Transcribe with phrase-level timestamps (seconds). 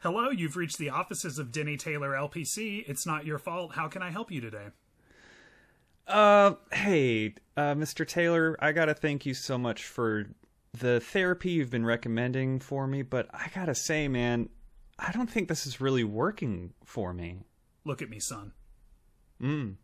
[0.00, 2.84] Hello, you've reached the offices of Denny Taylor LPC.
[2.88, 3.74] It's not your fault.
[3.74, 4.68] How can I help you today?
[6.06, 8.06] Uh, hey, uh, Mr.
[8.06, 10.26] Taylor, I gotta thank you so much for
[10.72, 14.48] the therapy you've been recommending for me, but I gotta say, man,
[14.98, 17.40] I don't think this is really working for me.
[17.84, 18.52] Look at me, son.
[19.40, 19.76] Mm.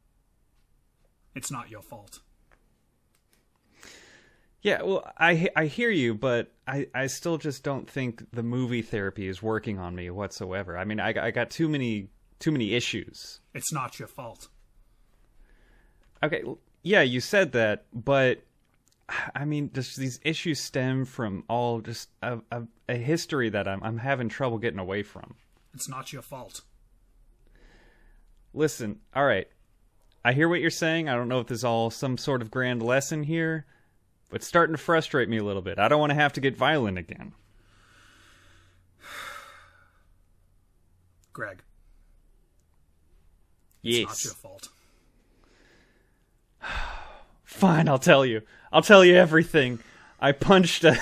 [1.35, 2.21] It's not your fault.
[4.63, 8.83] Yeah, well, I I hear you, but I, I still just don't think the movie
[8.83, 10.77] therapy is working on me whatsoever.
[10.77, 12.09] I mean, I I got too many
[12.39, 13.41] too many issues.
[13.55, 14.49] It's not your fault.
[16.23, 16.43] Okay,
[16.83, 18.43] yeah, you said that, but
[19.35, 23.83] I mean, just these issues stem from all just a, a, a history that I'm
[23.83, 25.35] I'm having trouble getting away from.
[25.73, 26.63] It's not your fault.
[28.53, 29.49] Listen, all right,
[30.25, 31.09] I hear what you're saying.
[31.09, 33.65] I don't know if there's all some sort of grand lesson here,
[34.33, 35.79] it's starting to frustrate me a little bit.
[35.79, 37.33] I don't want to have to get violent again.
[41.33, 41.63] Greg.
[43.83, 44.13] Yes.
[44.13, 44.69] It's not your fault.
[47.45, 48.43] Fine, I'll tell you.
[48.73, 49.81] I'll tell you everything.
[50.21, 50.99] I punched a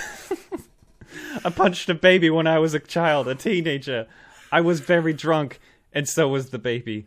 [1.44, 4.06] I punched a baby when I was a child, a teenager.
[4.50, 5.60] I was very drunk,
[5.92, 7.06] and so was the baby.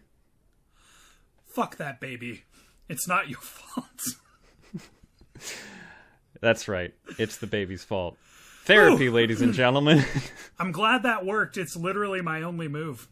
[1.45, 2.43] Fuck that baby.
[2.87, 4.01] It's not your fault.
[6.41, 6.93] That's right.
[7.17, 8.17] It's the baby's fault.
[8.65, 10.03] Therapy, ladies and gentlemen.
[10.59, 11.57] I'm glad that worked.
[11.57, 13.07] It's literally my only move.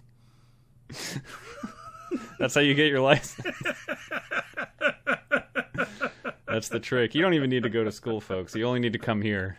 [2.39, 3.56] That's how you get your license.
[6.47, 7.13] That's the trick.
[7.13, 8.56] You don't even need to go to school, folks.
[8.56, 9.57] You only need to come here.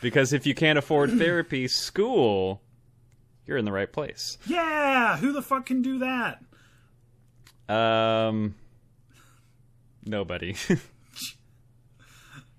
[0.00, 2.60] Because if you can't afford therapy, school,
[3.46, 4.38] you're in the right place.
[4.46, 6.42] Yeah, who the fuck can do that?
[7.72, 8.54] Um
[10.04, 10.54] nobody.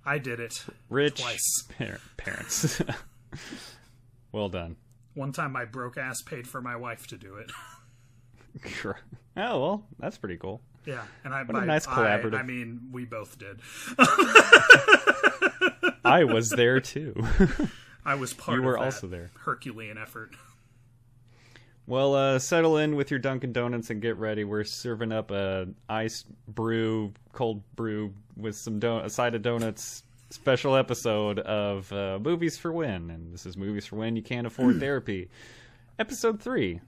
[0.08, 0.64] I did it.
[0.90, 1.64] Rich Twice.
[1.78, 2.82] par- parents.
[4.32, 4.78] well done.
[5.16, 7.52] One time my broke ass paid for my wife to do it.
[8.66, 8.98] Sure.
[9.36, 10.62] Oh well, that's pretty cool.
[10.84, 12.40] Yeah, and I a by nice collaborative.
[12.40, 13.62] I, mean, we both did.
[16.04, 17.14] I was there too.
[18.06, 19.30] I was part You were also there.
[19.36, 20.32] Herculean effort.
[21.90, 24.44] Well, uh, settle in with your Dunkin' Donuts and get ready.
[24.44, 30.04] We're serving up a ice brew, cold brew with some don- a side of donuts.
[30.30, 34.46] Special episode of uh, Movies for When, and this is Movies for When You Can't
[34.46, 35.30] Afford Therapy,
[35.98, 36.82] episode three.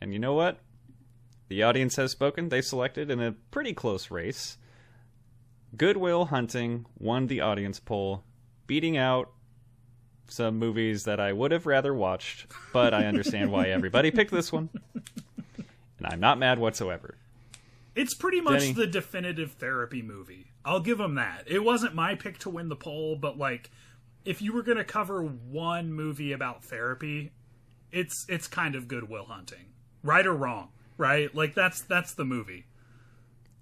[0.00, 0.60] And you know what?
[1.48, 2.48] The audience has spoken.
[2.48, 4.56] They selected in a pretty close race.
[5.76, 8.22] Good Will Hunting won the audience poll,
[8.68, 9.32] beating out
[10.32, 14.50] some movies that I would have rather watched, but I understand why everybody picked this
[14.52, 14.68] one.
[14.94, 17.16] And I'm not mad whatsoever.
[17.94, 18.72] It's pretty much Denny.
[18.72, 20.46] the definitive therapy movie.
[20.64, 21.44] I'll give them that.
[21.46, 23.70] It wasn't my pick to win the poll, but like
[24.24, 27.32] if you were going to cover one movie about therapy,
[27.90, 29.66] it's it's kind of Good Will Hunting.
[30.02, 31.34] Right or wrong, right?
[31.34, 32.66] Like that's that's the movie.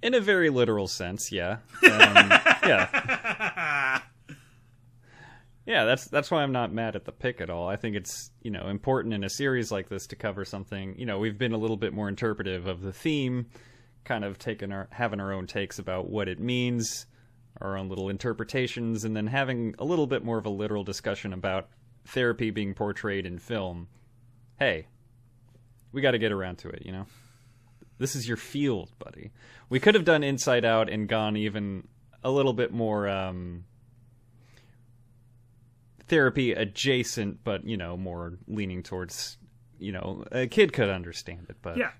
[0.03, 1.59] In a very literal sense, yeah.
[1.82, 2.30] Um,
[2.62, 4.00] yeah.
[5.66, 7.69] Yeah, that's that's why I'm not mad at the pick at all.
[7.69, 11.06] I think it's, you know, important in a series like this to cover something, you
[11.06, 13.47] know, we've been a little bit more interpretive of the theme,
[14.04, 17.06] kind of taking our having our own takes about what it means,
[17.60, 21.32] our own little interpretations and then having a little bit more of a literal discussion
[21.32, 21.69] about
[22.06, 23.87] therapy being portrayed in film.
[24.59, 24.87] Hey,
[25.92, 27.06] we got to get around to it, you know.
[27.98, 29.30] This is your field, buddy.
[29.68, 31.86] We could have done Inside Out and gone even
[32.24, 33.65] a little bit more um,
[36.10, 39.39] therapy adjacent, but you know, more leaning towards
[39.78, 41.57] you know a kid could understand it.
[41.62, 41.92] But Yeah.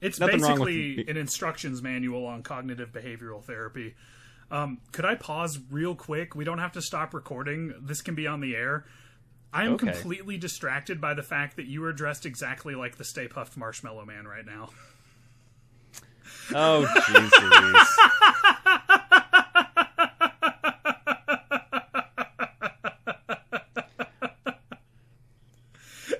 [0.00, 3.94] It's Nothing wrong with basically an instructions manual on cognitive behavioral therapy.
[4.48, 6.36] Um, could I pause real quick?
[6.36, 7.74] We don't have to stop recording.
[7.80, 8.84] This can be on the air.
[9.52, 9.86] I am Okay.
[9.90, 14.04] completely distracted by the fact that you are dressed exactly like the Stay Puft Marshmallow
[14.04, 14.70] Man right now.
[16.54, 17.32] oh jeez,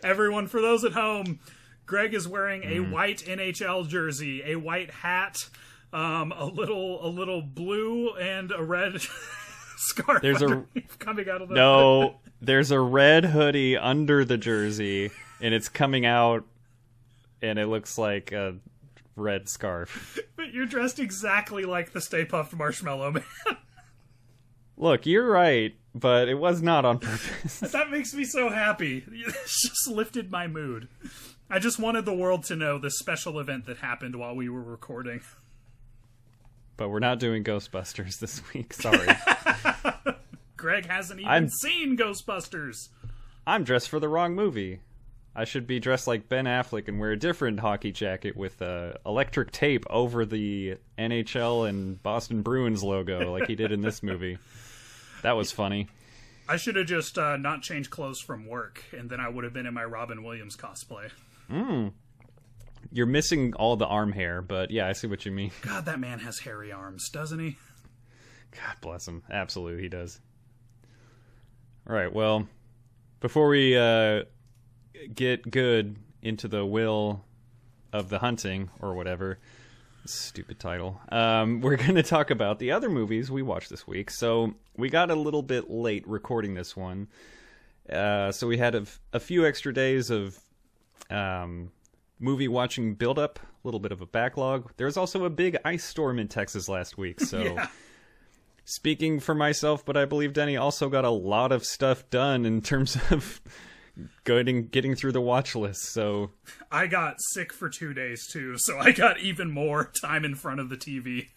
[0.08, 1.38] Everyone, for those at home,
[1.86, 2.90] Greg is wearing a Mm.
[2.90, 5.48] white NHL jersey, a white hat,
[5.92, 9.00] um, a little a little blue and a red
[9.76, 10.64] scarf There's a-
[10.98, 15.10] coming out of the No, there's a red hoodie under the jersey,
[15.40, 16.44] and it's coming out,
[17.42, 18.56] and it looks like a
[19.16, 20.18] red scarf.
[20.36, 23.24] But you're dressed exactly like the Stay Puft Marshmallow Man.
[24.76, 27.60] Look, you're right, but it was not on purpose.
[27.60, 29.04] that makes me so happy.
[29.10, 30.88] It's just lifted my mood.
[31.50, 34.62] I just wanted the world to know the special event that happened while we were
[34.62, 35.20] recording.
[36.76, 38.72] but we're not doing Ghostbusters this week.
[38.74, 39.08] Sorry.
[40.56, 42.88] Greg hasn't even I'm- seen Ghostbusters.
[43.46, 44.80] I'm dressed for the wrong movie.
[45.34, 48.94] I should be dressed like Ben Affleck and wear a different hockey jacket with uh,
[49.06, 54.36] electric tape over the NHL and Boston Bruins logo, like he did in this movie.
[55.22, 55.88] That was funny.
[56.48, 59.52] I should have just uh, not changed clothes from work, and then I would have
[59.52, 61.10] been in my Robin Williams cosplay.
[62.90, 65.50] You're missing all the arm hair, but yeah, I see what you mean.
[65.62, 67.58] God, that man has hairy arms, doesn't he?
[68.52, 69.22] God bless him.
[69.30, 70.20] Absolutely, he does.
[71.88, 72.12] All right.
[72.12, 72.48] Well,
[73.20, 74.24] before we uh,
[75.14, 77.24] get good into the will
[77.92, 79.38] of the hunting or whatever,
[80.08, 84.10] stupid title, um, we're going to talk about the other movies we watched this week.
[84.10, 87.08] So we got a little bit late recording this one.
[87.90, 88.74] Uh, so we had
[89.12, 90.38] a, few extra days of
[91.10, 91.70] um,
[92.18, 94.70] movie watching build up, a little bit of a backlog.
[94.76, 97.66] There was also a big ice storm in Texas last week, so Yeah.
[98.64, 102.60] speaking for myself, but I believe Denny also got a lot of stuff done in
[102.60, 103.40] terms of
[104.24, 105.82] getting getting through the watch list.
[105.92, 106.30] So
[106.70, 110.60] I got sick for two days too, so I got even more time in front
[110.60, 111.28] of the TV.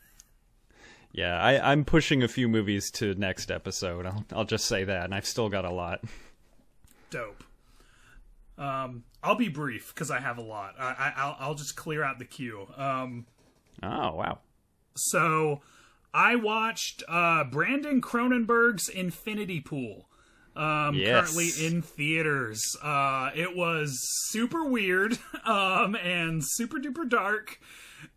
[1.12, 4.06] yeah, I, I'm pushing a few movies to next episode.
[4.06, 6.04] I'll I'll just say that, and I've still got a lot.
[7.10, 7.44] Dope.
[8.58, 10.76] Um, I'll be brief because I have a lot.
[10.80, 12.68] I, I, I'll, I'll just clear out the queue.
[12.78, 13.26] Um,
[13.82, 14.40] Oh wow,
[14.96, 15.62] so
[16.14, 20.08] I watched uh, Brandon Cronenberg's Infinity Pool.
[20.56, 21.10] Um, Yes.
[21.34, 22.76] currently in theaters.
[22.82, 23.98] Uh, it was
[24.30, 27.60] super weird um, and super duper dark,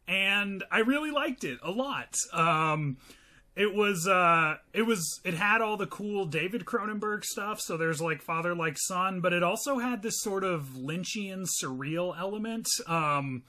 [0.09, 2.15] and I really liked it a lot.
[2.33, 2.97] Um,
[3.57, 8.01] it was uh it was it had all the cool David Cronenberg stuff so there's
[8.01, 13.45] like father like son but it also had this sort of lynchian surreal element um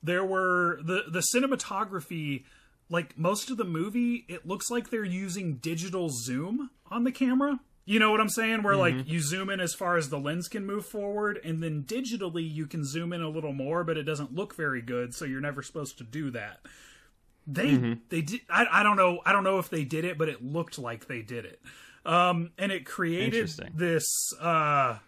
[0.00, 2.44] there were the the cinematography
[2.88, 7.58] like most of the movie it looks like they're using digital zoom on the camera
[7.88, 8.62] you know what i'm saying?
[8.62, 11.84] Where like you zoom in as far as the lens can move forward and then
[11.84, 15.24] digitally you can zoom in a little more but it doesn't look very good so
[15.24, 16.60] you're never supposed to do that.
[17.46, 20.28] They they did I, I don't know i don't know if they did it but
[20.28, 21.62] it looked like they did it.
[22.04, 24.98] Um and it created this uh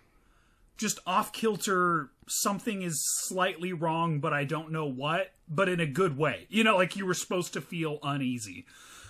[0.78, 5.86] just off kilter something is slightly wrong but i don't know what but in a
[5.86, 6.46] good way.
[6.48, 8.64] You know like you were supposed to feel uneasy.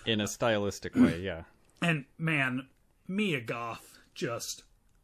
[0.06, 1.42] In a stylistic way, yeah.
[1.82, 2.66] and man
[3.10, 4.62] mia goth just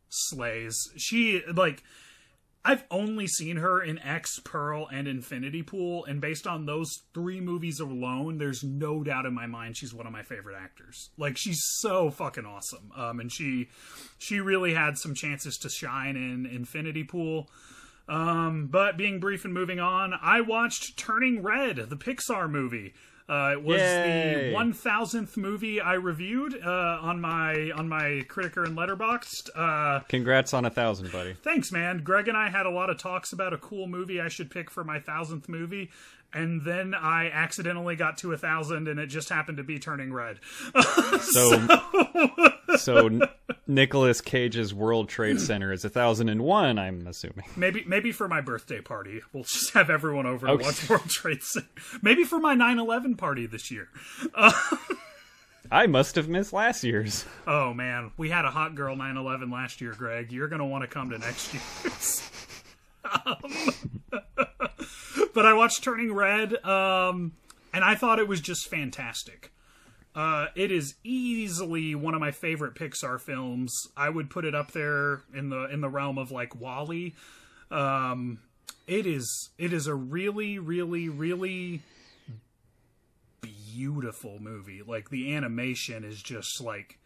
[0.08, 1.82] slays she like
[2.66, 7.40] I've only seen her in X, Pearl, and Infinity Pool, and based on those three
[7.40, 11.10] movies alone, there's no doubt in my mind she's one of my favorite actors.
[11.16, 12.90] Like she's so fucking awesome.
[12.96, 13.68] Um, and she
[14.18, 17.48] she really had some chances to shine in Infinity Pool.
[18.08, 22.94] Um, but being brief and moving on, I watched Turning Red, the Pixar movie.
[23.28, 24.48] Uh, it was Yay.
[24.50, 29.50] the one thousandth movie I reviewed uh, on my on my Criticker and Letterboxd.
[29.54, 31.34] Uh, Congrats on a thousand, buddy.
[31.42, 32.02] Thanks, man.
[32.04, 34.70] Greg and I had a lot of talks about a cool movie I should pick
[34.70, 35.90] for my thousandth movie,
[36.36, 40.12] and then I accidentally got to a thousand, and it just happened to be Turning
[40.12, 40.38] Red.
[41.20, 41.66] So,
[42.76, 43.22] so N-
[43.66, 46.78] Nicolas Cage's World Trade Center is a thousand and one.
[46.78, 47.44] I'm assuming.
[47.56, 50.62] Maybe, maybe for my birthday party, we'll just have everyone over Okay.
[50.62, 51.66] to watch World Trade Center.
[52.02, 53.88] Maybe for my 9/11 party this year.
[55.70, 57.24] I must have missed last year's.
[57.46, 60.30] Oh man, we had a hot girl 9/11 last year, Greg.
[60.32, 62.30] You're gonna want to come to next year's.
[63.24, 63.38] Um,
[65.36, 67.32] but I watched Turning Red, um,
[67.74, 69.52] and I thought it was just fantastic.
[70.14, 73.70] Uh, it is easily one of my favorite Pixar films.
[73.98, 77.14] I would put it up there in the in the realm of like WALL-E.
[77.70, 78.38] Um,
[78.86, 81.82] it is it is a really really really
[83.42, 84.80] beautiful movie.
[84.84, 86.98] Like the animation is just like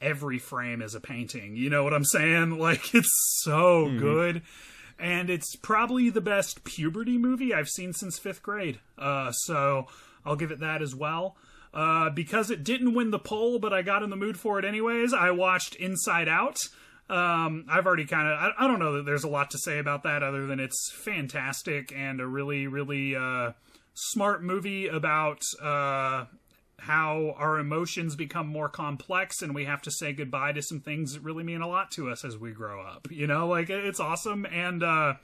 [0.00, 1.56] every frame is a painting.
[1.56, 2.56] You know what I'm saying?
[2.60, 4.42] Like it's so good.
[4.98, 8.80] And it's probably the best puberty movie I've seen since fifth grade.
[8.98, 9.86] Uh, so
[10.24, 11.36] I'll give it that as well.
[11.72, 14.64] Uh, because it didn't win the poll, but I got in the mood for it
[14.64, 16.58] anyways, I watched Inside Out.
[17.10, 19.78] Um, I've already kind of, I, I don't know that there's a lot to say
[19.78, 23.52] about that other than it's fantastic and a really, really, uh,
[23.94, 26.24] smart movie about, uh,
[26.78, 31.12] how our emotions become more complex and we have to say goodbye to some things
[31.12, 33.08] that really mean a lot to us as we grow up.
[33.10, 34.46] You know, like it's awesome.
[34.46, 35.14] And, uh,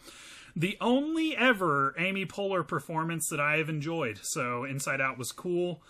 [0.57, 4.21] the only ever Amy Poehler performance that I have enjoyed.
[4.23, 5.83] So Inside Out was cool.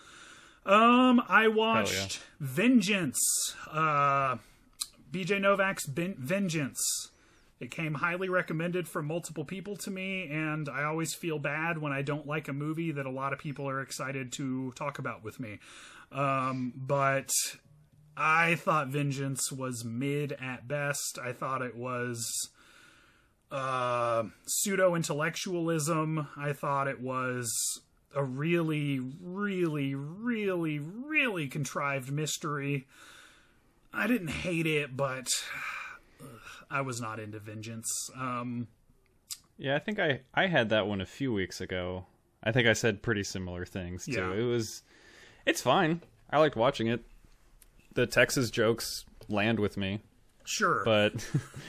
[0.65, 3.55] Um, I watched Vengeance.
[3.71, 4.37] Uh,
[5.11, 7.11] BJ Novak's ben- Vengeance.
[7.59, 11.93] It came highly recommended from multiple people to me, and I always feel bad when
[11.93, 15.23] I don't like a movie that a lot of people are excited to talk about
[15.23, 15.59] with me.
[16.11, 17.29] Um, but
[18.17, 21.17] I thought Vengeance was mid at best.
[21.23, 22.49] I thought it was
[23.51, 26.27] uh, pseudo intellectualism.
[26.35, 27.53] I thought it was
[28.13, 32.87] a really, really, really, really contrived mystery.
[33.93, 35.27] I didn't hate it, but
[36.71, 38.09] I was not into Vengeance.
[38.19, 38.67] Um,
[39.57, 42.05] Yeah, I think I I had that one a few weeks ago.
[42.43, 44.11] I think I said pretty similar things too.
[44.13, 44.33] Yeah.
[44.33, 44.83] It was
[45.45, 46.01] it's fine.
[46.29, 47.03] I liked watching it.
[47.93, 50.01] The Texas jokes land with me,
[50.43, 51.25] sure, but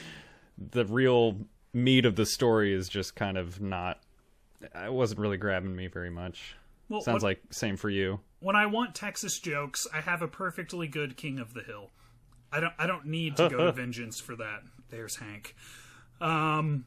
[0.58, 1.36] the real
[1.72, 4.00] meat of the story is just kind of not
[4.60, 6.56] it wasn't really grabbing me very much.
[6.88, 8.20] Well, Sounds what- like same for you.
[8.40, 11.90] when I want Texas jokes, I have a perfectly good King of the Hill.
[12.52, 14.62] I don't I don't need to go to Vengeance for that.
[14.90, 15.54] There's Hank.
[16.20, 16.86] Um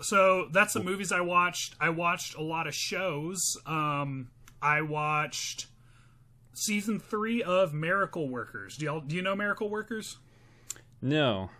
[0.00, 1.74] so that's the movies I watched.
[1.80, 3.56] I watched a lot of shows.
[3.66, 4.28] Um
[4.62, 5.66] I watched
[6.52, 8.76] season 3 of Miracle Workers.
[8.76, 10.18] Do y'all do you know Miracle Workers?
[11.00, 11.50] No.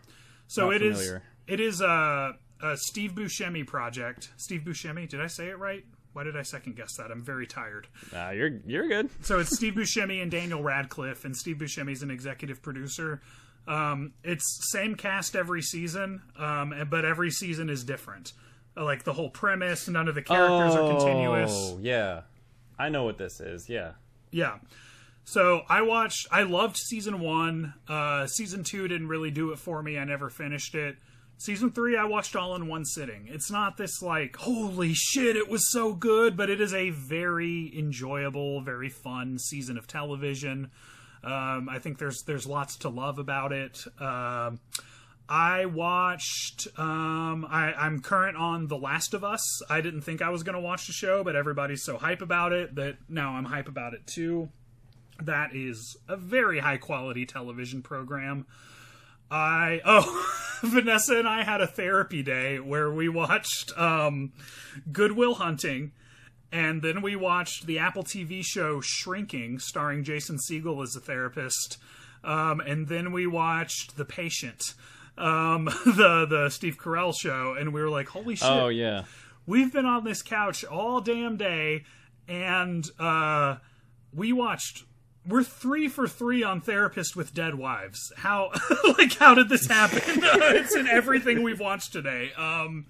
[0.47, 1.23] So it is familiar.
[1.47, 2.32] it is a,
[2.62, 4.30] a Steve Buscemi project.
[4.37, 5.85] Steve Buscemi, did I say it right?
[6.14, 7.11] Why did I second guess that?
[7.12, 7.87] I'm very tired.
[8.12, 9.11] Nah, you're you're good.
[9.23, 13.20] So it's Steve Buscemi and Daniel Radcliffe, and Steve Buscemi's an executive producer.
[13.68, 18.32] Um, it's same cast every season, um, but every season is different.
[18.76, 21.52] Uh, Like the whole premise, none of the characters are continuous.
[21.54, 22.22] Oh, yeah.
[22.78, 23.68] I know what this is.
[23.68, 23.92] Yeah.
[24.30, 24.58] Yeah.
[25.25, 26.26] So I watched.
[26.32, 27.75] I loved season one.
[27.87, 29.98] Uh, season two didn't really do it for me.
[29.98, 30.96] I never finished it.
[31.37, 33.28] Season three, I watched all in one sitting.
[33.28, 37.72] It's not this like, holy shit, it was so good, but it is a very
[37.78, 40.70] enjoyable, very fun season of television.
[41.25, 43.84] Um, I think there's there's lots to love about it.
[44.00, 44.60] Um,
[45.28, 46.68] I watched.
[46.78, 49.60] Um, I, I'm current on The Last of Us.
[49.68, 52.52] I didn't think I was going to watch the show, but everybody's so hype about
[52.52, 54.48] it that now I'm hype about it too.
[55.22, 58.46] That is a very high quality television program.
[59.30, 64.32] I oh Vanessa and I had a therapy day where we watched um,
[64.90, 65.92] Good Will Hunting,
[66.52, 71.78] and then we watched the Apple TV show Shrinking, starring Jason Segel as a therapist,
[72.25, 74.62] um, and then we watched The Patient,
[75.17, 78.49] um, the the Steve Carell show, and we were like, holy shit!
[78.49, 79.05] Oh yeah.
[79.47, 81.85] we've been on this couch all damn day.
[82.28, 83.57] And uh
[84.12, 84.85] we watched
[85.26, 88.12] we're three for three on therapist with dead wives.
[88.19, 88.50] How
[88.99, 90.02] like how did this happen?
[90.05, 92.33] It's in everything we've watched today.
[92.37, 92.85] Um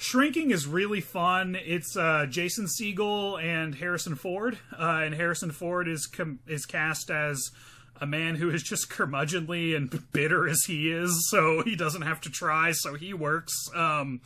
[0.00, 1.56] Shrinking is really fun.
[1.60, 7.10] It's uh, Jason Segel and Harrison Ford, uh, and Harrison Ford is com- is cast
[7.10, 7.50] as
[8.00, 12.20] a man who is just curmudgeonly and bitter as he is, so he doesn't have
[12.22, 13.52] to try, so he works.
[13.74, 14.20] Um,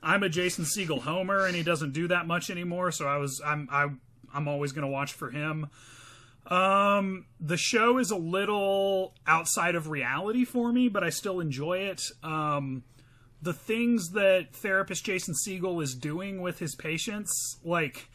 [0.00, 3.42] I'm a Jason Segel homer, and he doesn't do that much anymore, so I was
[3.44, 3.88] I'm I,
[4.32, 5.68] I'm always going to watch for him.
[6.46, 11.78] Um, the show is a little outside of reality for me, but I still enjoy
[11.78, 12.00] it.
[12.22, 12.84] Um,
[13.46, 18.10] the things that therapist Jason Segel is doing with his patients, like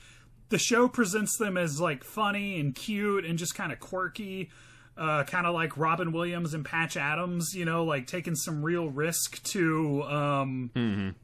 [0.50, 4.50] the show presents them as like funny and cute and just kind of quirky,
[4.98, 8.90] uh, kind of like Robin Williams and Patch Adams, you know, like taking some real
[8.90, 10.70] risk to um,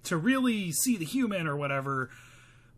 [0.06, 2.10] to really see the human or whatever.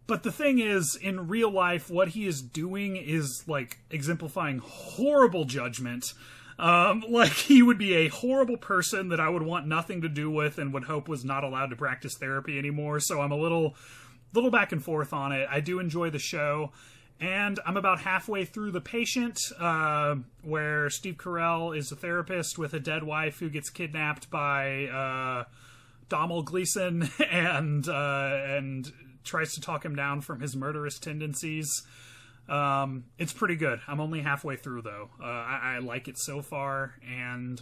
[0.07, 5.45] But the thing is, in real life, what he is doing is like exemplifying horrible
[5.45, 6.05] judgment.
[6.59, 10.29] Um, like he would be a horrible person that I would want nothing to do
[10.29, 12.99] with and would hope was not allowed to practice therapy anymore.
[12.99, 13.75] So I'm a little,
[14.33, 15.47] little back and forth on it.
[15.49, 16.71] I do enjoy the show,
[17.19, 22.73] and I'm about halfway through The Patient, uh, where Steve Carell is a therapist with
[22.73, 25.43] a dead wife who gets kidnapped by uh,
[26.09, 28.91] Domhnall Gleeson and uh, and
[29.23, 31.83] tries to talk him down from his murderous tendencies.
[32.50, 33.79] Um, it's pretty good.
[33.88, 35.10] I'm only halfway through though.
[35.22, 37.62] Uh, I, I like it so far, and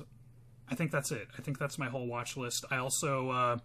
[0.69, 1.27] I think that's it.
[1.37, 2.65] I think that's my whole watch list.
[2.71, 3.57] I also uh,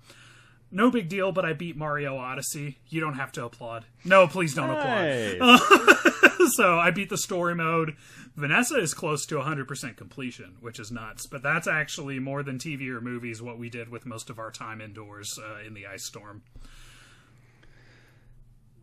[0.72, 2.78] no big deal, but I beat Mario Odyssey.
[2.88, 3.84] You don't have to applaud.
[4.04, 5.04] No, please don't applaud.
[5.04, 5.38] Hey.
[6.54, 7.94] so I beat the story mode.
[8.34, 11.26] Vanessa is close to 100% completion, which is nuts.
[11.26, 14.50] But that's actually more than TV or movies what we did with most of our
[14.50, 16.42] time indoors uh, in the ice storm.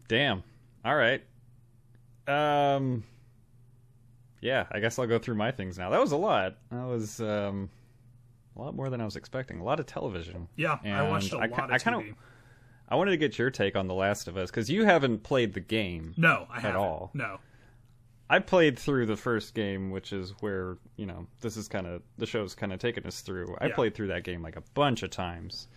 [0.07, 0.43] Damn.
[0.85, 1.23] All right.
[2.29, 3.03] Um.
[4.41, 5.89] Yeah, I guess I'll go through my things now.
[5.89, 6.55] That was a lot.
[6.71, 7.69] That was um,
[8.55, 9.59] a lot more than I was expecting.
[9.59, 10.47] A lot of television.
[10.55, 11.83] Yeah, I watched a I lot ki- of I TV.
[11.83, 12.15] kinda-
[12.87, 15.53] I wanted to get your take on The Last of Us because you haven't played
[15.53, 16.13] the game.
[16.17, 16.69] no, I haven't.
[16.71, 17.11] At all.
[17.13, 17.39] No.
[18.31, 22.01] I played through the first game, which is where you know this is kind of
[22.17, 23.55] the show's kind of taken us through.
[23.59, 23.75] I Yeah.
[23.75, 25.67] played through that game like a bunch of times,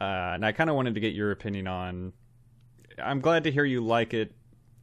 [0.00, 0.04] uh,
[0.34, 2.12] and I kind of wanted to get your opinion on.
[3.02, 4.32] I'm glad to hear you like it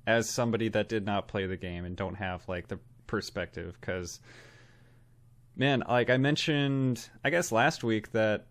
[0.07, 4.19] as somebody that did not play the game and don't have like the perspective because
[5.55, 8.47] man like i mentioned i guess last week that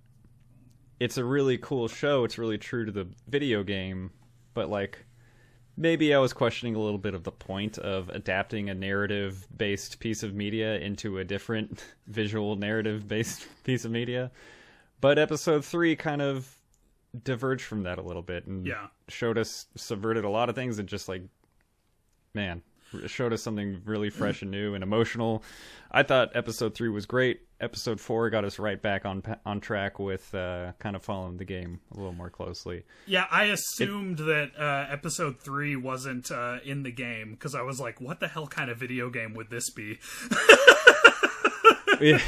[1.00, 4.10] it's a really cool show it's really true to the video game
[4.54, 5.04] but like
[5.76, 9.98] maybe i was questioning a little bit of the point of adapting a narrative based
[9.98, 14.30] piece of media into a different visual narrative based piece of media
[15.00, 16.56] but episode 3 kind of
[17.22, 18.86] diverged from that a little bit and Yeah.
[19.08, 21.22] showed us subverted a lot of things and just like
[22.34, 22.62] man
[23.06, 25.42] showed us something really fresh and new and emotional
[25.90, 29.98] i thought episode 3 was great episode 4 got us right back on on track
[29.98, 34.50] with uh, kind of following the game a little more closely Yeah, I assumed that
[34.58, 38.46] uh, episode three wasn't uh, in the game because I was like, "What the hell
[38.46, 39.98] kind of video game would this be?"
[42.00, 42.22] this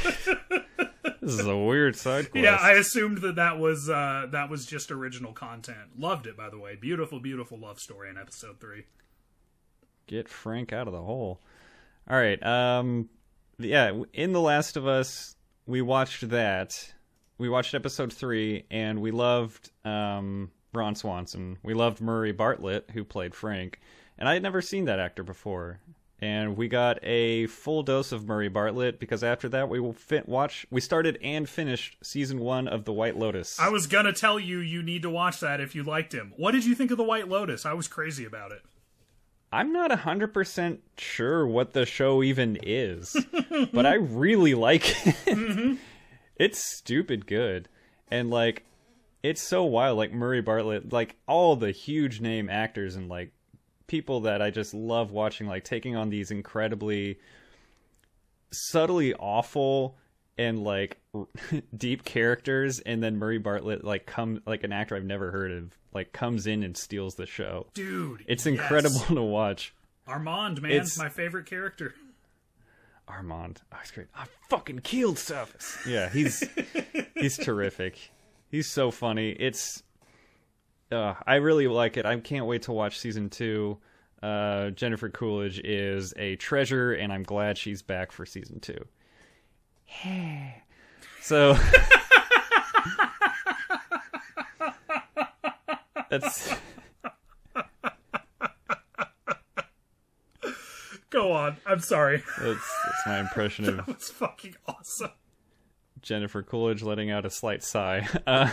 [1.21, 4.91] is a weird side quest Yeah, I assumed that that was uh, that was just
[4.91, 5.97] original content.
[5.97, 6.75] Loved it, by the way.
[6.75, 8.85] Beautiful, beautiful love story in episode three.
[10.07, 11.41] Get Frank out of the hole.
[12.09, 12.41] All right.
[12.43, 13.09] Um
[13.59, 15.35] yeah, in The Last of Us,
[15.65, 16.93] we watched that.
[17.37, 21.57] We watched episode 3 and we loved um Ron Swanson.
[21.63, 23.79] We loved Murray Bartlett who played Frank.
[24.17, 25.79] And I had never seen that actor before.
[26.19, 30.27] And we got a full dose of Murray Bartlett because after that we will fit
[30.27, 33.59] watch we started and finished season 1 of The White Lotus.
[33.59, 36.33] I was gonna tell you you need to watch that if you liked him.
[36.37, 37.65] What did you think of the White Lotus?
[37.65, 38.63] I was crazy about it.
[39.51, 43.15] I'm not 100% sure what the show even is,
[43.73, 45.15] but I really like it.
[45.25, 45.75] Mm-hmm.
[46.35, 47.69] It's stupid good.
[48.11, 48.63] And like
[49.23, 53.31] it's so wild like Murray Bartlett, like all the huge name actors and like
[53.87, 57.19] people that I just love watching like taking on these incredibly
[58.51, 59.97] subtly awful
[60.37, 60.99] and like
[61.77, 65.77] deep characters and then Murray Bartlett like come like an actor I've never heard of
[65.97, 67.67] like comes in and steals the show.
[67.73, 68.23] Dude.
[68.27, 68.53] It's yes.
[68.53, 69.73] incredible to watch.
[70.05, 71.93] Armand, man, It's- my favorite character.
[73.07, 73.61] Armand.
[73.73, 74.07] Oh, he's great.
[74.15, 75.77] I fucking killed Surface.
[75.87, 76.43] Yeah, he's
[77.15, 78.11] he's terrific.
[78.51, 79.29] He's so funny.
[79.31, 79.81] It's
[80.91, 82.05] uh, I really like it.
[82.05, 83.77] I can't wait to watch season two.
[84.21, 88.79] Uh, Jennifer Coolidge is a treasure, and I'm glad she's back for season two.
[91.21, 91.55] so
[96.09, 96.53] that's
[101.09, 101.57] Go on.
[101.65, 102.21] I'm sorry.
[102.39, 105.11] that's that's my impression of That's fucking awesome.
[106.01, 108.07] Jennifer Coolidge letting out a slight sigh.
[108.25, 108.49] Uh,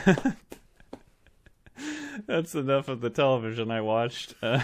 [2.26, 4.34] that's enough of the television I watched.
[4.42, 4.60] Uh,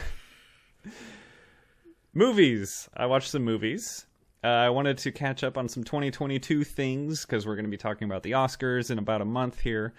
[2.14, 2.88] movies.
[2.96, 4.06] I watched some movies.
[4.42, 7.76] Uh, I wanted to catch up on some 2022 things because we're going to be
[7.76, 9.92] talking about the Oscars in about a month here.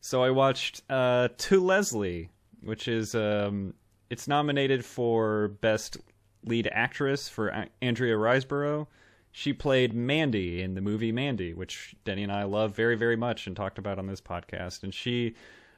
[0.00, 2.30] So I watched uh, To Leslie,
[2.62, 3.74] which is um,
[4.10, 5.98] it's nominated for Best
[6.44, 8.86] Lead Actress for A- Andrea Riseborough.
[9.32, 13.46] She played Mandy in the movie Mandy, which Denny and I love very, very much
[13.46, 14.82] and talked about on this podcast.
[14.82, 15.34] And she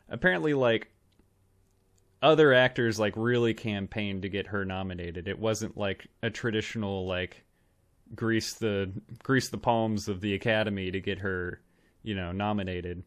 [0.09, 0.91] apparently like
[2.23, 5.27] other actors like really campaigned to get her nominated.
[5.27, 7.43] It wasn't like a traditional like
[8.15, 8.91] grease the
[9.23, 11.61] grease the palms of the Academy to get her,
[12.03, 13.03] you know, nominated.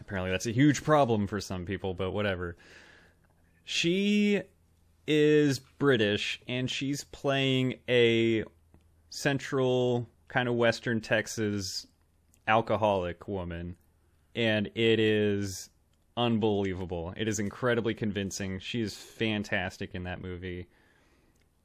[0.00, 2.56] Apparently, that's a huge problem for some people, but whatever.
[3.64, 4.42] She
[5.06, 8.44] is British and she's playing a
[9.10, 11.86] central kind of western Texas
[12.46, 13.76] alcoholic woman
[14.34, 15.70] and it is
[16.16, 17.12] unbelievable.
[17.16, 18.58] It is incredibly convincing.
[18.60, 20.68] She is fantastic in that movie.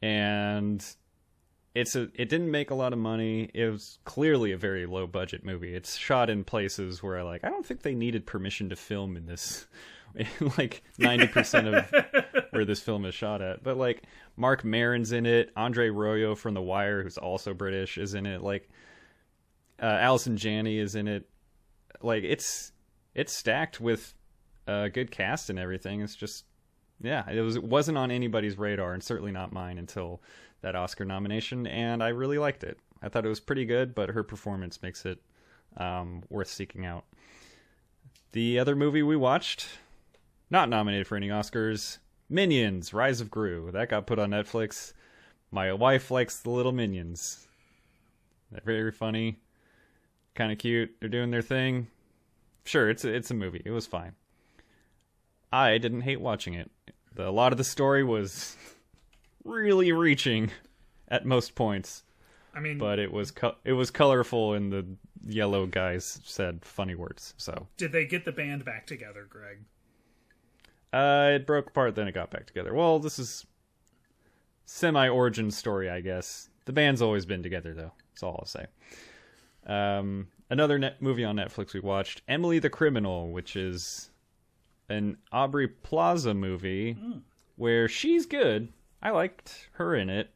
[0.02, 0.84] And
[1.76, 3.50] it's a it didn't make a lot of money.
[3.54, 5.76] It was clearly a very low budget movie.
[5.76, 9.18] It's shot in places where I like I don't think they needed permission to film
[9.18, 9.66] in this
[10.58, 13.64] like 90% of where this film is shot at.
[13.64, 14.04] But like
[14.38, 18.44] Marc Maron's in it, Andre Royo from The Wire who's also British is in it.
[18.44, 18.70] Like
[19.82, 21.28] uh, Allison Janney is in it.
[22.02, 22.72] Like it's
[23.16, 24.14] it's stacked with
[24.68, 26.02] a good cast and everything.
[26.02, 26.46] It's just
[27.02, 30.22] yeah, it was it wasn't on anybody's radar and certainly not mine until
[30.64, 32.80] that Oscar nomination, and I really liked it.
[33.02, 35.20] I thought it was pretty good, but her performance makes it
[35.78, 37.06] um, worth seeking out.
[38.32, 39.68] The other movie we watched,
[40.50, 42.00] not nominated for any Oscars,
[42.30, 43.70] Minions: Rise of Gru.
[43.72, 44.94] That got put on Netflix.
[45.52, 47.46] My wife likes the little minions.
[48.52, 49.40] They're very funny,
[50.34, 50.96] kind of cute.
[51.00, 51.88] They're doing their thing.
[52.64, 53.62] Sure, it's a, it's a movie.
[53.66, 54.14] It was fine.
[55.52, 56.72] I didn't hate watching it.
[57.14, 58.56] The, a lot of the story was
[59.44, 60.52] really reaching
[61.08, 62.04] at most points,
[62.56, 64.86] I mean, but it was co- it was colorful, and the
[65.26, 67.34] yellow guys said funny words.
[67.38, 69.60] So did they get the band back together, Greg?
[70.94, 72.74] uh, it broke apart, then it got back together.
[72.74, 73.46] Well, this is
[74.66, 76.50] semi origin story, I guess.
[76.66, 77.92] The band's always been together, though.
[78.12, 78.66] That's all I'll say.
[79.66, 84.12] Um, another net movie on Netflix we watched, Emily the Criminal, which is
[84.90, 86.98] an Aubrey Plaza movie
[87.56, 88.72] where she's good.
[89.04, 90.32] I liked her in it,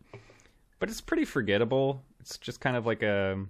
[0.78, 2.04] but it's pretty forgettable.
[2.20, 3.46] It's just kind of like a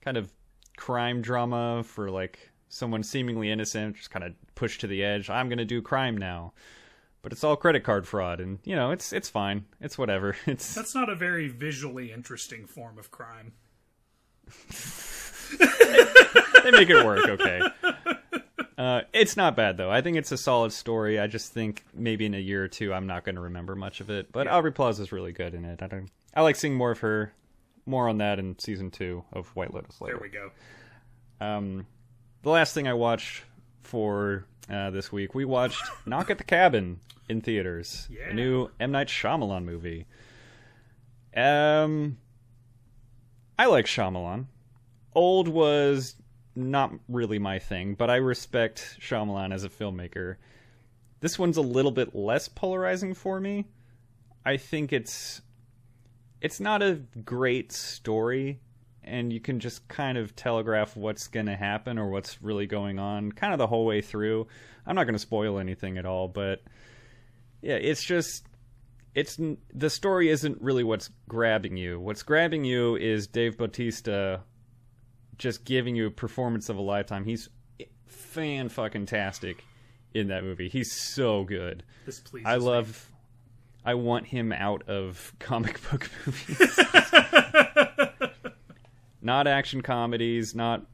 [0.00, 0.32] kind of
[0.78, 5.28] crime drama for like someone seemingly innocent, just kind of pushed to the edge.
[5.28, 6.54] I'm gonna do crime now,
[7.20, 9.66] but it's all credit card fraud, and you know it's it's fine.
[9.82, 10.34] It's whatever.
[10.46, 13.52] It's That's not a very visually interesting form of crime.
[16.64, 17.60] they make it work okay.
[18.78, 19.90] Uh, it's not bad though.
[19.90, 21.18] I think it's a solid story.
[21.18, 24.00] I just think maybe in a year or two I'm not going to remember much
[24.00, 24.30] of it.
[24.32, 25.82] But Aubrey Plaza is really good in it.
[25.82, 26.10] I don't.
[26.34, 27.32] I like seeing more of her.
[27.86, 30.18] More on that in season two of White Lotus later.
[30.18, 30.50] There we go.
[31.40, 31.86] Um,
[32.42, 33.44] the last thing I watched
[33.82, 38.30] for uh, this week, we watched Knock at the Cabin in theaters, Yeah.
[38.30, 40.06] a new M Night Shyamalan movie.
[41.36, 42.18] Um,
[43.58, 44.46] I like Shyamalan.
[45.14, 46.16] Old was
[46.56, 50.36] not really my thing, but I respect Shyamalan as a filmmaker.
[51.20, 53.66] This one's a little bit less polarizing for me.
[54.44, 55.42] I think it's
[56.40, 58.60] it's not a great story
[59.02, 62.98] and you can just kind of telegraph what's going to happen or what's really going
[62.98, 64.46] on kind of the whole way through.
[64.86, 66.62] I'm not going to spoil anything at all, but
[67.62, 68.46] yeah, it's just
[69.14, 69.40] it's
[69.74, 71.98] the story isn't really what's grabbing you.
[71.98, 74.42] What's grabbing you is Dave Bautista
[75.38, 77.24] just giving you a performance of a lifetime.
[77.24, 77.48] He's
[78.06, 79.64] fan fucking tastic
[80.14, 80.68] in that movie.
[80.68, 81.82] He's so good.
[82.04, 82.64] This pleases I me.
[82.64, 83.10] love.
[83.84, 86.78] I want him out of comic book movies.
[89.22, 90.86] not action comedies, not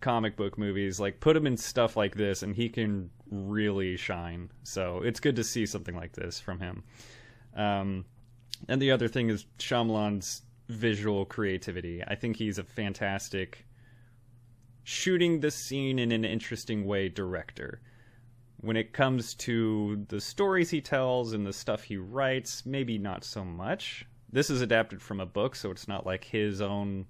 [0.00, 1.00] comic book movies.
[1.00, 4.50] Like put him in stuff like this, and he can really shine.
[4.62, 6.84] So it's good to see something like this from him.
[7.56, 8.04] Um,
[8.68, 12.02] and the other thing is Shyamalan's visual creativity.
[12.06, 13.66] I think he's a fantastic
[14.88, 17.78] shooting the scene in an interesting way director
[18.62, 23.22] when it comes to the stories he tells and the stuff he writes, maybe not
[23.22, 24.06] so much.
[24.32, 27.04] This is adapted from a book, so it's not like his own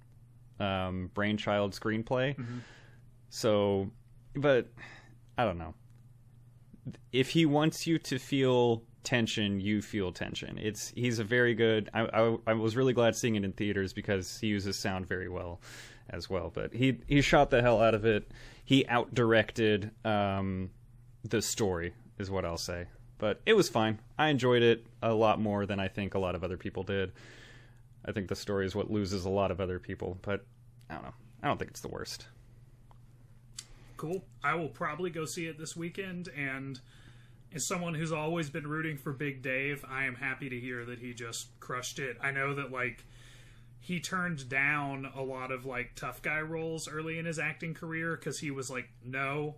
[0.58, 2.36] um, brainchild screenplay.
[3.30, 3.88] So,
[4.34, 4.66] but
[5.38, 5.74] I don't know.
[7.12, 10.58] If he wants you to feel tension, you feel tension.
[10.58, 11.90] It's he's a very good.
[11.94, 15.28] I, I, I was really glad seeing it in theaters because he uses sound very
[15.28, 15.60] well
[16.10, 16.50] as well.
[16.52, 18.30] But he he shot the hell out of it.
[18.64, 20.70] He out directed um,
[21.24, 22.86] the story is what I'll say.
[23.18, 23.98] But it was fine.
[24.18, 27.12] I enjoyed it a lot more than I think a lot of other people did.
[28.04, 30.44] I think the story is what loses a lot of other people, but
[30.88, 31.14] I don't know.
[31.42, 32.26] I don't think it's the worst.
[33.96, 34.24] Cool.
[34.44, 36.80] I will probably go see it this weekend, and
[37.52, 41.00] as someone who's always been rooting for Big Dave, I am happy to hear that
[41.00, 42.16] he just crushed it.
[42.22, 43.04] I know that like
[43.88, 48.14] he turned down a lot of like tough guy roles early in his acting career
[48.16, 49.54] because he was like, no,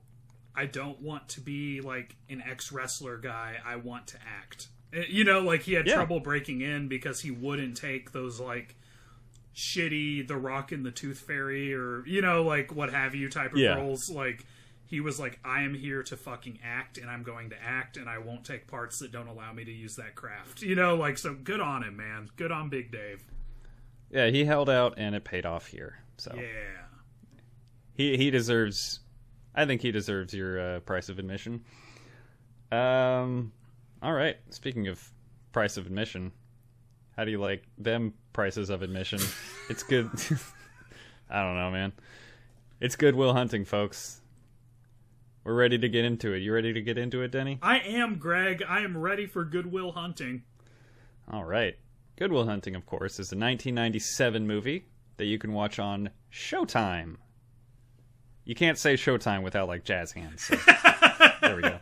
[0.54, 3.56] I don't want to be like an ex wrestler guy.
[3.66, 4.68] I want to act.
[4.92, 5.94] Eh, You know, like he had Yeah.
[5.96, 8.76] trouble breaking in because he wouldn't take those like
[9.52, 13.52] shitty The Rock and the Tooth Fairy or you know like what have you type
[13.52, 13.74] of Yeah.
[13.74, 14.08] roles.
[14.10, 14.44] Like
[14.86, 18.08] he was like, I am here to fucking act, and I'm going to act, and
[18.08, 20.62] I won't take parts that don't allow me to use that craft.
[20.62, 21.32] You know, like so.
[21.34, 22.28] Good on him, man.
[22.36, 23.22] Good on Big Dave.
[24.10, 25.98] Yeah, he held out and it paid off here.
[26.16, 26.42] So Yeah.
[27.94, 29.00] he he deserves.
[29.54, 31.64] I think he deserves your uh, price of admission.
[32.72, 33.52] Um,
[34.02, 34.36] all right.
[34.50, 35.10] Speaking of
[35.52, 36.32] price of admission,
[37.16, 39.20] how do you like them prices of admission?
[39.70, 40.08] it's good.
[41.30, 41.92] I don't know, man.
[42.80, 44.20] It's Good Will Hunting, folks.
[45.44, 46.38] We're ready to get into it.
[46.38, 47.58] You ready to get into it, Denny?
[47.62, 48.62] I am Greg.
[48.66, 50.42] I am ready for Good Will Hunting.
[51.30, 51.76] All right.
[52.20, 54.84] Good Will Hunting, of course, is a 1997 movie
[55.16, 57.16] that you can watch on Showtime.
[58.44, 60.42] You can't say Showtime without like jazz hands.
[60.42, 60.56] So
[61.40, 61.78] there we go.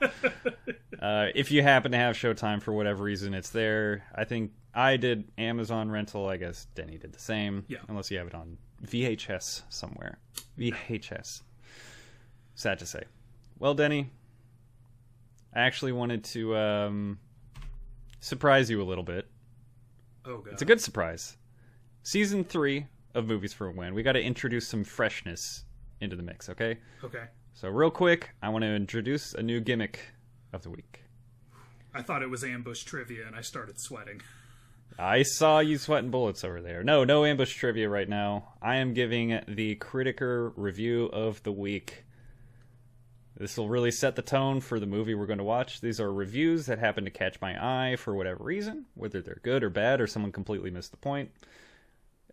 [1.02, 4.04] Uh, if you happen to have Showtime for whatever reason, it's there.
[4.14, 6.28] I think I did Amazon rental.
[6.28, 7.64] I guess Denny did the same.
[7.66, 7.78] Yeah.
[7.88, 10.18] Unless you have it on VHS somewhere.
[10.56, 11.42] VHS.
[12.54, 13.02] Sad to say.
[13.58, 14.10] Well, Denny,
[15.52, 17.18] I actually wanted to um,
[18.20, 19.26] surprise you a little bit.
[20.28, 20.52] Oh god.
[20.52, 21.38] It's a good surprise.
[22.02, 23.94] Season three of Movies for a Win.
[23.94, 25.64] We got to introduce some freshness
[26.02, 26.78] into the mix, okay?
[27.02, 27.24] okay.
[27.54, 30.00] So, real quick, I want to introduce a new gimmick
[30.52, 31.02] of the week.
[31.94, 34.20] I thought it was ambush trivia, and I started sweating.
[34.98, 36.84] I saw you sweating bullets over there.
[36.84, 38.52] No, no ambush trivia right now.
[38.60, 42.04] I am giving the Criticker review of the week.
[43.38, 45.80] This will really set the tone for the movie we're going to watch.
[45.80, 47.54] These are reviews that happen to catch my
[47.92, 51.30] eye for whatever reason, whether they're good or bad, or someone completely missed the point.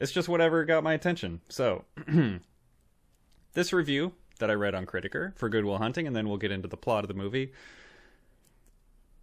[0.01, 1.41] It's just whatever got my attention.
[1.47, 1.85] So,
[3.53, 6.51] this review that I read on Criticker for Good Will Hunting, and then we'll get
[6.51, 7.53] into the plot of the movie.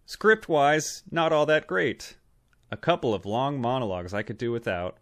[0.05, 2.15] Script wise, not all that great.
[2.71, 4.99] A couple of long monologues I could do without,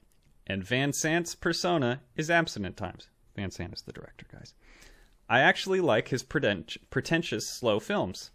[0.48, 3.08] and Van Sant's persona is absent at times.
[3.36, 4.56] Van Sant is the director, guys.
[5.32, 8.32] I actually like his pretent- pretentious, slow films,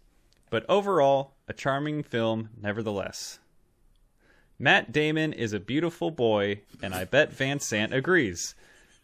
[0.49, 3.37] but overall, a charming film nevertheless.
[4.57, 8.55] Matt Damon is a beautiful boy, and I bet Van Sant agrees.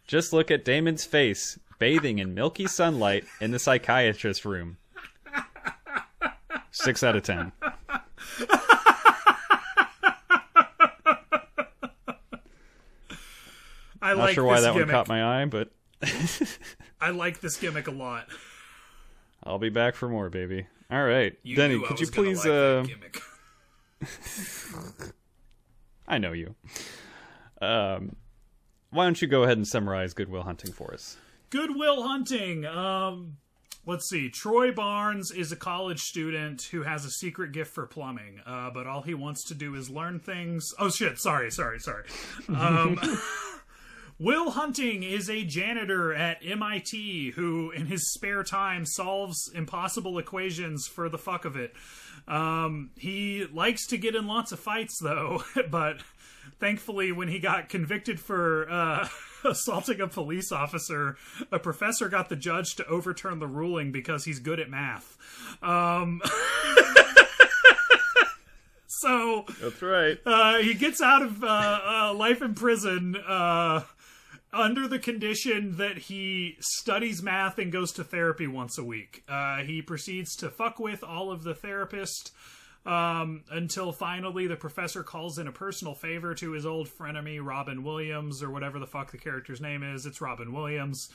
[0.07, 4.77] Just look at Damon's face, bathing in milky sunlight in the psychiatrist's room.
[6.71, 7.51] Six out of ten.
[14.01, 14.87] I'm Not like sure why this that gimmick.
[14.87, 15.69] one caught my eye, but
[17.01, 18.27] I like this gimmick a lot.
[19.43, 20.67] I'll be back for more, baby.
[20.91, 22.45] All right, You Denny, could you please?
[22.45, 22.83] like uh.
[26.07, 26.55] I know you.
[27.61, 28.15] Um,
[28.91, 31.17] why don't you go ahead and summarize Good Will Hunting for us?
[31.49, 32.65] Good Will Hunting.
[32.65, 33.37] Um,
[33.85, 34.29] let's see.
[34.29, 38.85] Troy Barnes is a college student who has a secret gift for plumbing, uh, but
[38.85, 40.69] all he wants to do is learn things.
[40.77, 41.17] Oh shit!
[41.19, 42.03] Sorry, sorry, sorry.
[42.49, 42.99] Um,
[44.23, 50.87] Will Hunting is a janitor at MIT who, in his spare time, solves impossible equations
[50.87, 51.73] for the fuck of it.
[52.25, 55.97] Um, he likes to get in lots of fights, though, but
[56.57, 59.09] thankfully, when he got convicted for uh,
[59.43, 61.17] assaulting a police officer,
[61.51, 65.17] a professor got the judge to overturn the ruling because he's good at math.
[65.61, 66.21] Um,
[68.87, 70.17] so That's right.
[70.25, 73.81] uh, he gets out of uh, uh, life in prison uh,
[74.53, 79.23] under the condition that he studies math and goes to therapy once a week.
[79.27, 82.31] Uh, he proceeds to fuck with all of the therapists
[82.85, 87.83] um, until finally the professor calls in a personal favor to his old frenemy Robin
[87.83, 90.05] Williams or whatever the fuck the character's name is.
[90.05, 91.09] It's Robin Williams.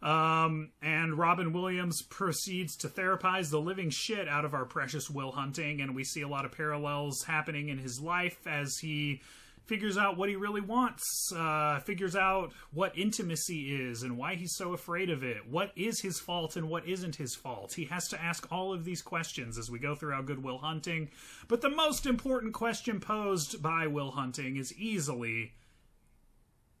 [0.00, 5.32] Um, and Robin Williams proceeds to therapize the living shit out of our precious Will
[5.32, 9.20] Hunting, and we see a lot of parallels happening in his life as he
[9.68, 14.56] figures out what he really wants, uh, figures out what intimacy is and why he's
[14.56, 17.74] so afraid of it, what is his fault and what isn't his fault.
[17.74, 20.58] He has to ask all of these questions as we go through our Good Will
[20.58, 21.10] Hunting.
[21.46, 25.52] But the most important question posed by Will Hunting is easily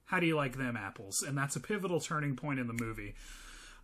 [0.06, 1.22] how do you like them apples?
[1.22, 3.14] And that's a pivotal turning point in the movie.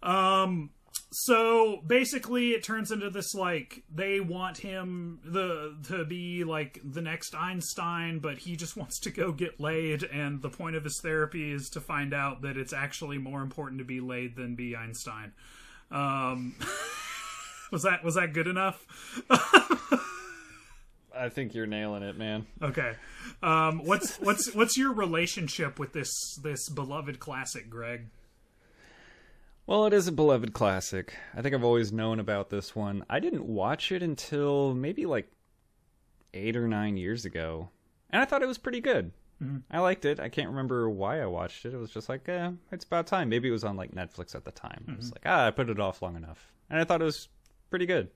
[0.03, 0.71] Um
[1.17, 7.01] so basically it turns into this like they want him the to be like the
[7.01, 10.99] next Einstein, but he just wants to go get laid and the point of his
[11.01, 14.75] therapy is to find out that it's actually more important to be laid than be
[14.75, 15.33] Einstein.
[15.93, 16.57] Um
[17.71, 18.85] was that was that good enough?
[21.17, 22.47] I think you're nailing it, man.
[22.61, 22.95] Okay.
[23.41, 26.11] Um what's what's what's your relationship with this
[26.43, 28.09] this beloved classic, Greg?
[29.67, 31.15] Well, it is a beloved classic.
[31.35, 33.05] I think I've always known about this one.
[33.09, 35.31] I didn't watch it until maybe like
[36.35, 37.71] eight or nine years ago,
[38.11, 39.13] and I thought it was pretty good.
[39.71, 40.21] I liked it.
[40.21, 41.75] I can't remember why I watched it.
[41.75, 43.29] It was just like, eh, it's about time.
[43.29, 44.85] Maybe it was on like Netflix at the time.
[44.89, 47.29] I was like, ah, I put it off long enough, and I thought it was
[47.71, 48.09] pretty good.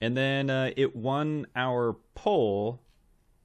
[0.00, 2.80] And then uh, it won our poll,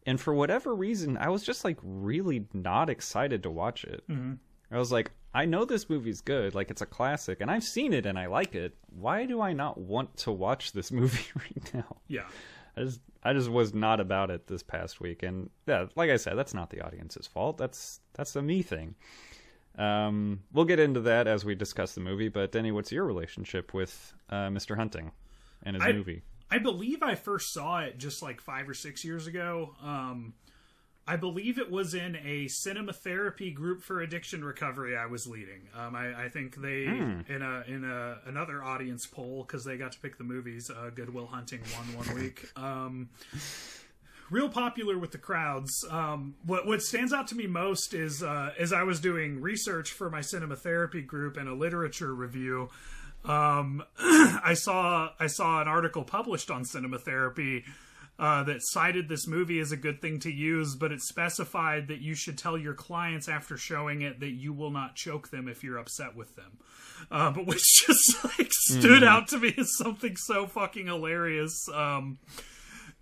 [0.06, 4.04] and for whatever reason, I was just like really not excited to watch it.
[4.72, 7.94] I was like, I know this movie's good, like it's a classic, and I've seen
[7.94, 8.76] it and I like it.
[8.90, 11.98] Why do I not want to watch this movie right now?
[12.08, 12.26] Yeah.
[12.76, 16.18] I just I just was not about it this past week, and yeah, like I
[16.18, 17.60] said, that's not the audience's fault.
[17.60, 18.96] That's that's a me thing.
[19.78, 22.30] Um, we'll get into that as we discuss the movie.
[22.30, 24.76] But Denny, what's your relationship with uh, Mr.
[24.76, 25.12] Hunting
[25.62, 26.24] and his I- movie?
[26.50, 29.76] I believe I first saw it just like five or six years ago.
[29.84, 30.34] Um,
[31.08, 35.70] I believe it was in a cinema therapy group for addiction recovery I was leading.
[35.74, 39.94] Um, I, I think they in a in a another audience poll because they got
[39.94, 40.70] to pick the movies.
[40.70, 42.52] Uh, Good Will Hunting won one week.
[42.58, 43.10] Um,
[44.30, 45.86] real popular with the crowds.
[45.90, 49.94] Um, what what stands out to me most is uh, as I was doing research
[49.94, 52.70] for my cinema therapy group and a literature review.
[53.24, 57.64] Um, I saw I saw an article published on cinema therapy
[58.20, 62.02] uh, that cited this movie as a good thing to use, but it specified that
[62.02, 65.64] you should tell your clients after showing it that you will not choke them if
[65.64, 66.58] you're upset with them.
[67.12, 71.68] Uh, but which just like stood out to me as something so fucking hilarious.
[71.74, 72.18] Um,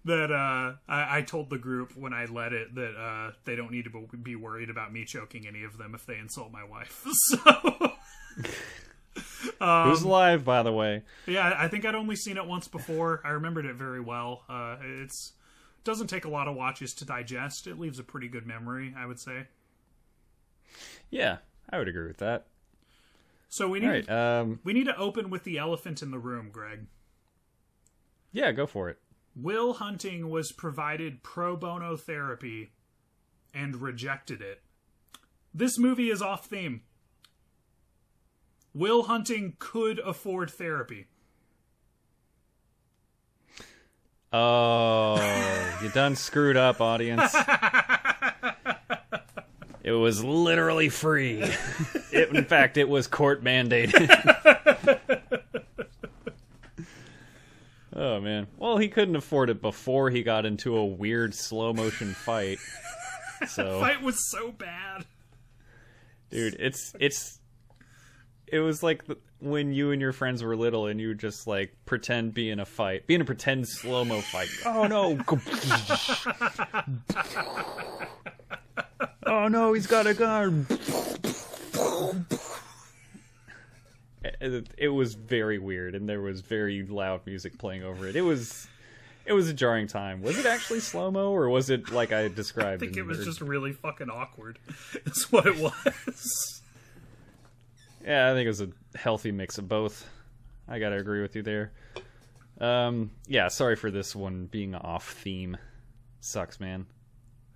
[0.05, 3.71] that uh, I, I told the group when I led it that uh, they don't
[3.71, 7.05] need to be worried about me choking any of them if they insult my wife.
[7.13, 7.91] So
[9.59, 11.03] Um, Who's live, by the way?
[11.27, 13.21] yeah, I think I'd only seen it once before.
[13.23, 14.43] I remembered it very well.
[14.49, 15.33] Uh, it's
[15.83, 17.67] doesn't take a lot of watches to digest.
[17.67, 19.47] It leaves a pretty good memory, I would say.
[21.09, 21.37] Yeah,
[21.69, 22.47] I would agree with that.
[23.49, 24.09] So we need right.
[24.09, 26.87] Um, we need to open with the elephant in the room, Greg.
[28.31, 28.97] yeah, go for it.
[29.35, 32.71] Will Hunting was provided pro bono therapy
[33.53, 34.61] and rejected it.
[35.53, 36.81] This movie is off theme.
[38.75, 41.07] Will Hunting could afford therapy.
[44.33, 45.15] Oh,
[45.81, 47.33] you done screwed up, audience.
[49.85, 51.43] It was literally free.
[52.11, 54.09] It, in fact, it was court mandated.
[57.93, 58.47] oh man.
[58.57, 62.57] Well, he couldn't afford it before he got into a weird slow motion fight.
[63.47, 65.05] So, Fight was so bad.
[66.29, 67.39] dude, it's it's
[68.47, 71.47] it was like the, when you and your friends were little and you would just
[71.47, 74.49] like pretend be in a fight, be in a pretend slow mo fight.
[74.65, 75.17] Oh no!
[79.25, 80.67] oh no, he's got a gun.
[84.23, 88.07] Eh, eh, it, it was very weird, and there was very loud music playing over
[88.07, 88.15] it.
[88.15, 88.67] It was,
[89.25, 90.21] it was a jarring time.
[90.21, 92.81] Was it actually slow mo, or was it like I described?
[92.81, 94.57] I think it was just really fucking awkward.
[95.05, 96.61] That's what it was.
[98.05, 100.07] Yeah, I think it was a healthy mix of both.
[100.67, 101.73] I gotta agree with you there.
[102.59, 105.57] Um, yeah, sorry for this one being off theme.
[106.19, 106.85] Sucks, man.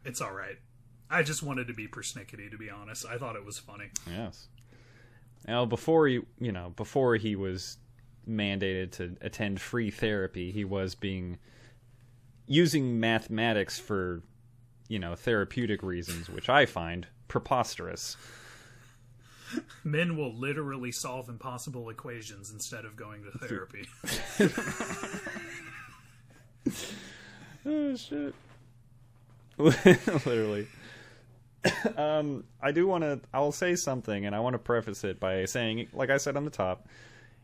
[0.04, 0.58] It's all right.
[1.10, 3.06] I just wanted to be persnickety, to be honest.
[3.06, 3.86] I thought it was funny.
[4.08, 4.48] Yes.
[5.48, 7.78] Now, before he, you know, before he was
[8.28, 11.38] mandated to attend free therapy, he was being
[12.46, 14.22] using mathematics for,
[14.88, 18.18] you know, therapeutic reasons, which I find preposterous.
[19.84, 23.88] Men will literally solve impossible equations instead of going to therapy.
[27.66, 28.34] Oh shit.
[29.58, 30.68] Literally.
[31.98, 33.20] um, I do want to.
[33.34, 36.46] I'll say something, and I want to preface it by saying, like I said on
[36.46, 36.88] the top,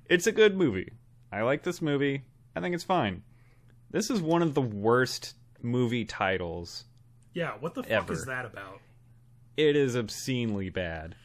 [0.10, 0.94] it's a good movie.
[1.32, 2.24] I like this movie.
[2.56, 3.24] I think it's fine.
[3.92, 6.86] This is one of the worst movie titles.
[7.34, 8.14] yeah, what the fuck Ever.
[8.14, 8.80] is that about?
[9.58, 11.16] It is obscenely bad.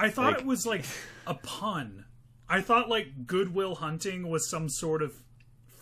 [0.00, 0.84] I thought Like- it was like
[1.26, 2.04] a pun.
[2.48, 5.14] I thought like Goodwill Hunting was some sort of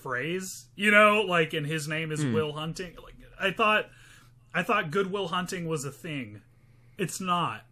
[0.02, 2.12] phrase, you know, like and his name Hmm.
[2.14, 2.96] is Will Hunting.
[3.02, 3.86] Like I thought
[4.54, 6.42] I thought Goodwill Hunting was a thing.
[6.96, 7.64] It's not.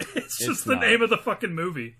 [0.16, 0.80] It's just the not.
[0.82, 1.96] name of the fucking movie.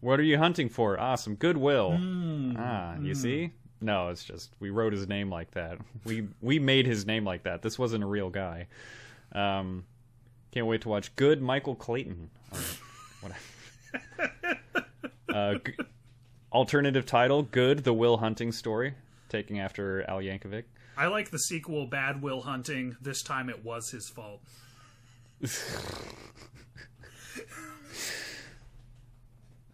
[0.00, 0.98] What are you hunting for?
[1.00, 1.96] Ah, some goodwill.
[1.96, 2.56] Hmm.
[2.58, 3.52] ah, you see?
[3.80, 5.78] No, it's just we wrote his name like that.
[6.04, 7.62] We we made his name like that.
[7.62, 8.66] This wasn't a real guy.
[9.32, 9.84] Um,
[10.54, 12.30] can't wait to watch Good Michael Clayton.
[15.28, 15.72] Uh, g-
[16.52, 18.94] alternative title: Good, the Will Hunting story,
[19.28, 20.62] taking after Al Yankovic.
[20.96, 22.96] I like the sequel Bad Will Hunting.
[23.00, 24.42] This time it was his fault.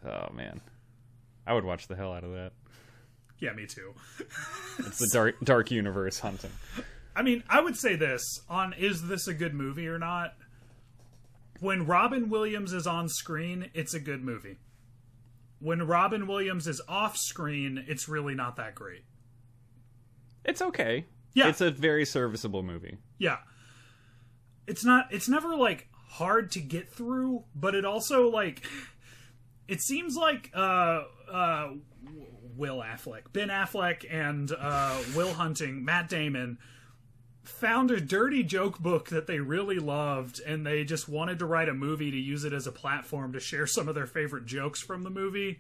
[0.04, 0.60] Oh man,
[1.46, 2.52] I would watch the hell out of that.
[3.38, 3.92] Yeah, me too.
[4.78, 6.52] It's the dark dark universe hunting.
[7.14, 10.34] I mean, I would say this on is this a good movie or not?
[11.60, 14.58] When Robin Williams is on screen, it's a good movie.
[15.58, 19.04] When Robin Williams is off screen, it's really not that great.
[20.44, 21.04] It's okay.
[21.34, 21.48] Yeah.
[21.48, 22.96] it's a very serviceable movie.
[23.18, 23.38] Yeah.
[24.66, 28.64] It's not it's never like hard to get through, but it also like
[29.68, 31.68] it seems like uh uh
[32.56, 36.58] Will Affleck, Ben Affleck and uh Will Hunting, Matt Damon
[37.42, 41.68] found a dirty joke book that they really loved and they just wanted to write
[41.68, 44.80] a movie to use it as a platform to share some of their favorite jokes
[44.80, 45.58] from the movie.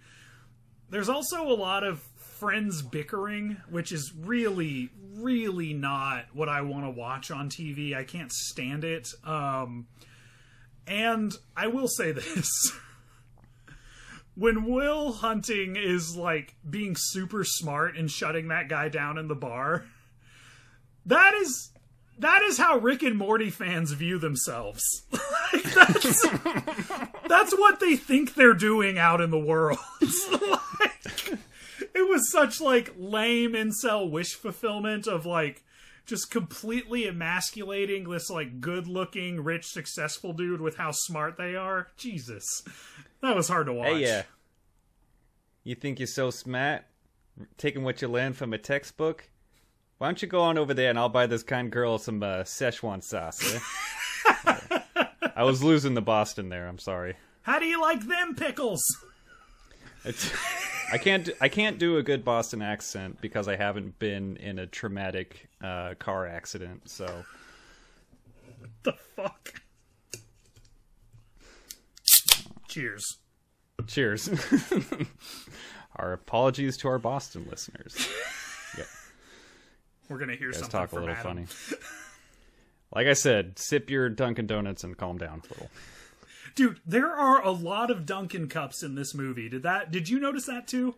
[0.90, 6.84] There's also a lot of friends bickering, which is really, really not what I want
[6.84, 7.94] to watch on TV.
[7.94, 9.08] I can't stand it.
[9.24, 9.86] Um,
[10.86, 12.72] and I will say this.
[14.34, 19.34] when Will Hunting is like being super smart and shutting that guy down in the
[19.34, 19.84] bar,
[21.10, 21.70] that is
[22.18, 24.82] that is how Rick and Morty fans view themselves.
[25.52, 26.28] Like, that's,
[27.28, 29.78] that's what they think they're doing out in the world.
[30.00, 31.38] like,
[31.92, 35.64] it was such like lame incel wish fulfillment of like
[36.06, 41.88] just completely emasculating this like good looking rich successful dude with how smart they are
[41.96, 42.62] jesus
[43.20, 44.22] that was hard to watch Hey, yeah.
[45.64, 46.82] You think you're so smart,
[47.56, 49.28] taking what you learned from a textbook,
[50.00, 52.36] Why don't you go on over there and I'll buy this kind girl some uh,
[52.44, 53.54] Szechuan sauce.
[53.54, 54.78] Eh?
[55.36, 56.66] I was losing the Boston there.
[56.66, 57.16] I'm sorry.
[57.42, 58.82] How do you like them pickles?
[60.06, 60.32] It's,
[60.90, 61.28] I can't.
[61.42, 65.92] I can't do a good Boston accent because I haven't been in a traumatic uh,
[65.98, 66.88] car accident.
[66.88, 67.22] So
[68.84, 69.60] the fuck?
[72.68, 73.18] Cheers.
[73.86, 74.30] Cheers.
[75.96, 78.08] our apologies to our Boston listeners.
[80.10, 81.46] We're gonna hear something talk a little Adam.
[81.46, 81.78] funny.
[82.92, 85.70] Like I said, sip your Dunkin' Donuts and calm down a little.
[86.56, 89.48] Dude, there are a lot of Dunkin' cups in this movie.
[89.48, 89.92] Did that?
[89.92, 90.96] Did you notice that too?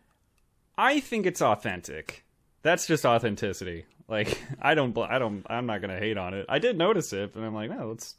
[0.78, 2.24] I think it's authentic.
[2.62, 3.84] That's just authenticity.
[4.08, 4.96] Like I don't.
[4.96, 5.44] I don't.
[5.48, 6.46] I'm not gonna hate on it.
[6.48, 8.14] I did notice it, and I'm like, no, it's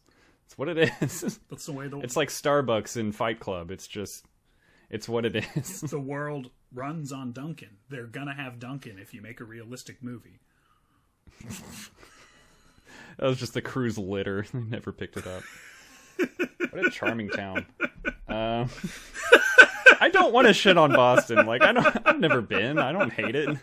[0.46, 1.40] it's what it is.
[1.50, 3.72] That's the way the it's like Starbucks in Fight Club.
[3.72, 4.26] It's just
[4.92, 5.82] it's what it is.
[5.82, 7.78] the world runs on Dunkin'.
[7.90, 10.40] They're gonna have Dunkin' if you make a realistic movie.
[13.20, 14.44] That was just the cruise litter.
[14.54, 15.44] They never picked it up.
[16.72, 17.66] what a charming town.
[18.28, 18.70] Um,
[20.02, 21.46] I don't want to shit on Boston.
[21.46, 21.98] Like I don't.
[22.06, 22.80] I've never been.
[22.80, 23.58] I don't hate it.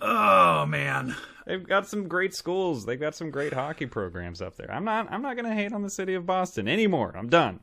[0.00, 1.14] Oh man.
[1.46, 2.84] They've got some great schools.
[2.84, 4.70] They've got some great hockey programs up there.
[4.70, 5.10] I'm not.
[5.10, 7.14] I'm not gonna hate on the city of Boston anymore.
[7.16, 7.60] I'm done.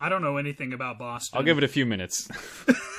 [0.00, 1.38] I don't know anything about Boston.
[1.38, 2.28] I'll give it a few minutes.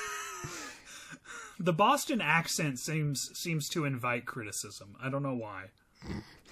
[1.58, 4.96] the Boston accent seems seems to invite criticism.
[5.02, 5.66] I don't know why.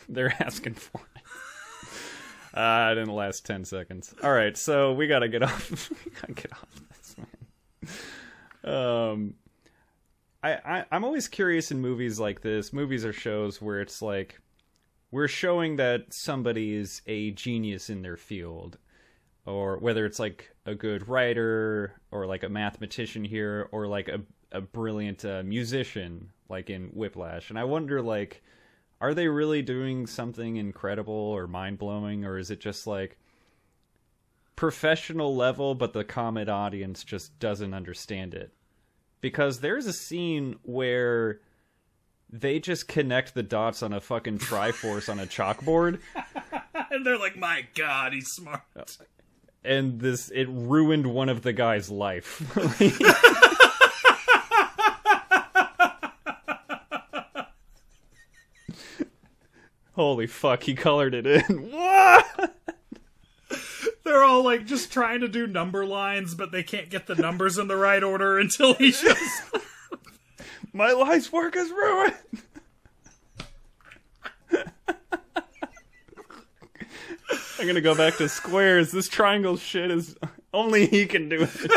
[0.08, 1.22] They're asking for it.
[2.58, 4.14] Uh, it didn't last ten seconds.
[4.22, 5.90] All right, so we gotta get off.
[5.90, 7.16] we gotta get off this,
[8.62, 8.74] man.
[8.74, 9.34] Um,
[10.42, 14.40] I, I I'm always curious in movies like this, movies or shows where it's like
[15.10, 18.78] we're showing that somebody is a genius in their field,
[19.46, 24.20] or whether it's like a good writer or like a mathematician here, or like a
[24.54, 28.42] a brilliant uh, musician like in Whiplash, and I wonder like
[29.00, 33.18] are they really doing something incredible or mind blowing, or is it just like
[34.56, 38.52] professional level, but the common audience just doesn't understand it?
[39.20, 41.40] Because there's a scene where
[42.30, 46.00] they just connect the dots on a fucking Triforce on a chalkboard,
[46.90, 48.62] And they're like, "My God, he's smart."
[49.64, 52.40] and this it ruined one of the guy's life.
[59.94, 61.70] Holy fuck, he colored it in.
[61.84, 62.50] What?
[64.04, 67.56] They're all like just trying to do number lines, but they can't get the numbers
[67.56, 69.16] in the right order until he shows.
[70.72, 72.14] My life's work is ruined.
[77.58, 78.92] I'm gonna go back to squares.
[78.92, 80.16] This triangle shit is
[80.52, 81.50] only he can do it.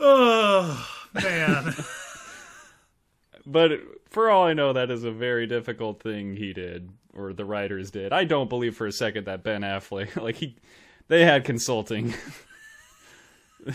[0.00, 1.74] oh man.
[3.44, 7.44] But for all I know, that is a very difficult thing he did, or the
[7.44, 8.12] writers did.
[8.12, 10.56] I don't believe for a second that Ben Affleck, like he,
[11.08, 12.14] they had consulting.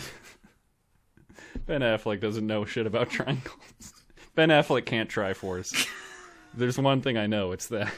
[1.66, 3.94] ben Affleck doesn't know shit about triangles.
[4.34, 5.88] Ben Affleck can't Triforce.
[6.54, 7.92] There's one thing I know, it's that.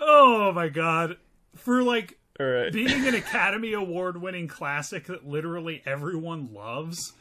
[0.00, 1.18] Oh my god.
[1.54, 2.72] For like All right.
[2.72, 7.12] being an Academy Award winning classic that literally everyone loves,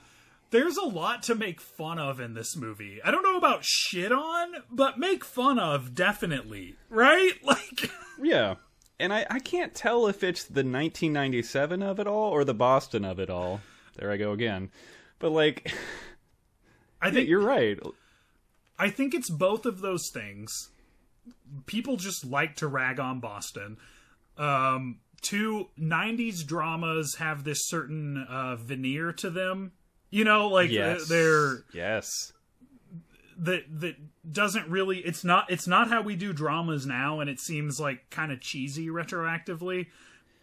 [0.52, 3.02] there's a lot to make fun of in this movie.
[3.04, 6.76] I don't know about shit on, but make fun of definitely.
[6.90, 7.34] Right?
[7.44, 7.92] Like
[8.22, 8.56] Yeah.
[9.00, 13.04] And I, I can't tell if it's the 1997 of it all or the Boston
[13.04, 13.62] of it all.
[13.98, 14.72] There I go again.
[15.20, 15.74] But like,
[17.02, 17.78] I think you're right.
[18.78, 20.70] I think it's both of those things.
[21.66, 23.78] People just like to rag on Boston.
[24.38, 29.72] Um, two, 90s dramas have this certain uh, veneer to them.
[30.10, 31.08] You know, like Yes.
[31.08, 32.32] they're yes.
[33.38, 33.96] that that
[34.32, 38.10] doesn't really it's not it's not how we do dramas now and it seems like
[38.10, 39.88] kind of cheesy retroactively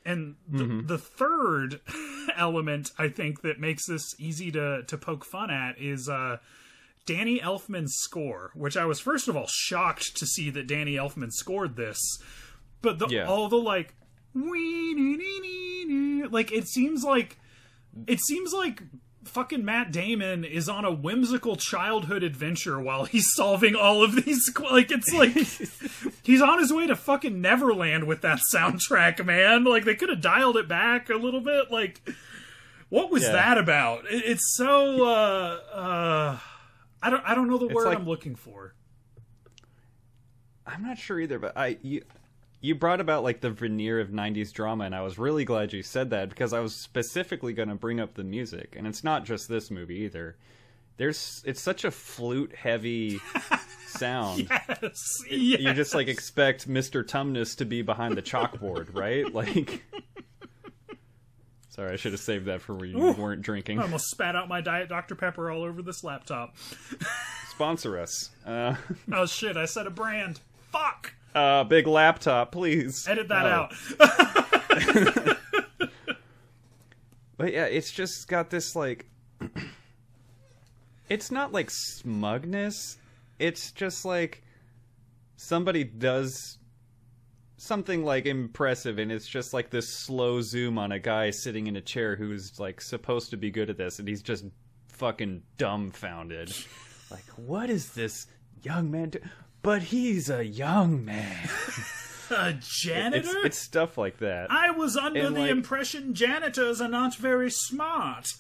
[0.04, 1.80] and the, the third
[2.36, 6.38] element i think that makes this easy to to poke fun at is uh
[7.04, 11.30] danny elfman's score which i was first of all shocked to see that danny elfman
[11.30, 11.98] scored this
[12.82, 13.26] but the, Yeah.
[13.28, 13.94] all the like
[16.30, 17.38] like it seems like
[18.06, 18.82] it seems like
[19.24, 24.50] fucking Matt Damon is on a whimsical childhood adventure while he's solving all of these
[24.70, 25.32] like it's like
[26.22, 29.64] he's on his way to fucking Neverland with that soundtrack man.
[29.64, 31.70] Like they could have dialed it back a little bit.
[31.70, 32.00] Like
[32.88, 33.32] what was Yeah.
[33.32, 34.04] that about?
[34.10, 36.38] It, it's so uh uh
[37.02, 38.74] I don't I don't know the word like- I'm looking for.
[40.68, 42.02] I'm not sure either, but I you
[42.66, 45.82] you brought about like the veneer of 90s drama and I was really glad you
[45.82, 49.24] said that because I was specifically going to bring up the music and it's not
[49.24, 50.36] just this movie either.
[50.96, 53.20] There's it's such a flute heavy
[53.86, 54.48] sound.
[54.50, 54.98] Yes,
[55.30, 55.60] yes.
[55.60, 57.04] You just like expect Mr.
[57.04, 59.24] Tumnus to be behind the chalkboard, right?
[59.34, 59.84] Like
[61.68, 63.78] Sorry, I should have saved that for when you weren't drinking.
[63.78, 65.14] I almost spat out my Diet Dr.
[65.14, 66.56] Pepper all over this laptop.
[67.50, 68.30] Sponsor us.
[68.46, 68.76] Uh,
[69.12, 70.40] Oh shit, I said a brand.
[70.72, 71.12] Fuck!
[71.36, 73.06] Uh big laptop, please.
[73.08, 73.68] Edit that No.
[75.28, 75.36] out.
[77.38, 79.04] But yeah, it's just got this like
[81.08, 82.96] it's not like smugness.
[83.38, 84.42] It's just like
[85.36, 86.56] somebody does
[87.58, 91.76] something like impressive and it's just like this slow zoom on a guy sitting in
[91.76, 94.44] a chair who's like supposed to be good at this and he's just
[94.88, 96.50] fucking dumbfounded.
[97.10, 98.28] like what is this
[98.62, 99.18] young man do?
[99.66, 101.48] But he's a young man.
[102.30, 103.44] A janitor?
[103.44, 104.46] it's stuff like that.
[104.48, 108.32] I was under and, the like- impression janitors are not very smart.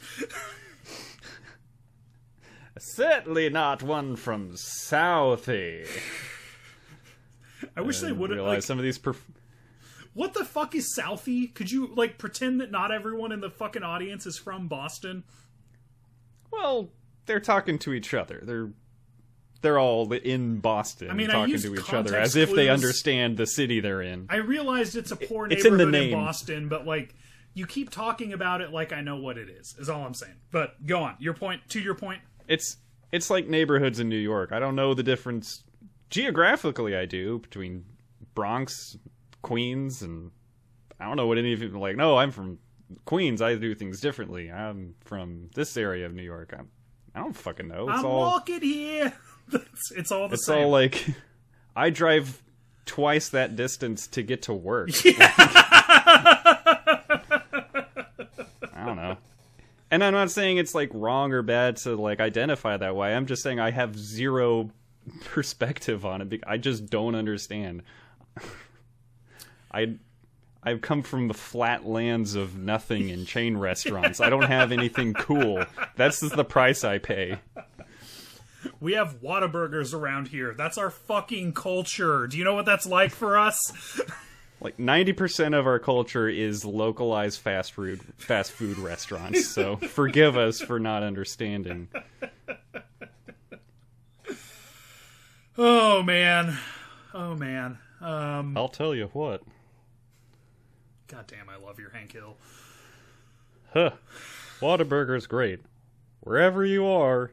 [2.78, 5.88] Certainly not one from Southie.
[7.76, 8.36] I wish they would have.
[8.36, 8.98] realize Like, some of these.
[9.00, 9.16] Perf-
[10.14, 11.52] what the fuck is Southie?
[11.52, 15.24] Could you like pretend that not everyone in the fucking audience is from Boston?
[16.52, 16.90] well,
[17.26, 18.40] they're talking to each other.
[18.44, 18.70] They're
[19.66, 23.46] they're all in Boston I mean, talking to each other as if they understand the
[23.46, 24.26] city they're in.
[24.30, 26.12] I realized it's a poor It's in neighborhood the in.
[26.12, 27.16] Boston, but like
[27.54, 29.74] you keep talking about it like I know what it is.
[29.78, 30.36] Is all I'm saying.
[30.52, 31.16] But go on.
[31.18, 31.62] Your point.
[31.70, 32.20] To your point.
[32.46, 32.76] It's
[33.10, 34.52] it's like neighborhoods in New York.
[34.52, 35.64] I don't know the difference
[36.08, 36.94] geographically.
[36.96, 37.86] I do between
[38.34, 38.96] Bronx,
[39.42, 40.30] Queens, and
[41.00, 41.96] I don't know what any of you like.
[41.96, 42.58] No, I'm from
[43.04, 43.42] Queens.
[43.42, 44.52] I do things differently.
[44.52, 46.54] I'm from this area of New York.
[46.56, 46.68] I'm,
[47.16, 47.88] I don't fucking know.
[47.88, 49.12] It's I'm all walking here.
[49.52, 50.64] It's, it's all the It's same.
[50.64, 51.04] all like
[51.76, 52.42] I drive
[52.84, 54.90] twice that distance to get to work.
[58.74, 59.16] I don't know.
[59.90, 63.14] And I'm not saying it's like wrong or bad to like identify that way.
[63.14, 64.70] I'm just saying I have zero
[65.24, 66.42] perspective on it.
[66.46, 67.82] I just don't understand.
[69.72, 69.94] I
[70.62, 74.20] I've come from the flat lands of nothing and chain restaurants.
[74.20, 75.64] I don't have anything cool.
[75.94, 77.38] That's just the price I pay.
[78.80, 80.54] We have Whataburgers around here.
[80.54, 82.26] That's our fucking culture.
[82.26, 84.00] Do you know what that's like for us?
[84.60, 90.60] like 90% of our culture is localized fast food fast food restaurants so forgive us
[90.60, 91.88] for not understanding
[95.58, 96.58] Oh man.
[97.14, 97.78] Oh man.
[98.00, 99.42] Um i'll tell you what
[101.08, 102.36] God damn, I love your Hank Hill.
[103.72, 103.90] huh
[104.60, 105.60] Whataburger's great
[106.20, 107.30] wherever you are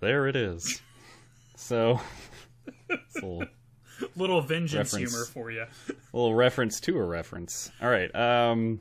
[0.00, 0.80] there it is
[1.56, 2.00] so
[2.88, 3.46] it's a little,
[4.14, 5.10] Little vengeance Reference.
[5.12, 5.64] humor for you.
[6.12, 8.78] little reference to a reference all right um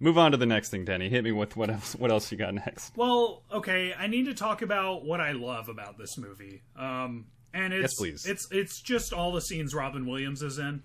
[0.00, 2.36] move on to the next thing denny hit me with what else what else you
[2.36, 6.62] got next Well, okay, I need to talk about what I love about this movie.
[6.76, 8.26] Um and it's Yes, please.
[8.26, 10.82] it's it's just all the scenes Robin Williams is in.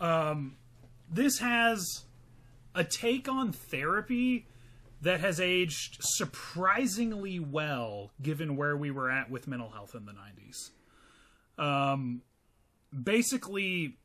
[0.00, 0.56] Um
[1.10, 2.04] this has
[2.74, 4.46] a take on therapy
[5.00, 10.12] that has aged surprisingly well given where we were at with mental health in the
[10.12, 10.70] 90s.
[11.62, 12.22] Um
[13.02, 13.98] basically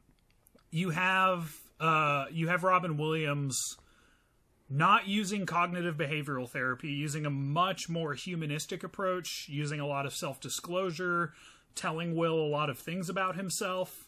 [0.71, 3.59] you have uh you have Robin Williams
[4.69, 10.13] not using cognitive behavioral therapy, using a much more humanistic approach, using a lot of
[10.13, 11.33] self disclosure,
[11.75, 14.07] telling Will a lot of things about himself,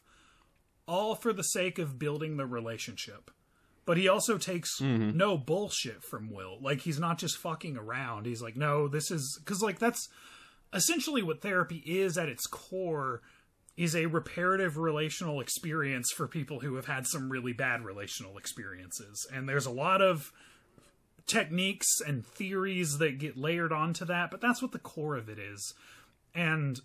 [0.87, 3.29] all for the sake of building the relationship.
[3.85, 5.15] But he also takes mm-hmm.
[5.15, 6.57] no bullshit from Will.
[6.61, 8.25] Like, he's not just fucking around.
[8.25, 9.39] He's like, no, this is.
[9.43, 10.09] Because, like, that's
[10.73, 13.21] essentially what therapy is at its core
[13.77, 19.27] is a reparative relational experience for people who have had some really bad relational experiences.
[19.33, 20.31] And there's a lot of
[21.27, 25.39] techniques and theories that get layered onto that, but that's what the core of it
[25.39, 25.73] is.
[26.33, 26.79] And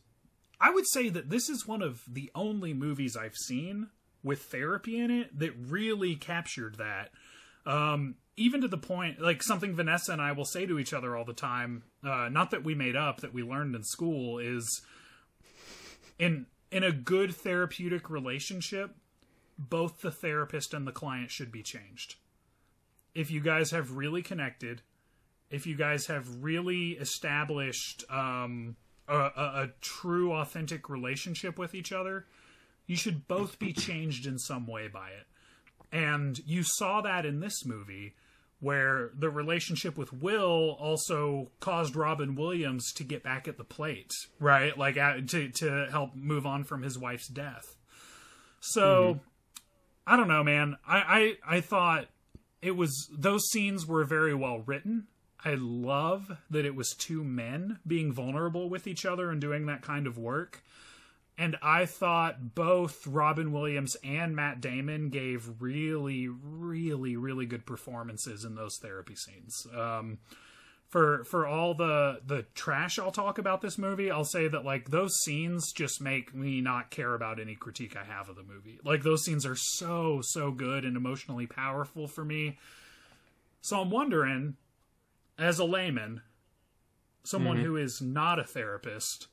[0.61, 3.89] I would say that this is one of the only movies I've seen
[4.23, 7.11] with therapy in it that really captured that.
[7.67, 11.17] Um, even to the point, like something Vanessa and I will say to each other
[11.17, 14.83] all the time, uh, not that we made up, that we learned in school, is
[16.19, 18.95] in in a good therapeutic relationship,
[19.59, 22.17] both the therapist and the client should be changed.
[23.15, 24.83] If you guys have really connected,
[25.51, 28.77] if you guys have really established um,
[29.09, 32.27] a, a, a true, authentic relationship with each other,
[32.91, 35.25] you should both be changed in some way by it.
[35.93, 38.17] And you saw that in this movie,
[38.59, 44.11] where the relationship with Will also caused Robin Williams to get back at the plate,
[44.41, 44.77] right?
[44.77, 47.77] Like to to help move on from his wife's death.
[48.59, 49.19] So mm-hmm.
[50.09, 50.77] I don't know, man.
[50.85, 52.07] I, I I thought
[52.61, 55.07] it was those scenes were very well written.
[55.45, 59.81] I love that it was two men being vulnerable with each other and doing that
[59.81, 60.65] kind of work.
[61.41, 68.45] And I thought both Robin Williams and Matt Damon gave really, really, really good performances
[68.45, 69.67] in those therapy scenes.
[69.75, 70.19] Um,
[70.91, 74.91] for for all the the trash I'll talk about this movie, I'll say that like
[74.91, 78.79] those scenes just make me not care about any critique I have of the movie.
[78.85, 82.59] Like those scenes are so so good and emotionally powerful for me.
[83.63, 84.57] So I'm wondering
[85.39, 86.21] as a layman,
[87.25, 89.29] someone who is not a therapist,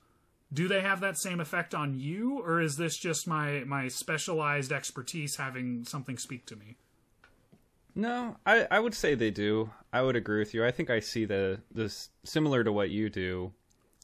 [0.52, 4.72] do they have that same effect on you or is this just my my specialized
[4.72, 6.78] expertise having something speak to me?
[7.96, 9.72] No, I, I would say they do.
[9.92, 10.64] I would agree with you.
[10.64, 13.52] I think I see the this similar to what you do.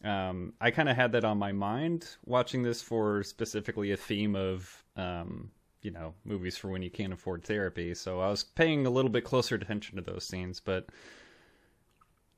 [0.04, 4.36] Um, I kind of had that on my mind watching this for specifically a theme
[4.36, 7.94] of um, you know movies for when you can't afford therapy.
[7.94, 10.88] So I was paying a little bit closer attention to those scenes, but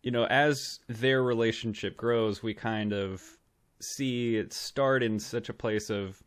[0.04, 3.24] you know, as their relationship grows, we kind of
[3.80, 6.22] see it start in such a place of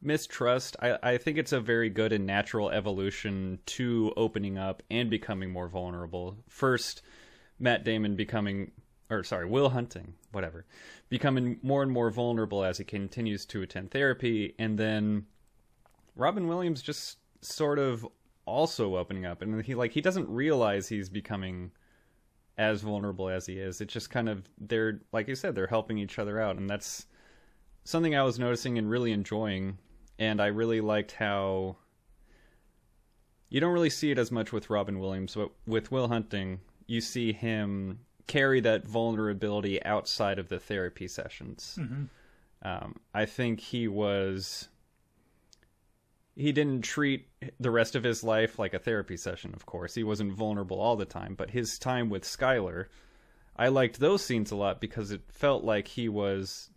[0.00, 0.76] mistrust.
[0.80, 5.50] I, I think it's a very good and natural evolution to opening up and becoming
[5.50, 6.36] more vulnerable.
[6.48, 7.02] First,
[7.58, 8.72] Matt Damon becoming,
[9.10, 10.66] or sorry, Will Hunting, whatever,
[11.08, 15.26] becoming more and more vulnerable as he continues to attend therapy, and then
[16.16, 18.06] Robin Williams just sort of
[18.46, 21.70] also opening up, and he like he doesn't realize he's becoming
[22.56, 23.80] as vulnerable as he is.
[23.80, 27.06] It's just kind of they're like you said, they're helping each other out, and that's
[27.84, 29.78] something I was noticing and really enjoying.
[30.18, 31.76] And I really liked how
[33.48, 37.00] you don't really see it as much with Robin Williams, but with Will Hunting, you
[37.00, 41.78] see him carry that vulnerability outside of the therapy sessions.
[42.62, 44.68] Um, I think he was.
[46.36, 47.28] He didn't treat
[47.60, 49.94] the rest of his life like a therapy session, of course.
[49.94, 52.86] He wasn't vulnerable all the time, but his time with Skylar,
[53.56, 56.70] I liked those scenes a lot because it felt like he was,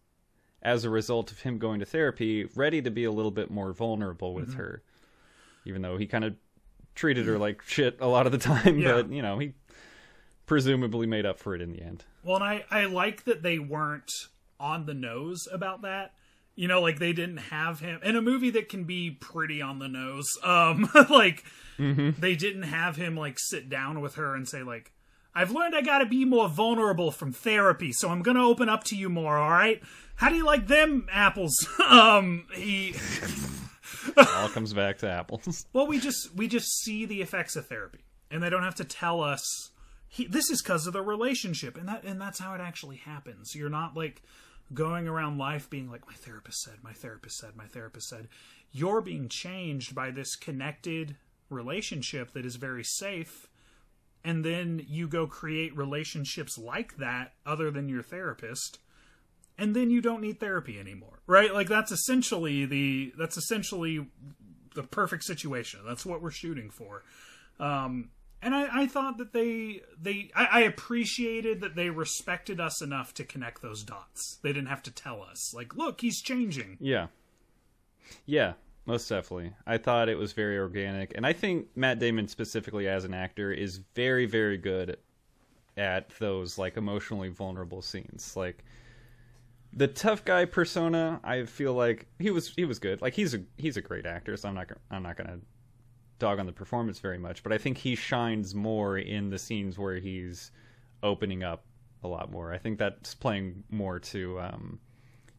[0.61, 3.73] as a result of him going to therapy, ready to be a little bit more
[3.73, 4.59] vulnerable with mm-hmm.
[4.59, 4.83] her.
[5.65, 6.35] Even though he kind of
[6.93, 8.93] treated her like shit a lot of the time, Yeah.
[8.93, 9.53] but, you know, he
[10.45, 12.05] presumably made up for it in the end.
[12.23, 14.27] Well, and I, I like that they weren't
[14.59, 16.13] on the nose about that.
[16.57, 19.77] You know, like they didn't have him in a movie that can be pretty on
[19.77, 20.27] the nose.
[20.43, 21.43] Um, like
[21.77, 24.91] they didn't have him like sit down with her and say like,
[25.35, 28.83] "I've learned I got to be more vulnerable from therapy, so I'm gonna open up
[28.85, 29.83] to you more." All right,
[30.15, 31.55] how do you like them apples?
[31.87, 32.95] um, he
[34.17, 35.65] all comes back to apples.
[35.73, 37.99] well, we just we just see the effects of therapy,
[38.31, 39.71] and they don't have to tell us.
[40.09, 43.53] He, this is because of the relationship, and that and that's how it actually happens.
[43.53, 44.23] You're not like
[44.73, 48.27] going around life being like, my therapist said, my therapist said, my therapist said.
[48.71, 51.15] You're being changed by this connected
[51.49, 53.47] relationship that is very safe,
[54.23, 58.79] and then you go create relationships like that other than your therapist
[59.59, 61.53] and then you don't need therapy anymore right?
[61.53, 64.07] Like that's essentially the that's essentially
[64.73, 65.81] the perfect situation.
[65.85, 67.03] That's what we're shooting for.
[67.59, 68.09] Um
[68.41, 73.13] and I, I thought that they they I, I appreciated that they respected us enough
[73.15, 77.07] to connect those dots they didn't have to tell us like look he's changing Yeah.
[78.25, 78.53] Yeah,
[78.85, 79.53] most definitely.
[79.65, 81.13] I thought it was very organic.
[81.15, 84.97] And I think Matt Damon specifically as an actor is very, very good
[85.75, 88.33] at those like emotionally vulnerable scenes.
[88.35, 88.63] Like
[89.73, 93.01] the tough guy persona, I feel like he was he was good.
[93.01, 95.39] Like he's a he's a great actor, so I'm not I'm not to
[96.19, 99.77] dog on the performance very much, but I think he shines more in the scenes
[99.77, 100.51] where he's
[101.03, 101.63] opening up
[102.03, 102.53] a lot more.
[102.53, 104.79] I think that's playing more to um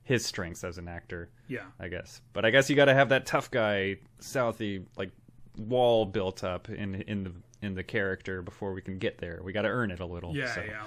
[0.05, 1.31] his strengths as an actor.
[1.49, 2.21] yeah I guess.
[2.33, 5.11] But I guess you got to have that tough guy, Southie, like
[5.57, 9.41] wall built up in in the in the character before we can get there.
[9.43, 10.35] We got to earn it a little.
[10.37, 10.85] yeah so yeah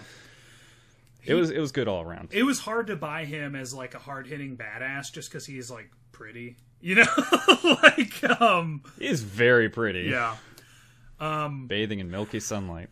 [1.26, 2.30] It was it was good all around.
[2.32, 5.92] it was hard to buy him as like a hard-hitting badass just because he's like
[6.12, 7.06] pretty you know
[7.84, 10.04] like um He's very pretty.
[10.10, 10.36] yeah
[11.20, 12.90] Um, Bathing in milky sunlight,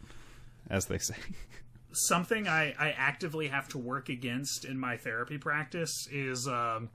[0.69, 1.15] as they say.
[1.91, 6.89] something I, I actively have to work against in my therapy practice is um,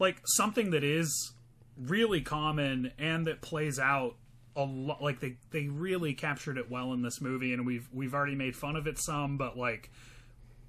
[0.00, 1.32] like something that is
[1.78, 4.16] really common and that plays out
[4.56, 8.14] a lot like they, they really captured it well in this movie and we've we've
[8.14, 9.90] already made fun of it some but like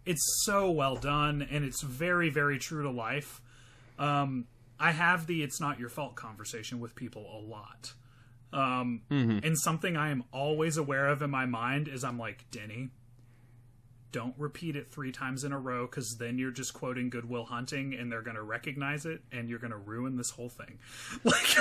[0.06, 3.42] it's so well done and it's very very true to life
[3.98, 4.46] um,
[4.80, 7.94] i have the it's not your fault conversation with people a lot
[8.54, 12.90] um, and something i am always aware of in my mind is i'm like denny
[14.12, 17.46] don't repeat it three times in a row because then you're just quoting Good Will
[17.46, 20.80] Hunting and they're going to recognize it and you're going to ruin this whole thing.
[21.24, 21.58] Like,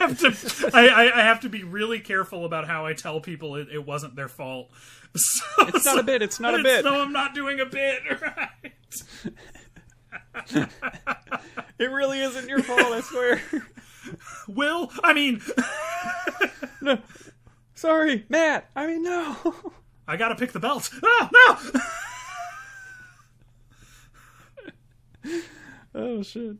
[0.00, 3.20] I have, to, I, I, I have to be really careful about how I tell
[3.20, 4.70] people it, it wasn't their fault.
[5.14, 6.22] So, It's not a bit.
[6.22, 6.84] It's not a bit.
[6.84, 8.00] No, I'm not doing a bit.
[8.22, 8.72] Right.
[11.82, 12.80] It really isn't your fault.
[12.80, 13.42] I swear.
[14.48, 15.40] Will, I mean,
[16.80, 16.98] no.
[17.74, 18.70] Sorry, Matt.
[18.76, 19.36] I mean, no.
[20.06, 20.90] I gotta pick the belt.
[21.02, 21.30] Ah,
[25.24, 25.40] no!
[25.94, 26.56] oh shit.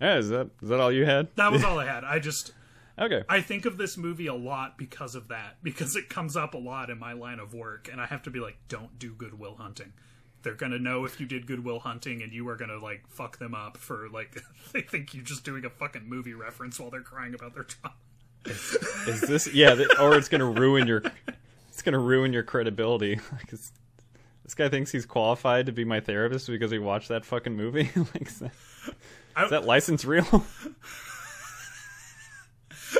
[0.00, 1.28] Yeah, is that is that all you had?
[1.36, 2.02] That was all I had.
[2.04, 2.52] I just
[2.98, 3.24] Okay.
[3.28, 6.58] I think of this movie a lot because of that, because it comes up a
[6.58, 9.38] lot in my line of work, and I have to be like, don't do Good
[9.38, 9.92] Will Hunting.
[10.46, 13.38] They're gonna know if you did Good Will Hunting, and you are gonna like fuck
[13.38, 14.40] them up for like
[14.72, 17.96] they think you're just doing a fucking movie reference while they're crying about their trauma.
[18.44, 19.74] Is this yeah?
[19.98, 21.02] Or it's gonna ruin your
[21.68, 23.18] it's gonna ruin your credibility.
[23.32, 23.72] Like, is-
[24.44, 27.90] this guy thinks he's qualified to be my therapist because he watched that fucking movie.
[27.96, 28.52] like, is that,
[29.42, 30.46] is that license real?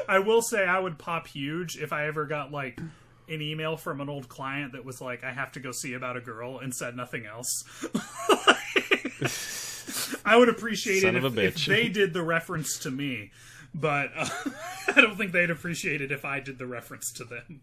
[0.08, 2.80] I will say I would pop huge if I ever got like
[3.28, 6.16] an email from an old client that was like, I have to go see about
[6.16, 7.64] a girl and said nothing else.
[10.24, 13.30] I would appreciate Son it if, if they did the reference to me,
[13.74, 14.28] but uh,
[14.94, 17.60] I don't think they'd appreciate it if I did the reference to them.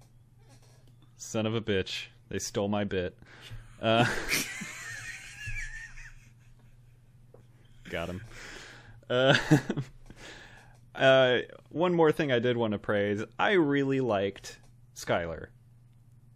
[1.17, 2.07] Son of a bitch!
[2.29, 3.17] They stole my bit.
[3.81, 4.05] Uh,
[7.89, 8.21] got him.
[9.09, 9.37] Uh,
[10.95, 11.39] uh,
[11.69, 13.23] one more thing I did want to praise.
[13.37, 14.57] I really liked
[14.95, 15.47] Skylar.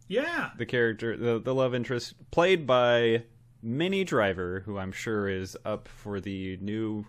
[0.08, 3.24] Yeah, the character, the the love interest, played by
[3.62, 7.06] Minnie Driver, who I'm sure is up for the new,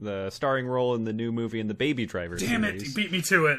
[0.00, 3.10] the starring role in the new movie in the Baby Driver damn it, you beat
[3.10, 3.58] me to it.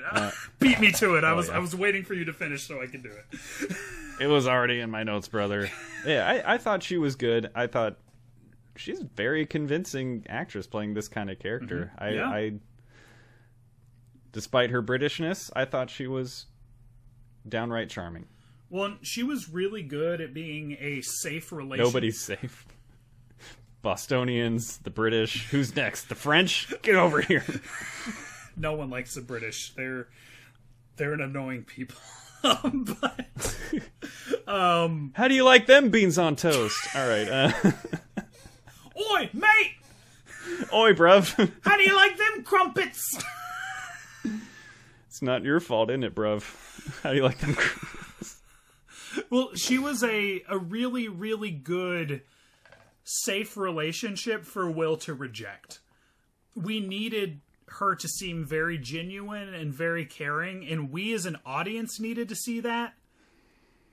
[0.60, 1.24] beat me to it.
[1.26, 1.58] I was Uh, oh, yeah.
[1.58, 3.72] I was waiting for you to finish so I could do it.
[4.22, 5.70] It was already in my notes, brother.
[6.06, 7.50] yeah, I, I thought she was good.
[7.56, 7.98] I thought
[8.76, 11.94] she's a very convincing actress playing this kind of character.
[11.98, 12.16] I, Mm-hmm.
[12.18, 12.30] Yeah.
[12.30, 12.54] I,
[14.34, 16.48] despite her Britishness, I thought she was
[17.48, 18.26] downright charming.
[18.70, 21.84] Well, she was really good at being a safe relation.
[21.84, 22.66] Nobody's safe.
[23.82, 25.48] Bostonians, the British.
[25.50, 26.10] Who's next?
[26.10, 26.72] The French?
[26.82, 27.46] Get over here.
[28.58, 29.74] no one likes the British.
[29.76, 30.08] They're
[30.98, 31.96] they're an annoying people.
[32.44, 33.26] um, but
[34.48, 36.78] um, How do you like them beans on toast?
[36.96, 37.28] All right.
[37.28, 37.52] Uh,
[39.12, 39.76] oi, mate,
[40.74, 41.52] oi, bruv.
[41.62, 43.18] how do you like them crumpets?
[45.20, 46.46] It's not your fault, isn't it, bruv?
[47.04, 47.58] How do you like them?
[49.30, 52.22] well, she was a a really really good
[53.04, 55.80] safe relationship for Will to reject.
[56.56, 62.00] We needed her to seem very genuine and very caring, and we as an audience
[62.00, 62.94] needed to see that.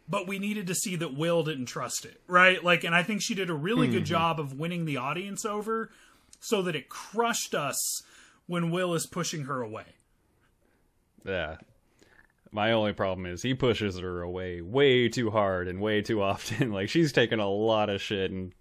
[0.09, 2.63] But we needed to see that Will didn't trust it, right?
[2.63, 4.15] Like, and I think she did a really good hmm.
[4.15, 5.91] job of winning the audience over
[6.39, 8.05] so that it crushed us
[8.47, 9.96] when Will is pushing her away.
[11.27, 11.57] Yeah.
[12.53, 16.73] My only problem is he pushes her away way too hard and way too often.
[16.73, 18.53] Like she's taking a lot of shit and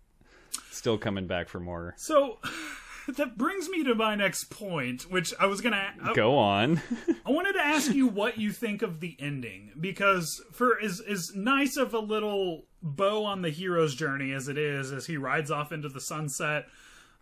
[0.72, 1.94] still coming back for more.
[1.98, 2.40] So
[3.18, 5.94] that brings me to my next point, which I was gonna.
[6.02, 6.82] I, Go on.
[7.26, 11.32] I wanted to ask you what you think of the ending because for as as
[11.36, 15.52] nice of a little bow on the hero's journey as it is, as he rides
[15.52, 16.66] off into the sunset,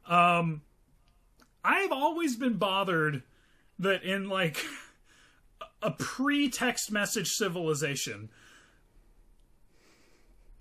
[0.08, 0.62] um,
[1.64, 3.24] I've always been bothered
[3.80, 4.64] that in like
[5.84, 8.30] a pre-text message civilization,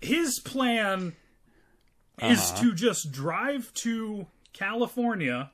[0.01, 1.15] his plan
[2.21, 2.61] is uh-huh.
[2.61, 5.51] to just drive to California,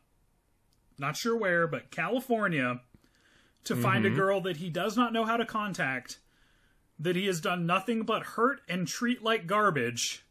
[0.98, 2.82] not sure where, but California,
[3.64, 4.18] to find a mm-hmm.
[4.18, 6.20] girl that he does not know how to contact,
[6.98, 10.26] that he has done nothing but hurt and treat like garbage.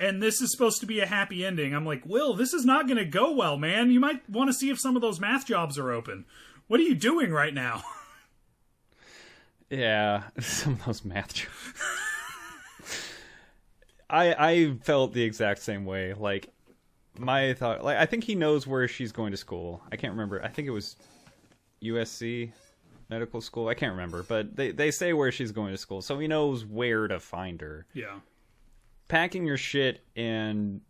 [0.00, 1.74] And this is supposed to be a happy ending.
[1.74, 3.90] I'm like, Will, this is not going to go well, man.
[3.90, 6.24] You might want to see if some of those math jobs are open.
[6.66, 7.82] What are you doing right now?
[9.72, 11.82] Yeah, some of those math jokes.
[14.10, 16.12] I I felt the exact same way.
[16.12, 16.52] Like
[17.18, 19.82] my thought, like I think he knows where she's going to school.
[19.90, 20.42] I can't remember.
[20.44, 20.96] I think it was
[21.82, 22.52] USC
[23.08, 23.68] medical school.
[23.68, 26.66] I can't remember, but they they say where she's going to school, so he knows
[26.66, 27.86] where to find her.
[27.94, 28.18] Yeah.
[29.08, 30.82] Packing your shit and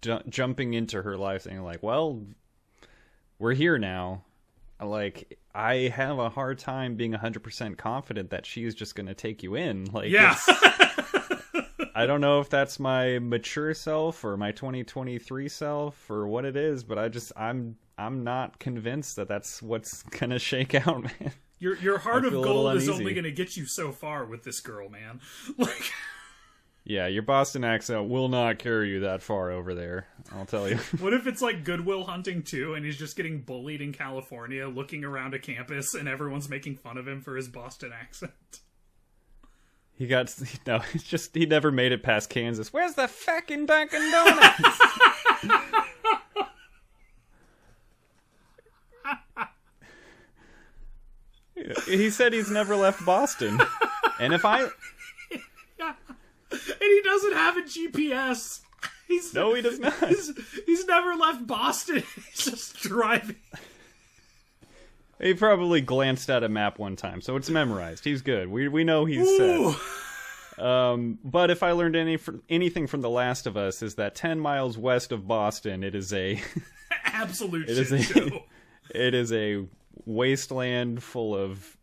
[0.00, 2.22] ju- jumping into her life, saying like, "Well,
[3.38, 4.24] we're here now."
[4.80, 9.42] Like I have a hard time being 100% confident that she's just going to take
[9.42, 9.84] you in.
[9.86, 10.36] Like Yeah.
[11.94, 16.56] I don't know if that's my mature self or my 2023 self or what it
[16.56, 21.02] is, but I just I'm I'm not convinced that that's what's going to shake out,
[21.02, 21.32] man.
[21.58, 23.92] Your your heart of feel a little gold is only going to get you so
[23.92, 25.20] far with this girl, man.
[25.58, 25.92] Like,
[26.84, 30.08] Yeah, your Boston accent will not carry you that far over there.
[30.32, 30.76] I'll tell you.
[30.98, 34.68] what if it's like Good Will Hunting too, and he's just getting bullied in California,
[34.68, 38.32] looking around a campus, and everyone's making fun of him for his Boston accent?
[40.02, 40.34] he got
[40.66, 40.80] no.
[40.92, 42.72] It's just he never made it past Kansas.
[42.72, 44.78] Where's the fucking Dunkin' Donuts?
[51.86, 53.60] he said he's never left Boston,
[54.18, 54.66] and if I
[56.80, 58.60] he doesn't have a GPS.
[59.08, 59.94] He's no, he does not.
[60.08, 60.32] He's,
[60.66, 62.02] he's never left Boston.
[62.30, 63.36] He's just driving.
[65.20, 68.04] He probably glanced at a map one time, so it's memorized.
[68.04, 68.48] He's good.
[68.48, 69.72] We we know he's Ooh.
[69.72, 70.64] set.
[70.64, 74.40] Um, but if I learned any anything from The Last of Us, is that ten
[74.40, 76.40] miles west of Boston, it is a
[77.04, 78.42] Absolute It is a- show.
[78.94, 79.64] it is a
[80.06, 81.76] wasteland full of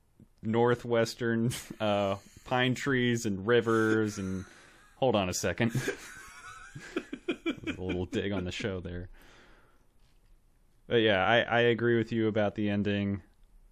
[0.44, 2.16] northwestern uh,
[2.46, 4.46] pine trees and rivers and.
[5.00, 5.72] Hold on a second.
[7.30, 9.10] a little dig on the show there.
[10.88, 13.22] But yeah, I, I agree with you about the ending.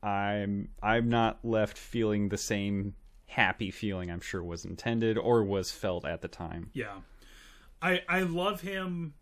[0.01, 2.93] I'm I'm not left feeling the same
[3.25, 6.69] happy feeling I'm sure was intended or was felt at the time.
[6.73, 6.99] Yeah.
[7.81, 9.15] I I love him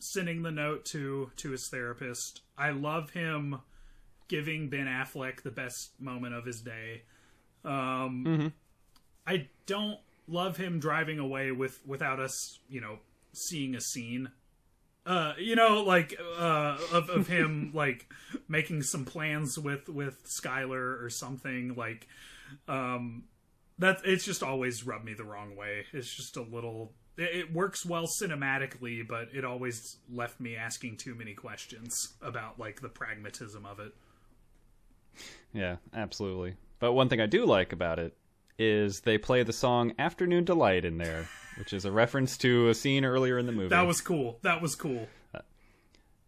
[0.00, 2.40] sending the note to to his therapist.
[2.56, 3.60] I love him
[4.26, 7.02] giving Ben Affleck the best moment of his day.
[7.64, 8.52] Um
[9.26, 12.98] I don't love him driving away with without us, you know,
[13.32, 14.30] seeing a scene.
[15.06, 18.06] Uh, you know, like uh, of of him like
[18.48, 22.06] making some plans with with Skylar or something like
[22.66, 23.24] um
[23.78, 25.86] that it's just always rubbed me the wrong way.
[25.92, 26.92] It's just a little.
[27.16, 32.58] It, it works well cinematically, but it always left me asking too many questions about
[32.58, 33.92] like the pragmatism of it.
[35.52, 36.54] Yeah, absolutely.
[36.80, 38.16] But one thing I do like about it
[38.58, 42.74] is they play the song Afternoon Delight in there, which is a reference to a
[42.74, 43.68] scene earlier in the movie.
[43.68, 44.38] That was cool.
[44.42, 45.06] That was cool.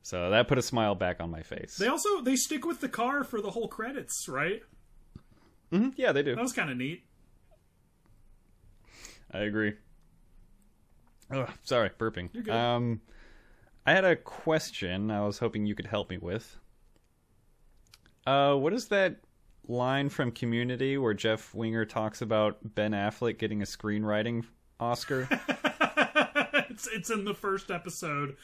[0.03, 1.76] so that put a smile back on my face.
[1.76, 4.62] They also they stick with the car for the whole credits, right?
[5.72, 6.35] Mhm, Yeah, they do.
[6.35, 7.05] That was kind of neat.
[9.33, 9.74] I agree.
[11.33, 12.31] Oh, sorry, burping.
[12.33, 12.55] You're good.
[12.55, 13.01] Um,
[13.87, 15.11] I had a question.
[15.12, 16.59] I was hoping you could help me with.
[18.26, 19.16] Uh, what is that
[19.67, 24.45] line from Community where Jeff Winger talks about Ben Affleck getting a screenwriting
[24.79, 25.29] Oscar?
[26.71, 28.37] it's it's in the first episode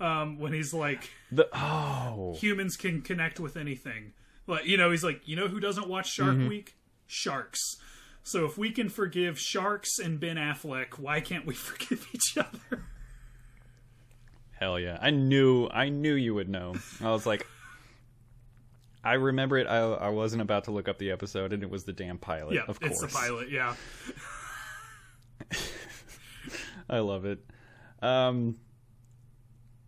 [0.00, 4.12] um, when he's like the oh, humans can connect with anything.
[4.46, 6.74] Like you know, he's like, you know who doesn't watch Shark Week?
[7.06, 7.60] Sharks.
[8.24, 12.84] So if we can forgive sharks and Ben Affleck, why can't we forgive each other?
[14.62, 14.96] hell yeah!
[15.00, 16.74] I knew, I knew you would know.
[17.02, 17.46] I was like,
[19.04, 19.66] I remember it.
[19.66, 22.54] I, I wasn't about to look up the episode, and it was the damn pilot.
[22.54, 23.02] Yeah, of course.
[23.02, 23.50] it's the pilot.
[23.50, 23.74] Yeah,
[26.90, 27.44] I love it.
[28.00, 28.56] Um,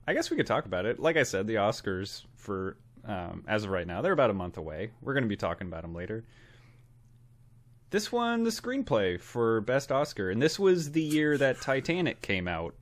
[0.06, 0.98] I guess we could talk about it.
[0.98, 4.56] Like I said, the Oscars for um, as of right now, they're about a month
[4.56, 4.90] away.
[5.00, 6.24] We're going to be talking about them later.
[7.90, 12.48] This won the screenplay for best Oscar, and this was the year that Titanic came
[12.48, 12.74] out.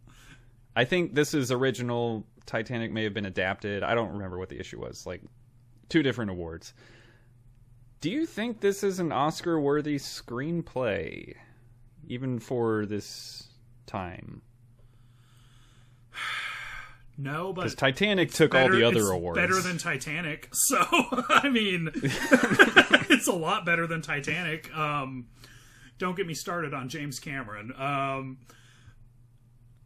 [0.75, 2.25] I think this is original.
[2.47, 3.83] Titanic may have been adapted.
[3.83, 5.07] I don't remember what the issue was.
[5.07, 5.21] Like
[5.93, 6.73] two different awards.
[8.01, 11.35] Do you think this is an Oscar-worthy screenplay,
[12.09, 13.51] even for this
[13.87, 14.41] time?
[17.19, 19.39] no, but Because Titanic took all the other it's awards.
[19.39, 20.49] Better than Titanic.
[20.55, 20.79] So
[21.29, 24.75] I mean, it's a lot better than Titanic.
[24.75, 25.27] Um,
[25.99, 27.73] don't get me started on James Cameron.
[27.77, 28.39] Um,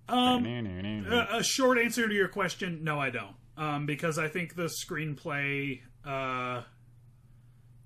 [0.09, 0.47] um,
[1.11, 3.35] a, a short answer to your question: No, I don't.
[3.59, 6.63] Um, because I think the screenplay uh,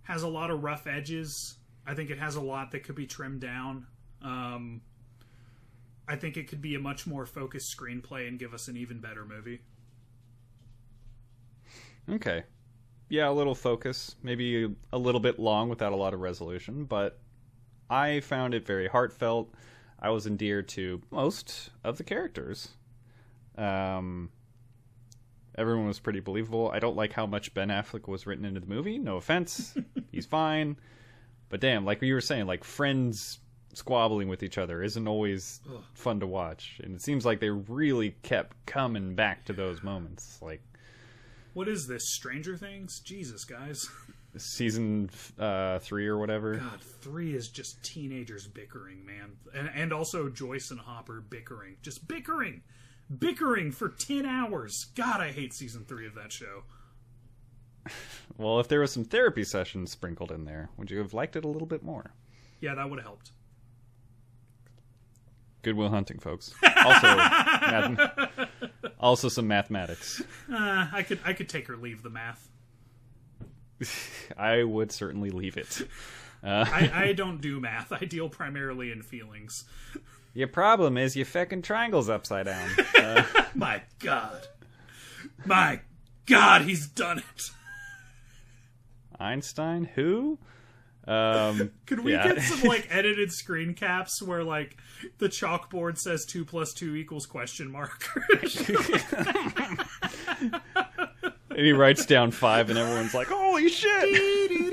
[0.03, 1.57] has a lot of rough edges.
[1.87, 3.87] I think it has a lot that could be trimmed down.
[4.23, 4.83] Um,
[6.07, 9.01] I think it could be a much more focused screenplay and give us an even
[9.01, 9.61] better movie.
[12.09, 12.45] Okay.
[13.09, 17.19] Yeah, a little focus, maybe a little bit long without a lot of resolution, but
[17.89, 19.53] I found it very heartfelt.
[19.99, 22.69] I was endeared to most of the characters.
[23.59, 24.31] Um,
[25.57, 26.71] everyone was pretty believable.
[26.73, 28.99] I don't like how much Ben Affleck was written into the movie.
[28.99, 29.75] No offense,
[30.13, 30.77] he's fine.
[31.49, 33.41] But damn, like you were saying, like friends
[33.73, 35.83] squabbling with each other isn't always Ugh.
[35.95, 40.39] fun to watch, and it seems like they really kept coming back to those moments,
[40.43, 40.63] like.
[41.53, 42.15] What is this?
[42.15, 43.01] Stranger Things?
[43.01, 43.89] Jesus, guys.
[44.37, 46.57] season uh, three or whatever.
[46.57, 49.33] God, three is just teenagers bickering, man.
[49.55, 51.77] And, and also Joyce and Hopper bickering.
[51.83, 52.63] Just bickering.
[53.19, 54.87] Bickering for 10 hours.
[54.95, 56.63] God, I hate season three of that show.
[58.39, 61.45] well, if there was some therapy sessions sprinkled in there, would you have liked it
[61.45, 62.13] a little bit more?
[62.61, 63.33] Yeah, that would have helped.
[65.63, 66.55] Good Will Hunting, folks.
[66.63, 68.49] Also, math-
[68.99, 70.23] also some mathematics.
[70.51, 72.49] Uh, I could I could take or leave the math.
[74.39, 75.83] I would certainly leave it.
[76.43, 77.93] Uh, I, I don't do math.
[77.93, 79.65] I deal primarily in feelings.
[80.35, 82.71] Your problem is your feckin' triangle's upside down.
[83.55, 84.47] My God.
[85.45, 85.81] My
[86.27, 87.51] God, he's done it.
[89.19, 90.39] Einstein, who?
[91.07, 92.35] Um, Could we yeah.
[92.35, 94.77] get some like edited screen caps where like
[95.19, 98.07] the chalkboard says two plus two equals question mark?
[101.51, 104.71] and he writes down five, and everyone's like, "Holy shit!"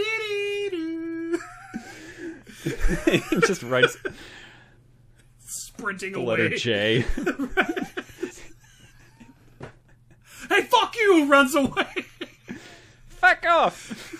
[3.06, 3.98] he just writes
[5.88, 6.44] Sprinting the away.
[6.44, 7.06] letter J.
[10.50, 11.26] Hey, fuck you!
[11.30, 12.06] Runs away.
[13.08, 14.14] Fuck off.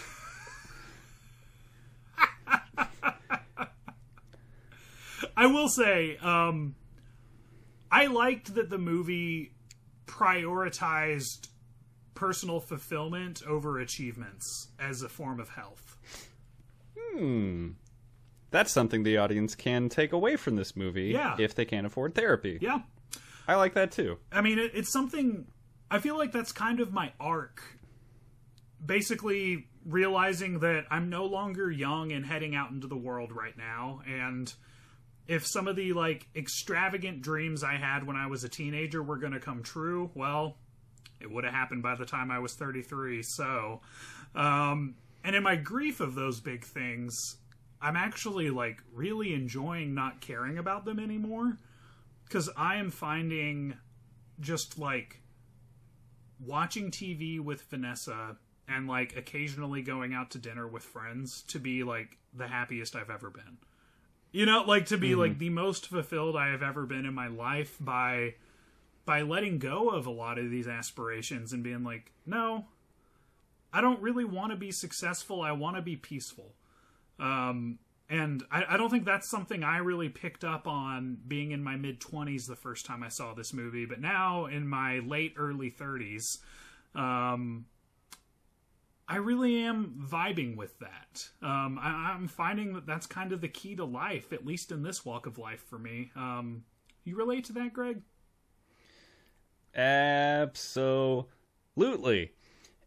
[5.38, 6.76] I will say, um,
[7.92, 9.52] I liked that the movie
[10.06, 11.48] prioritized
[12.14, 15.98] personal fulfillment over achievements as a form of health.
[16.98, 17.70] Hmm.
[18.52, 21.36] That's something the audience can take away from this movie Yeah.
[21.40, 22.58] if they can't afford therapy.
[22.62, 22.80] Yeah.
[23.48, 24.18] I like that too.
[24.32, 25.48] I mean, it, it's something.
[25.90, 27.62] I feel like that's kind of my arc.
[28.86, 34.02] Basically, realizing that I'm no longer young and heading out into the world right now,
[34.08, 34.54] and
[35.28, 39.18] if some of the like extravagant dreams I had when I was a teenager were
[39.18, 40.58] going to come true, well,
[41.20, 43.24] it would have happened by the time I was 33.
[43.24, 43.82] So,
[44.36, 47.38] um, and in my grief of those big things,
[47.82, 51.58] I'm actually like really enjoying not caring about them anymore
[52.26, 53.76] because I am finding
[54.40, 55.22] just like
[56.44, 61.84] watching TV with Vanessa and like occasionally going out to dinner with friends to be
[61.84, 63.58] like the happiest I've ever been.
[64.32, 65.40] You know, like to be like mm-hmm.
[65.40, 68.36] the most fulfilled I have ever been in my life by
[69.06, 72.66] by letting go of a lot of these aspirations and being like, no,
[73.72, 75.42] I don't really want to be successful.
[75.42, 76.52] I want to be peaceful.
[77.20, 81.64] Um, and I, I don't think that's something I really picked up on being in
[81.64, 83.86] my mid 20s the first time I saw this movie.
[83.86, 86.40] But now in my late, early 30s,
[86.96, 87.66] um,
[89.10, 91.30] I really am vibing with that.
[91.42, 94.84] Um, I, I'm finding that that's kind of the key to life, at least in
[94.84, 96.12] this walk of life for me.
[96.16, 96.64] Um,
[97.04, 98.02] you relate to that, Greg?
[99.74, 101.32] Absolutely.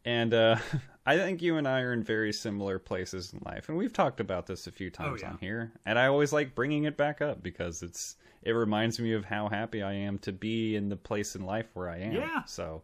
[0.05, 0.57] And uh,
[1.11, 4.21] I think you and I are in very similar places in life, and we've talked
[4.21, 5.33] about this a few times Oh, yeah.
[5.33, 5.73] on here.
[5.85, 9.49] And I always like bringing it back up because it's it reminds me of how
[9.49, 12.13] happy I am to be in the place in life where I am.
[12.13, 12.45] Yeah.
[12.45, 12.83] So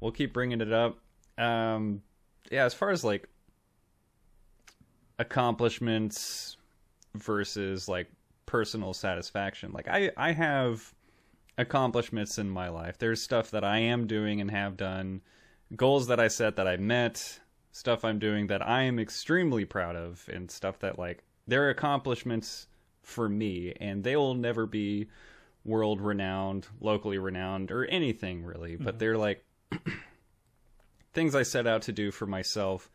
[0.00, 0.98] we'll keep bringing it up.
[1.38, 2.02] Um,
[2.50, 3.28] yeah, as far as like
[5.18, 6.56] accomplishments
[7.14, 8.08] versus like
[8.44, 10.92] personal satisfaction, like I I have
[11.58, 12.98] accomplishments in my life.
[12.98, 15.22] There's stuff that I am doing and have done,
[15.74, 17.40] goals that I set that I met,
[17.76, 22.68] stuff I'm doing that I am extremely proud of, and stuff that like they're accomplishments
[23.02, 25.08] for me, and they will never be
[25.64, 28.76] world renowned, locally renowned, or anything really.
[28.76, 29.44] But they're like
[31.12, 32.90] things I set out to do for myself.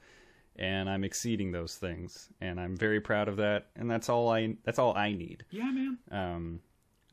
[0.57, 3.67] And I'm exceeding those things, and I'm very proud of that.
[3.75, 5.97] And that's all I that's all I need Yeah, man.
[6.11, 6.59] um,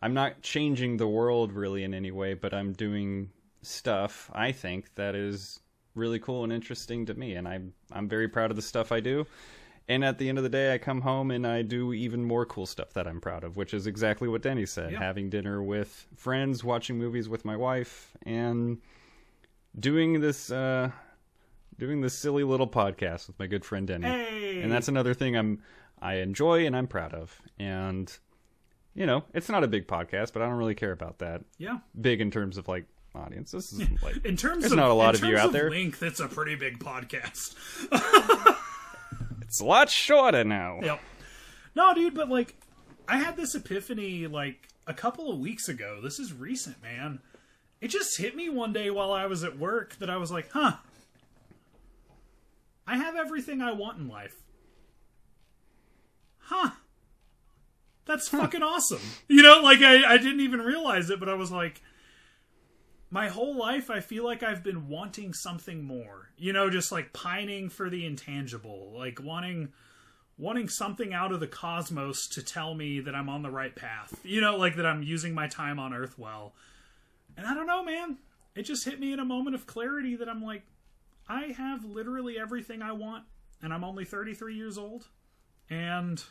[0.00, 3.30] I'm not changing the world really in any way, but I'm doing
[3.62, 5.60] stuff I think that is
[5.94, 9.00] really cool and interesting to me, and I'm I'm very proud of the stuff I
[9.00, 9.26] do.
[9.90, 12.44] And at the end of the day, I come home and I do even more
[12.44, 14.98] cool stuff that I'm proud of, which is exactly what Denny said: Yeah.
[14.98, 18.78] having dinner with friends, watching movies with my wife, and
[19.78, 20.90] doing this uh,
[21.78, 24.60] doing this silly little podcast with my good friend Denny Hey!
[24.62, 25.62] and that's another thing I'm
[26.00, 27.40] I enjoy and I'm proud of.
[27.58, 28.14] And
[28.94, 31.42] you know, it's not a big podcast, but I don't really care about that.
[31.56, 31.78] yeah.
[32.00, 32.84] Big in terms of like
[33.18, 33.50] audience.
[33.50, 35.70] This is like In terms There's of not a lot of you out there.
[35.70, 37.54] Length, it's a pretty big podcast.
[39.42, 40.80] it's a lot shorter now.
[40.82, 41.00] Yep.
[41.74, 42.56] No, dude, but like,
[43.06, 46.00] I had this epiphany like a couple of weeks ago.
[46.02, 47.20] This is recent, man.
[47.80, 50.50] It just hit me one day while I was at work that I was like,
[50.52, 50.72] huh.
[52.86, 54.34] I have everything I want in life.
[56.38, 56.70] Huh.
[58.06, 59.02] That's fucking awesome.
[59.28, 61.82] You know, like I, I didn't even realize it, but I was like,
[63.10, 66.30] my whole life I feel like I've been wanting something more.
[66.36, 69.72] You know, just like pining for the intangible, like wanting
[70.36, 74.20] wanting something out of the cosmos to tell me that I'm on the right path.
[74.22, 76.54] You know, like that I'm using my time on earth well.
[77.36, 78.18] And I don't know, man.
[78.54, 80.62] It just hit me in a moment of clarity that I'm like
[81.28, 83.24] I have literally everything I want,
[83.62, 85.08] and I'm only 33 years old,
[85.68, 86.22] and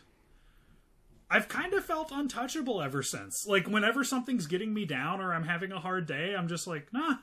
[1.29, 3.45] I've kind of felt untouchable ever since.
[3.47, 6.93] Like, whenever something's getting me down or I'm having a hard day, I'm just like,
[6.93, 7.15] nah,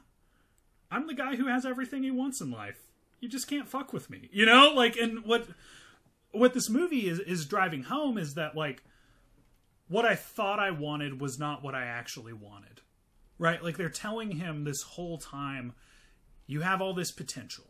[0.91, 2.89] I'm the guy who has everything he wants in life.
[3.21, 4.73] You just can't fuck with me, you know?
[4.75, 5.47] Like, and what
[6.35, 8.83] what this movie is is driving home is that like
[9.89, 12.81] what I thought I wanted was not what I actually wanted.
[13.39, 13.63] Right?
[13.63, 15.73] Like they're telling him this whole time
[16.47, 17.65] you have all this potential.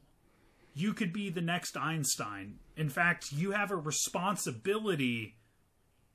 [0.74, 2.58] You could be the next Einstein.
[2.76, 5.36] In fact, you have a responsibility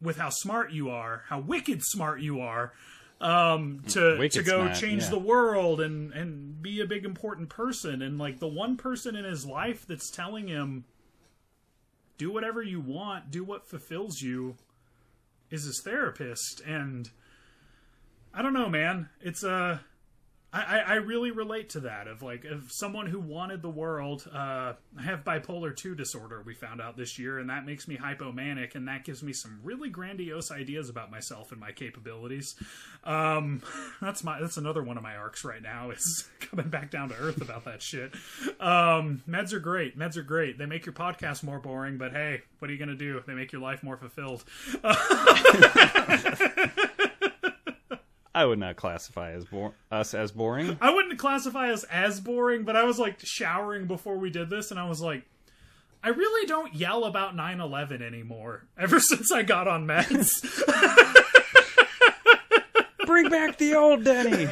[0.01, 2.73] with how smart you are, how wicked smart you are,
[3.21, 5.09] um, to Wicked to go smart, change yeah.
[5.09, 8.01] the world and and be a big important person.
[8.01, 10.85] And like the one person in his life that's telling him,
[12.17, 14.55] do whatever you want, do what fulfills you,
[15.49, 16.61] is his therapist.
[16.65, 17.09] And
[18.33, 19.09] I don't know, man.
[19.21, 19.81] It's a
[20.51, 24.27] I, I, really relate to that of like of someone who wanted the world.
[24.33, 26.41] Uh, I have bipolar two disorder.
[26.43, 29.59] We found out this year, and that makes me hypomanic, and that gives me some
[29.63, 32.55] really grandiose ideas about myself and my capabilities.
[33.03, 33.61] Um,
[34.01, 37.15] that's my that's another one of my arcs right now is coming back down to
[37.15, 38.15] earth about that shit.
[38.59, 39.99] Um, meds are great.
[39.99, 40.57] Meds are great.
[40.57, 43.21] They make your podcast more boring, but hey, what are you gonna do?
[43.27, 44.43] They make your life more fulfilled.
[48.39, 50.77] I would not classify as bo- us as boring.
[50.79, 54.71] I wouldn't classify us as boring, but I was like showering before we did this,
[54.71, 55.23] and I was like,
[56.01, 60.29] I really don't yell about 9 11 anymore ever since I got on meds.
[63.05, 64.47] Bring back the old Denny.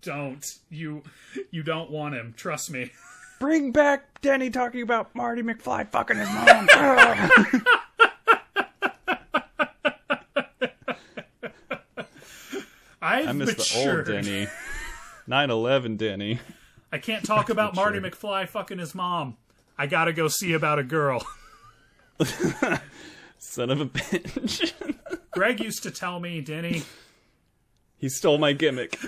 [0.00, 0.46] don't.
[0.70, 1.02] You
[1.50, 2.34] you don't want him.
[2.36, 2.92] Trust me.
[3.40, 6.68] Bring back Denny talking about Marty McFly fucking his mom.
[13.04, 14.06] I've I miss the old.
[14.06, 14.46] Denny.
[15.28, 16.40] 9/11 Denny.
[16.90, 19.36] I can't talk about Marty McFly fucking his mom.
[19.76, 21.24] I gotta go see about a girl.
[23.38, 24.72] Son of a bitch.
[25.32, 26.82] Greg used to tell me, Denny,
[27.98, 28.98] he stole my gimmick.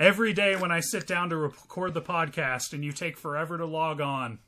[0.00, 3.66] every day when I sit down to record the podcast and you take forever to
[3.66, 4.38] log on,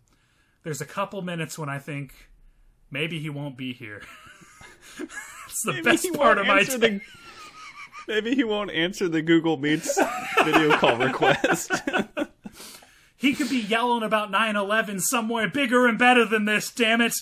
[0.64, 2.14] there's a couple minutes when I think
[2.90, 4.02] maybe he won't be here.
[4.98, 6.76] it's the Maybe best part of my day.
[6.76, 7.00] the-
[8.08, 9.98] Maybe he won't answer the Google Meets
[10.44, 11.72] video call request.
[13.18, 16.70] He could be yelling about 9/11 somewhere bigger and better than this.
[16.70, 17.14] Damn it!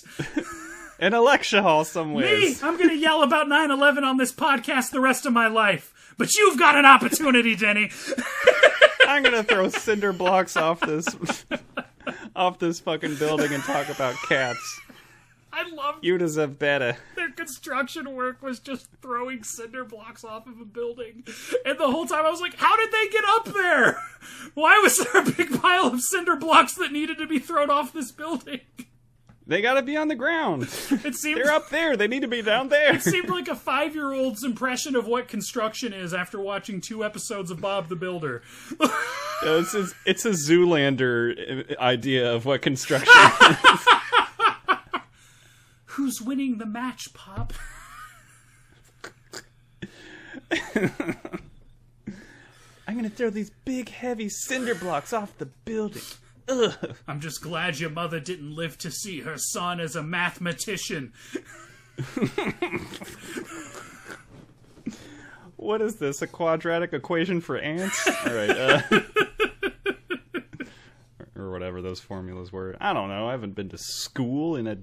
[0.98, 2.26] In a lecture hall somewhere.
[2.36, 6.14] Me, I'm gonna yell about 9/11 on this podcast the rest of my life.
[6.18, 7.92] But you've got an opportunity, Denny.
[9.06, 11.06] I'm gonna throw cinder blocks off this
[12.34, 14.80] off this fucking building and talk about cats.
[15.56, 16.96] I love You deserve better.
[17.16, 21.24] their construction work was just throwing cinder blocks off of a building.
[21.64, 24.02] And the whole time I was like, how did they get up there?
[24.54, 27.92] Why was there a big pile of cinder blocks that needed to be thrown off
[27.92, 28.60] this building?
[29.46, 30.62] They gotta be on the ground.
[31.04, 31.96] It seemed They're up there.
[31.98, 32.94] They need to be down there.
[32.94, 37.04] It seemed like a five year old's impression of what construction is after watching two
[37.04, 38.42] episodes of Bob the Builder.
[39.42, 43.12] it's, a, it's a Zoolander uh, idea of what construction
[43.42, 43.80] is.
[45.94, 47.52] Who's winning the match, Pop?
[52.86, 56.02] I'm gonna throw these big, heavy cinder blocks off the building.
[56.48, 56.74] Ugh.
[57.08, 61.12] I'm just glad your mother didn't live to see her son as a mathematician.
[65.56, 66.20] What is this?
[66.20, 68.06] A quadratic equation for ants?
[68.06, 68.50] All right.
[68.50, 68.82] Uh,
[71.36, 72.76] or whatever those formulas were.
[72.80, 73.28] I don't know.
[73.28, 74.76] I haven't been to school in a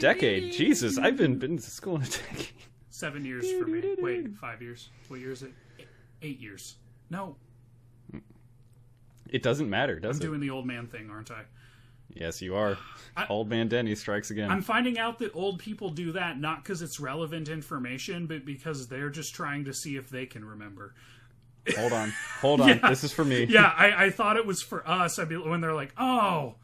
[0.00, 0.52] decade.
[0.52, 2.48] Jesus, I've been been to school in a decade.
[2.90, 3.94] Seven years for me.
[3.98, 4.88] Wait, five years.
[5.08, 5.52] What year is it?
[6.22, 6.76] Eight years.
[7.10, 7.36] No,
[9.30, 10.22] It doesn't matter, does it?
[10.22, 10.30] I'm it?
[10.30, 11.42] doing the old man thing, aren't I?
[12.14, 12.76] Yes, you are.
[13.16, 14.50] I- Old man Denny strikes again.
[14.50, 18.88] I'm finding out that old people do that not because it's relevant information, but because
[18.88, 20.94] they're just trying to see if they can remember.
[21.76, 22.12] Hold on.
[22.40, 22.80] Hold on.
[22.88, 23.44] This is for me.
[23.44, 25.18] Yeah, I, I thought it was for us.
[25.18, 26.54] I'd be when they're like, "Oh,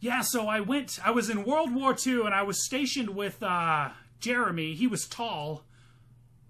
[0.00, 0.98] yeah." So I went.
[1.04, 4.74] I was in World War II, and I was stationed with uh, Jeremy.
[4.74, 5.64] He was tall.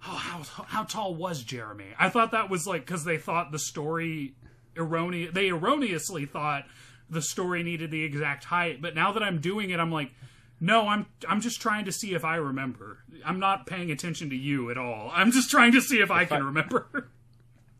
[0.06, 1.88] Oh, how how tall was Jeremy?
[1.98, 4.34] I thought that was like because they thought the story
[4.76, 5.32] erroneous.
[5.34, 6.64] They erroneously thought
[7.10, 8.80] the story needed the exact height.
[8.80, 10.12] But now that I'm doing it, I'm like,
[10.60, 12.98] no, I'm I'm just trying to see if I remember.
[13.24, 15.10] I'm not paying attention to you at all.
[15.12, 17.08] I'm just trying to see if I can remember.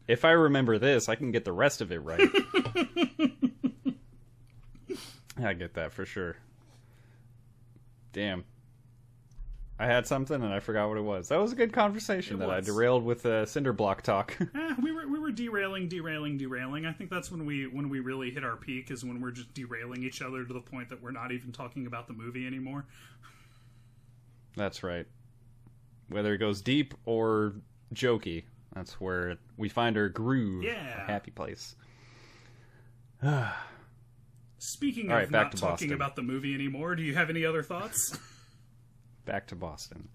[0.08, 2.18] If I remember this, I can get the rest of it right.
[5.42, 6.36] I get that for sure.
[8.12, 8.44] Damn.
[9.80, 11.28] I had something and I forgot what it was.
[11.28, 14.36] That was a good conversation It that I derailed with uh, cinder block talk.
[14.54, 16.84] Eh, we were we were derailing, derailing, derailing.
[16.84, 19.54] I think that's when we when we really hit our peak is when we're just
[19.54, 22.86] derailing each other to the point that we're not even talking about the movie anymore.
[24.56, 25.06] That's right.
[26.08, 27.54] Whether it goes deep or
[27.94, 28.44] jokey,
[28.74, 30.96] that's where we find our groove, Yeah.
[30.98, 31.76] our happy place.
[34.58, 35.92] Speaking All of back not to talking Boston.
[35.92, 38.18] about the movie anymore, do you have any other thoughts?
[39.24, 40.08] Back to Boston.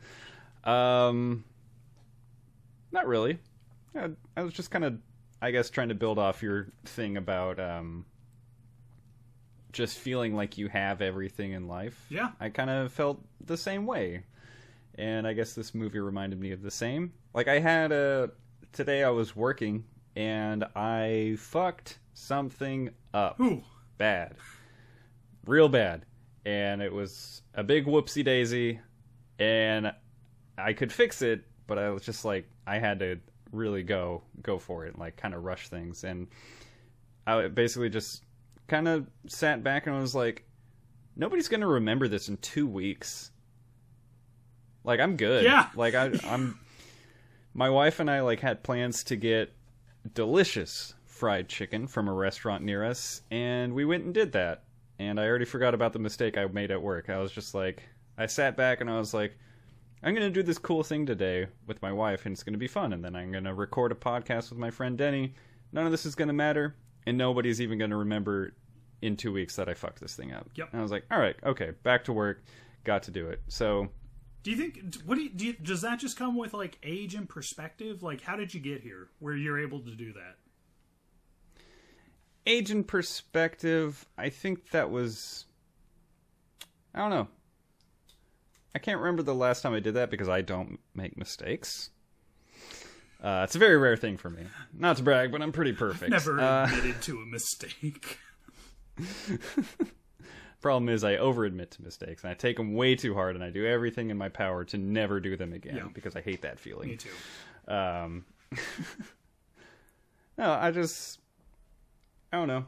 [0.63, 1.43] Um,
[2.91, 3.37] not really.
[3.95, 4.97] I, I was just kind of,
[5.41, 8.05] I guess, trying to build off your thing about um,
[9.71, 12.05] just feeling like you have everything in life.
[12.09, 12.29] Yeah.
[12.39, 14.23] I kind of felt the same way,
[14.95, 17.13] and I guess this movie reminded me of the same.
[17.35, 18.31] Like I had a
[18.71, 19.83] today, I was working
[20.15, 23.63] and I fucked something up Ooh,
[23.97, 24.35] bad,
[25.45, 26.05] real bad,
[26.45, 28.79] and it was a big whoopsie daisy,
[29.39, 29.93] and
[30.57, 33.19] I could fix it, but I was just like I had to
[33.51, 36.27] really go go for it, and like kind of rush things, and
[37.25, 38.23] I basically just
[38.67, 40.45] kind of sat back and was like,
[41.15, 43.31] nobody's gonna remember this in two weeks.
[44.83, 45.43] Like I'm good.
[45.43, 45.69] Yeah.
[45.75, 46.59] Like I, I'm.
[47.55, 49.53] My wife and I like had plans to get
[50.15, 54.63] delicious fried chicken from a restaurant near us, and we went and did that.
[54.97, 57.09] And I already forgot about the mistake I made at work.
[57.09, 57.83] I was just like,
[58.17, 59.37] I sat back and I was like,
[60.01, 62.93] I'm gonna do this cool thing today with my wife, and it's gonna be fun.
[62.93, 65.35] And then I'm gonna record a podcast with my friend Denny.
[65.71, 66.75] None of this is gonna matter,
[67.05, 68.55] and nobody's even gonna remember
[69.03, 70.49] in two weeks that I fucked this thing up.
[70.55, 70.69] Yep.
[70.71, 72.43] And I was like, all right, okay, back to work.
[72.85, 73.41] Got to do it.
[73.47, 73.89] So
[74.41, 77.13] do you think what do you, do you does that just come with like age
[77.15, 78.01] and perspective?
[78.01, 80.37] Like, how did you get here where you're able to do that?
[82.45, 85.45] Age and perspective, I think that was.
[86.93, 87.27] I don't know.
[88.75, 91.89] I can't remember the last time I did that because I don't make mistakes.
[93.23, 94.43] Uh, it's a very rare thing for me.
[94.77, 96.11] Not to brag, but I'm pretty perfect.
[96.11, 98.17] Never Uh, admitted to a mistake.
[100.61, 103.49] problem is, I overadmit to mistakes and I take them way too hard, and I
[103.49, 105.87] do everything in my power to never do them again Yeah.
[105.93, 106.89] because I hate that feeling.
[106.89, 107.09] Me too.
[107.73, 108.25] Um,
[110.37, 111.19] no, I just,
[112.33, 112.65] I don't know.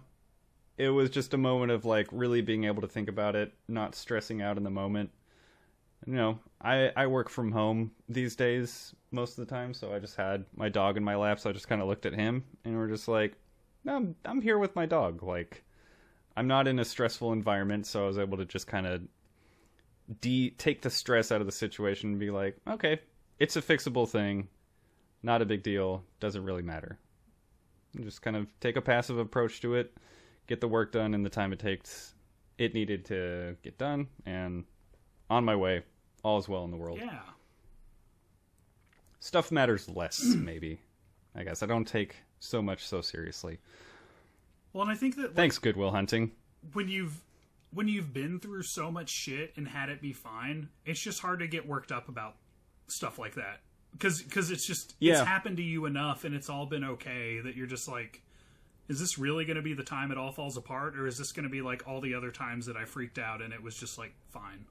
[0.78, 3.96] It was just a moment of like really being able to think about it, not
[3.96, 5.10] stressing out in the moment.
[6.06, 9.98] You know, I I work from home these days most of the time, so I
[9.98, 12.44] just had my dog in my lap, so I just kind of looked at him
[12.64, 13.34] and we're just like,
[13.88, 15.24] I'm I'm here with my dog.
[15.24, 15.64] Like,
[16.38, 19.02] I'm not in a stressful environment, so I was able to just kind of
[20.22, 23.00] de take the stress out of the situation and be like, okay,
[23.40, 24.48] it's a fixable thing
[25.26, 27.00] not a big deal, doesn't really matter.
[28.02, 29.96] Just kind of take a passive approach to it,
[30.48, 32.16] get the work done in the time it takes
[32.58, 34.64] it needed to get done, and
[35.30, 35.84] on my way,
[36.24, 37.00] all is well in the world.
[37.02, 37.20] Yeah.
[39.20, 40.80] Stuff matters less, maybe.
[41.36, 43.60] I guess I don't take so much so seriously.
[44.72, 46.32] Well, and I think that like, Thanks, Good Will Hunting.
[46.74, 47.22] when you've
[47.74, 51.40] when you've been through so much shit and had it be fine, it's just hard
[51.40, 52.36] to get worked up about
[52.88, 53.60] stuff like that.
[53.98, 55.20] Because because it's just Yeah.
[55.20, 58.22] it's happened to you enough and it's all been okay that you're just like,
[58.90, 61.32] is this really going to be the time it all falls apart, or is this
[61.32, 63.76] going to be like all the other times that I freaked out and it was
[63.78, 64.66] just like fine?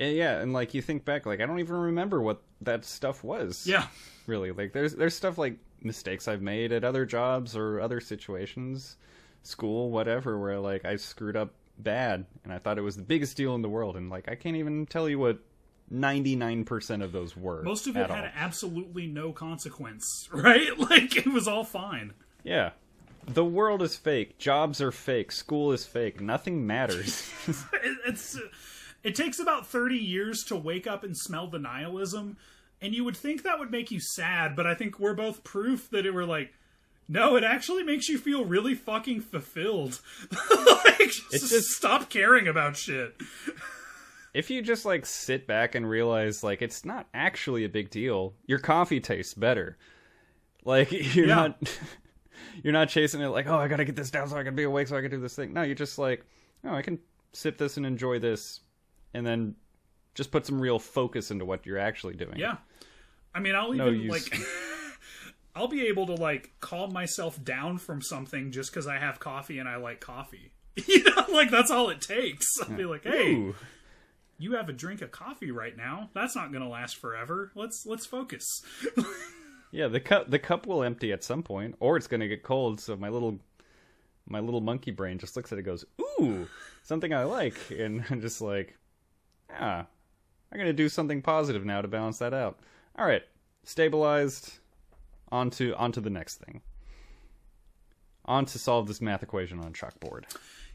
[0.00, 3.24] And yeah, and like you think back, like I don't even remember what that stuff
[3.24, 3.66] was.
[3.66, 3.86] Yeah,
[4.26, 8.96] really like there's there's stuff like mistakes i've made at other jobs or other situations
[9.42, 13.36] school whatever where like i screwed up bad and i thought it was the biggest
[13.36, 15.38] deal in the world and like i can't even tell you what
[15.92, 18.30] 99% of those were most of it had all.
[18.34, 20.78] absolutely no consequence, right?
[20.78, 22.12] Like it was all fine.
[22.44, 22.70] yeah.
[23.26, 24.38] The world is fake.
[24.38, 25.32] Jobs are fake.
[25.32, 26.18] School is fake.
[26.18, 27.30] Nothing matters.
[27.46, 28.38] It, it's
[29.04, 32.36] it takes about 30 years to wake up and smell the nihilism
[32.80, 35.88] and you would think that would make you sad but i think we're both proof
[35.90, 36.52] that it were like
[37.08, 40.00] no it actually makes you feel really fucking fulfilled.
[40.88, 43.14] Like just, just- stop caring about shit
[44.34, 48.34] if you just like sit back and realize like it's not actually a big deal
[48.46, 49.76] your coffee tastes better
[50.64, 51.34] like you're Yeah.
[51.34, 51.78] not
[52.62, 54.64] you're not chasing it like oh i gotta get this down so i can be
[54.64, 56.24] awake so i can do this thing no you're just like
[56.64, 56.98] oh i can
[57.32, 58.60] sip this and enjoy this
[59.14, 59.54] and then
[60.14, 62.56] just put some real focus into what you're actually doing yeah
[63.34, 64.10] i mean i'll No even use.
[64.10, 64.40] like
[65.54, 69.58] i'll be able to like calm myself down from something just because i have coffee
[69.58, 70.52] and i like coffee
[70.86, 73.54] you know like that's all it takes i'll be like hey Ooh.
[74.38, 76.10] You have a drink of coffee right now.
[76.14, 77.52] That's not going to last forever.
[77.54, 78.62] Let's let's focus.
[79.70, 82.80] yeah the cup the cup will empty at some point or it's gonna get cold
[82.80, 83.38] so my little
[84.26, 86.48] my little monkey brain just looks at it and goes ooh
[86.84, 88.78] something i like and i'm just like
[89.60, 89.84] ah
[90.50, 92.58] I'm gonna do something positive now to balance that out.
[92.96, 93.22] All right,
[93.64, 94.58] stabilized.
[95.30, 96.62] On to on to the next thing.
[98.24, 100.24] On to solve this math equation on a chalkboard.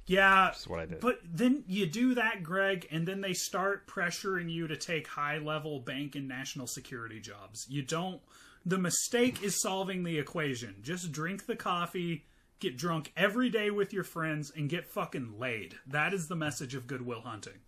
[0.05, 0.99] Yeah, That's what I did.
[0.99, 5.38] But then you do that, Greg, and then they start pressuring you to take high
[5.38, 7.65] level bank and national security jobs.
[7.69, 8.21] You don't.
[8.65, 10.75] The mistake is solving the equation.
[10.81, 12.25] Just drink the coffee,
[12.59, 15.75] get drunk every day with your friends, and get fucking laid.
[15.88, 17.59] That is the message of Good Will Hunting.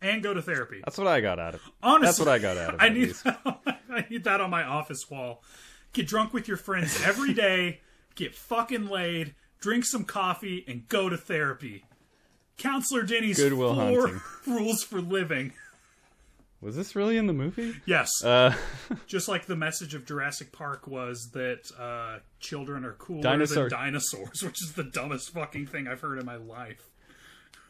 [0.00, 0.82] And go to therapy.
[0.84, 1.72] That's what I got out of it.
[1.82, 2.82] Honestly, That's what I got out of it.
[2.84, 3.26] I need least.
[3.90, 5.42] I need that on my office wall.
[5.92, 7.80] Get drunk with your friends every day,
[8.16, 9.34] get fucking laid,
[9.64, 11.84] drink some coffee, and go to therapy.
[12.58, 14.20] Counselor Denny's Goodwill four Hunting.
[14.46, 15.52] rules for living.
[16.60, 17.74] Was this really in the movie?
[17.86, 18.54] Yes, Uh,
[19.06, 23.78] just like the message of Jurassic Park was that uh, children are cooler Dinosaur- than
[23.78, 26.90] dinosaurs, which is the dumbest fucking thing I've heard in my life.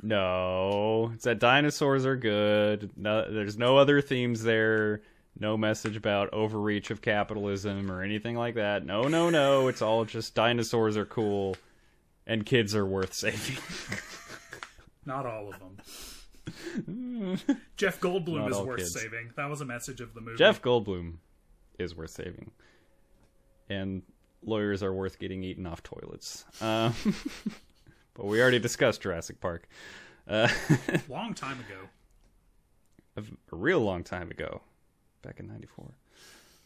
[0.03, 2.91] no, it's that dinosaurs are good.
[2.97, 5.01] No, there's no other themes there.
[5.41, 8.87] No message about overreach of capitalism or anything like that.
[8.87, 9.67] No, no, no.
[9.67, 11.57] It's all just dinosaurs are cool,
[12.27, 13.59] and kids are worth saving.
[15.07, 17.39] Not all of them.
[17.77, 18.93] Jeff Goldblum Not is worth kids.
[19.01, 19.33] saving.
[19.37, 20.37] That was a message of the movie.
[20.39, 21.15] Jeff Goldblum
[21.79, 22.51] is worth saving,
[23.69, 24.03] and
[24.43, 26.45] lawyers are worth getting eaten off toilets.
[26.61, 26.95] Um,
[28.15, 29.69] but we already discussed Jurassic Park
[30.29, 30.49] uh,
[31.09, 31.81] long time ago.
[33.17, 34.61] a, a real long time ago,
[35.23, 35.95] back in '94.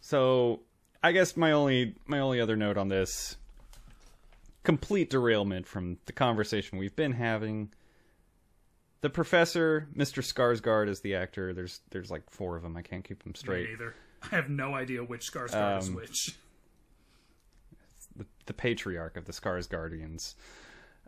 [0.00, 0.60] So
[1.02, 3.36] I guess my only my only other note on this
[4.64, 7.72] complete derailment from the conversation we've been having.
[9.00, 10.22] The professor, Mr.
[10.22, 11.54] Skarsgård, is the actor.
[11.54, 12.76] There's there's like four of them.
[12.76, 13.70] I can't keep them Me straight.
[13.70, 13.94] neither.
[14.24, 16.36] I have no idea which Skarsgård is Um, which.
[18.16, 20.34] the, the patriarch of the Scars Guardians.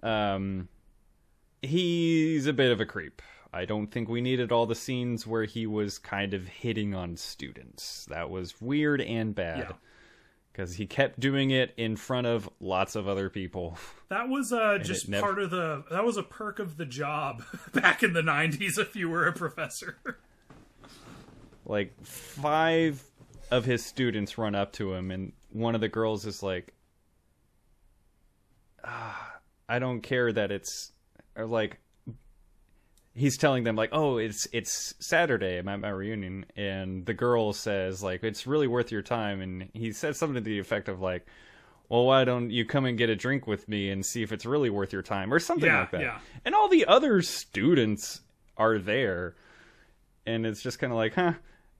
[0.03, 0.69] Um,
[1.63, 3.21] he's a bit of a creep.
[3.53, 7.17] I don't think we needed all the scenes where he was kind of hitting on
[7.17, 8.07] students.
[8.09, 9.59] That was weird and bad.
[9.59, 9.73] Yeah.
[10.61, 13.79] Because he kept doing it in front of lots of other people.
[14.11, 15.85] That was uh, just never- part of the.
[15.89, 18.77] That was a perk of the job back in the '90s.
[18.77, 19.99] If you were a professor,
[21.65, 23.05] like, five
[23.53, 26.75] of his students run up to him, and one of the girls is like,
[28.83, 29.37] ah,
[29.69, 30.91] I don't care that it's.
[31.37, 31.79] Or like,
[33.15, 35.59] he's telling them like, "Oh, it's it's Saturday.
[35.59, 39.69] I'm at my reunion," and the girl says like, "It's really worth your time," and
[39.75, 41.27] he says something to the effect of like,
[41.89, 44.47] "Well, why don't you come and get a drink with me and see if it's
[44.47, 46.01] really worth your time," or something Yeah, like that.
[46.01, 46.19] yeah.
[46.45, 48.21] And all the other students
[48.57, 49.35] are there,
[50.27, 51.35] and it's just kind of like, huh.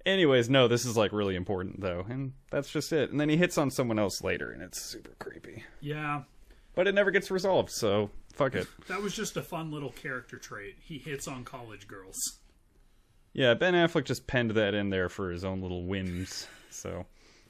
[0.07, 3.11] Anyways, no, this is like really important though, and that's just it.
[3.11, 5.65] And then he hits on someone else later, and it's super creepy.
[5.81, 6.23] yeah,
[6.81, 8.67] But it never gets resolved, so fuck it.
[8.89, 10.77] that was just a fun little character trait.
[10.81, 12.17] He hits on college girls.
[13.35, 16.47] Yeah, Ben Affleck just penned that in there for his own little whims.
[16.71, 17.05] So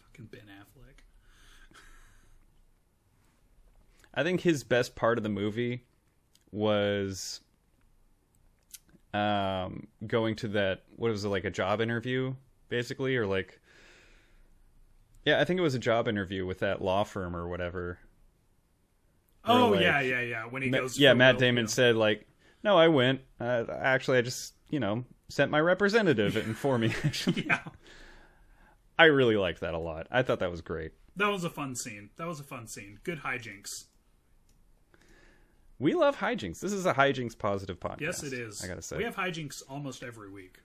[0.09, 1.05] Fucking Ben Affleck.
[4.13, 5.85] I think his best part of the movie
[6.51, 7.41] was
[9.15, 12.35] um, going to that what was it like a job interview
[12.69, 13.61] basically or like
[15.25, 18.01] yeah I think it was a job interview with that law firm or whatever.
[19.45, 20.45] Oh like- yeah, yeah, yeah.
[20.45, 21.69] When he Ma- goes, yeah, Matt Damon yeah.
[21.71, 22.27] said like,
[22.63, 23.21] "No, I went.
[23.41, 27.61] Uh, actually, I just you know sent my representative in for me." Actually, Yeah,
[28.99, 30.07] I really liked that a lot.
[30.11, 30.93] I thought that was great.
[31.17, 32.11] that was a fun scene.
[32.17, 32.99] That was a fun scene.
[33.03, 33.85] Good hijinks.
[35.79, 36.61] We love hijinks.
[36.61, 38.01] This is a hijinks positive podcast.
[38.03, 38.63] Yes, it is.
[38.63, 40.59] I gotta say, we have hijinks almost every week.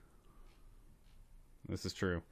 [1.68, 2.22] this is true.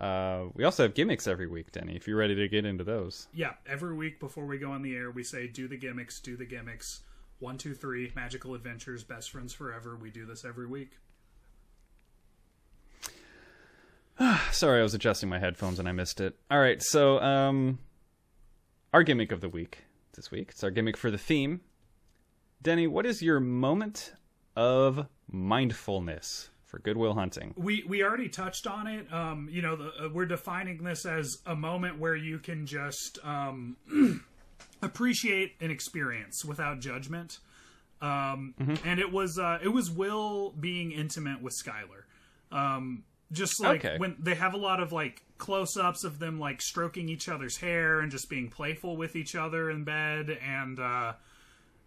[0.00, 1.94] Uh, we also have gimmicks every week, Denny.
[1.94, 4.96] If you're ready to get into those, Yeah, every week before we go on the
[4.96, 7.02] air, we say, do the gimmicks, do the gimmicks.
[7.38, 9.96] One, two, three, magical adventures, best friends forever.
[10.00, 10.92] We do this every week.
[14.52, 16.36] sorry, I was adjusting my headphones and I missed it.
[16.50, 17.78] All right, so um,
[18.92, 20.48] our gimmick of the week this week.
[20.50, 21.60] It's our gimmick for the theme.
[22.62, 24.12] Denny, what is your moment
[24.56, 27.52] of mindfulness for Good Will Hunting?
[27.56, 29.12] We we already touched on it.
[29.12, 33.18] Um, you know, the, uh, we're defining this as a moment where you can just
[33.24, 33.76] um,
[34.82, 37.38] appreciate an experience without judgment.
[38.00, 42.04] Um, And it was uh, it was Will being intimate with Skylar.
[42.50, 43.98] Um, just like Okay.
[43.98, 47.58] when they have a lot of like close ups of them like stroking each other's
[47.58, 51.12] hair and just being playful with each other in bed and uh,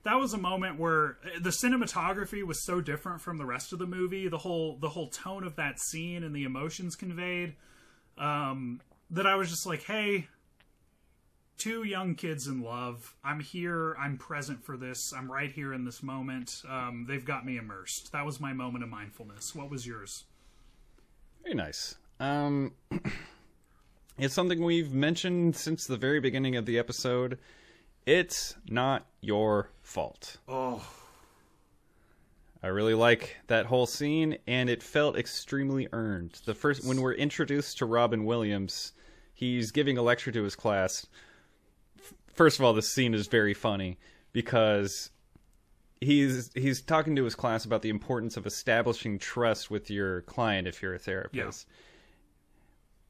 [0.03, 3.79] that was a moment where uh, the cinematography was so different from the rest of
[3.79, 4.27] the movie.
[4.27, 7.55] The whole the whole tone of that scene and the emotions conveyed
[8.17, 10.27] um, that i was just like hey
[11.57, 13.15] two young kids in love.
[13.23, 13.95] I'm here.
[13.99, 15.13] I'm present for this.
[15.15, 16.61] I'm right here in this moment.
[16.67, 18.11] Um, they've got me immersed.
[18.11, 19.55] That was my moment of mindfulness.
[19.55, 20.25] What was yours?
[21.41, 21.95] Very nice.
[22.19, 22.73] Um,
[24.17, 27.37] it's something we've mentioned since the very beginning of the episode.
[28.05, 30.37] It's not your fault.
[30.47, 30.85] Oh,
[32.61, 36.39] I really like that whole scene, and it felt extremely earned.
[36.45, 38.93] The first when we're introduced to Robin Williams,
[39.33, 41.05] he's giving a lecture to his class.
[42.33, 43.97] First of all, this scene is very funny
[44.31, 45.11] because
[46.01, 50.67] he's he's talking to his class about the importance of establishing trust with your client
[50.67, 51.67] if you're a therapist.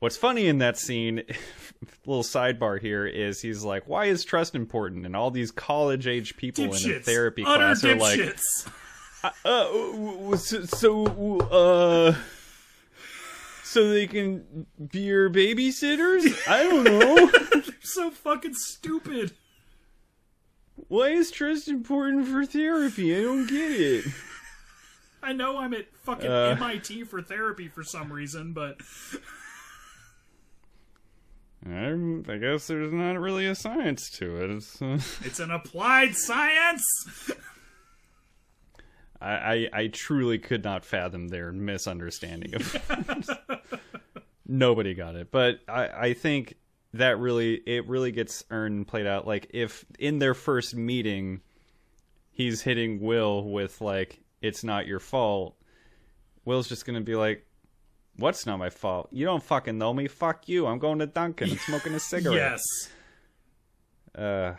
[0.04, 1.24] What's funny in that scene,
[2.06, 6.36] little sidebar here, is he's like, "Why is trust important?" And all these college age
[6.36, 8.70] people in a therapy Utter class are like, dipshits.
[9.46, 12.16] uh, so, so, uh,
[13.64, 16.38] so they can be your babysitters?
[16.50, 17.32] I don't know.
[17.54, 19.32] They're so fucking stupid.
[20.90, 23.16] Why is trust important for therapy?
[23.18, 24.06] I don't get it.
[25.22, 26.58] I know I'm at fucking Uh.
[26.60, 28.82] MIT for therapy for some reason, but
[31.66, 34.50] I guess there's not really a science to it.
[34.52, 36.84] It's, uh, it's an applied science.
[39.22, 43.70] I, I, I truly could not fathom their misunderstanding of that.
[44.46, 46.56] Nobody got it, but I, I think
[46.94, 49.26] that really it really gets earned and played out.
[49.26, 51.42] Like if in their first meeting,
[52.32, 55.56] he's hitting Will with like "It's not your fault."
[56.46, 57.48] Will's just gonna be like,
[58.18, 59.10] "What's not my fault?
[59.12, 60.08] You don't fucking know me.
[60.08, 60.68] Fuck you.
[60.68, 62.62] I'm going to Dunkin' and smoking a cigarette." Yes.
[64.16, 64.54] uh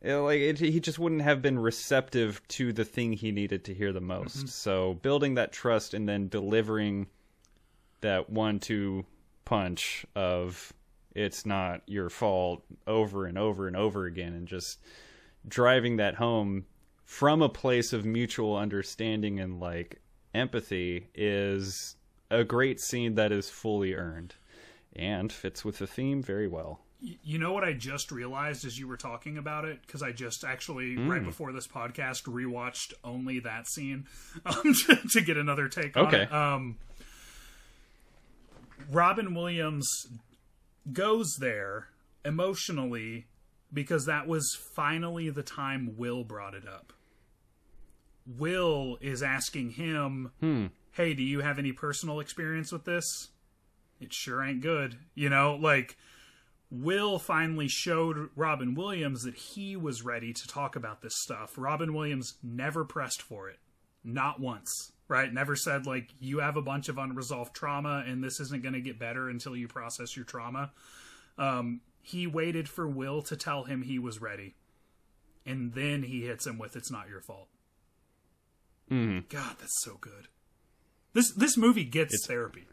[0.00, 3.74] it, like it, he just wouldn't have been receptive to the thing he needed to
[3.74, 7.06] hear the most so building that trust and then delivering
[8.02, 9.06] that one two
[9.46, 10.74] punch of
[11.14, 14.78] it's not your fault over and over and over again and just
[15.48, 16.66] driving that home
[17.04, 20.02] from a place of mutual understanding and like
[20.34, 21.96] empathy is
[22.30, 24.34] a great scene that is fully earned
[24.96, 28.88] and fits with the theme very well You know what I just realized as you
[28.88, 29.80] were talking about it?
[29.86, 31.26] Because I just actually, right Mm.
[31.26, 34.06] before this podcast, rewatched only that scene
[34.46, 36.22] um, to, to get another take on Okay.
[36.22, 36.32] it.
[36.32, 36.76] Um,
[38.90, 39.88] Robin Williams
[40.92, 41.88] goes there
[42.24, 43.26] emotionally
[43.72, 46.92] because that was finally the time Will brought it up.
[48.26, 50.66] Will is asking him, Hmm.
[50.94, 53.28] Hey, do you have any personal experience with this?
[54.00, 54.96] It sure ain't good.
[55.14, 55.96] You know, like,
[56.70, 61.54] Will finally showed Robin Williams that he was ready to talk about this stuff.
[61.56, 63.58] Robin Williams never pressed for it.
[64.02, 64.92] Not once.
[65.06, 65.30] Right?
[65.30, 68.80] Never said, like, you have a bunch of unresolved trauma and this isn't going to
[68.80, 70.72] get better until you process your trauma.
[71.36, 74.54] Um, he waited for Will to tell him he was ready.
[75.44, 77.48] And then he hits him with, it's not your fault.
[78.90, 79.28] Mhm.
[79.28, 80.28] God, that's so good.
[81.14, 82.66] This this movie gets therapy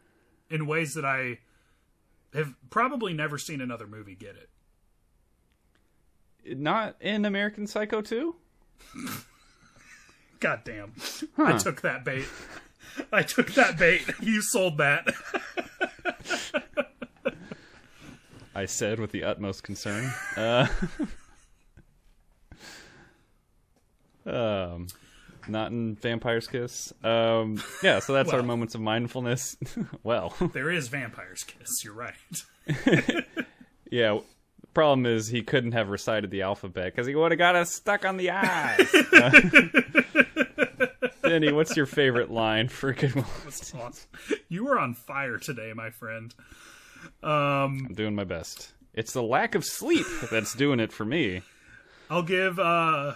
[0.50, 1.38] in ways that I
[2.34, 4.48] have probably never seen another movie get it.
[6.58, 8.34] not in American Psycho 2?
[10.40, 10.92] God damn.
[11.38, 12.26] I took that bait.
[13.12, 14.02] I took that bait.
[14.20, 15.06] You sold that.
[18.54, 20.12] I said with the utmost concern.
[20.36, 20.66] Uh,
[24.26, 24.88] um,
[25.48, 26.92] not in Vampire's Kiss.
[27.02, 29.56] Um, yeah, so that's our moments of mindfulness.
[30.02, 32.14] well, There is Vampire's Kiss, you're right.
[33.90, 34.18] yeah.
[34.74, 38.06] Problem is, he couldn't have recited the alphabet because he would have got us stuck
[38.06, 38.90] on the eyes.
[41.22, 43.26] Denny, what's your favorite line for Good Will?
[43.44, 44.08] That's awesome.
[44.48, 46.34] You were on fire today, my friend.
[47.22, 48.72] Um I'm doing my best.
[48.94, 51.42] It's the lack of sleep that's doing it for me.
[52.10, 53.14] I'll give uh,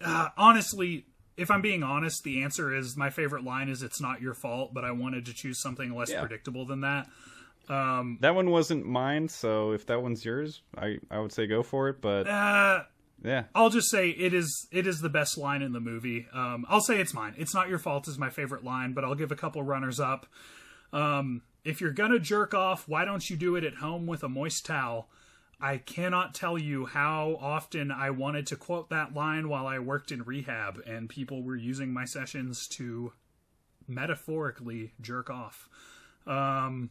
[0.00, 1.06] uh honestly
[1.36, 4.72] if I'm being honest, the answer is my favorite line is it's not your fault,
[4.74, 6.20] but I wanted to choose something less Yeah.
[6.20, 7.08] predictable than that.
[7.68, 11.88] That one wasn't mine, so if that one's yours, I, I would say go for
[11.88, 12.00] it.
[12.00, 12.84] But Uh
[13.24, 16.26] yeah, I'll just say it is it is the best line in the movie.
[16.32, 17.34] Um, I'll say it's mine.
[17.38, 20.26] It's not your fault is my favorite line, but I'll give a couple runners up.
[20.92, 24.28] Um, if you're gonna jerk off, why don't you do it at home with a
[24.28, 25.08] moist towel?
[25.60, 30.12] I cannot tell you how often I wanted to quote that line while I worked
[30.12, 33.12] in rehab, and people were using my sessions to
[33.88, 35.68] metaphorically jerk off.
[36.26, 36.90] Um,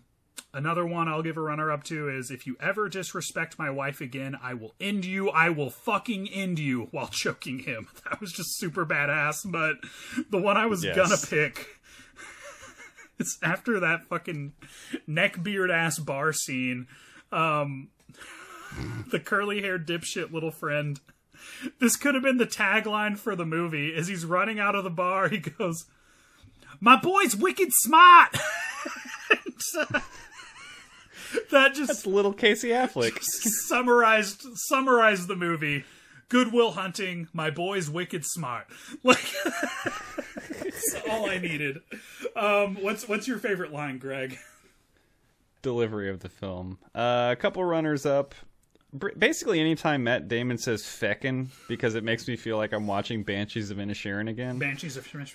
[0.52, 4.02] Another one I'll give a runner up to is if you ever disrespect my wife
[4.02, 5.30] again, I will end you.
[5.30, 7.88] I will fucking end you while choking him.
[8.10, 9.78] That was just super badass, but
[10.32, 10.96] the one I was Yes.
[10.96, 11.80] gonna pick
[13.20, 14.54] is after that fucking
[15.08, 16.88] neckbeard ass bar scene.
[17.32, 17.90] Um,
[19.12, 21.00] the curly haired dipshit little friend.
[21.80, 23.94] This could have been the tagline for the movie.
[23.96, 25.86] As he's running out of the bar, he goes,
[26.80, 28.38] My boy's wicked smart!
[31.52, 33.20] that just It's little Casey Affleck.
[33.22, 35.84] summarized summarized the movie.
[36.30, 38.68] Good Will Hunting, my boy's wicked smart.
[39.04, 39.34] Like
[40.62, 41.82] that's all I needed.
[42.36, 44.38] Um, what's what's your favorite line, Greg?
[45.62, 46.80] Delivery of the film.
[46.94, 48.36] Uh, a couple runners up.
[49.18, 53.72] Basically, anytime Matt Damon says "feckin'," because it makes me feel like I'm watching Banshees
[53.72, 54.60] of Inisherin again.
[54.60, 55.34] Banshees of Shmish,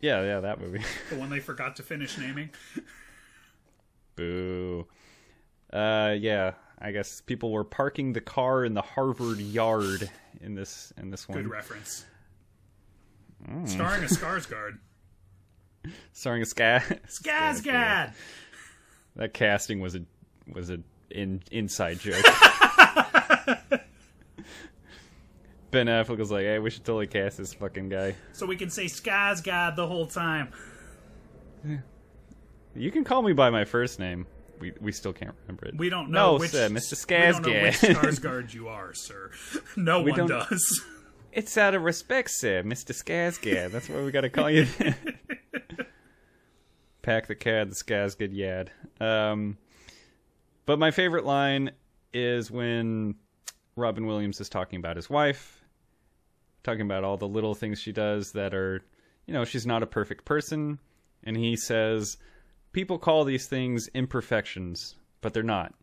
[0.00, 0.82] yeah, yeah, that movie.
[1.10, 2.50] the one they forgot to finish naming.
[4.14, 4.86] Boo.
[5.72, 10.08] Uh, yeah, I guess people were parking the car in the Harvard yard
[10.40, 11.42] in this in this one.
[11.42, 12.04] Good reference.
[13.64, 14.78] Starring a Skarsgård.
[16.12, 16.82] Starring a ska.
[17.08, 18.12] Skarsgård.
[19.16, 20.02] That casting was a
[20.46, 20.78] was a
[21.10, 22.24] in inside joke.
[25.70, 28.70] ben Affleck was like, "Hey, we should totally cast this fucking guy." So we can
[28.70, 30.52] say Skarsgård the whole time.
[31.64, 31.78] Yeah.
[32.74, 34.26] You can call me by my first name.
[34.60, 35.76] We we still can't remember it.
[35.76, 37.08] We don't know No, which sir, Mr.
[37.08, 38.20] We don't know which Skarsgård.
[38.20, 39.30] Skarsgård you are, sir.
[39.76, 40.82] No We one does.
[41.32, 42.92] It's out of respect, sir, Mr.
[42.92, 43.70] Skarsgård.
[43.72, 44.66] That's why we gotta call you.
[47.02, 48.68] Pack the cad, the Skarsgård yad.
[49.02, 49.58] Um,
[50.66, 51.70] but my favorite line
[52.12, 53.14] is when
[53.76, 55.64] Robin Williams is talking about his wife,
[56.62, 58.82] talking about all the little things she does that are,
[59.26, 60.78] you know, she's not a perfect person,
[61.24, 62.18] and he says,
[62.72, 65.74] "People call these things imperfections, but they're not.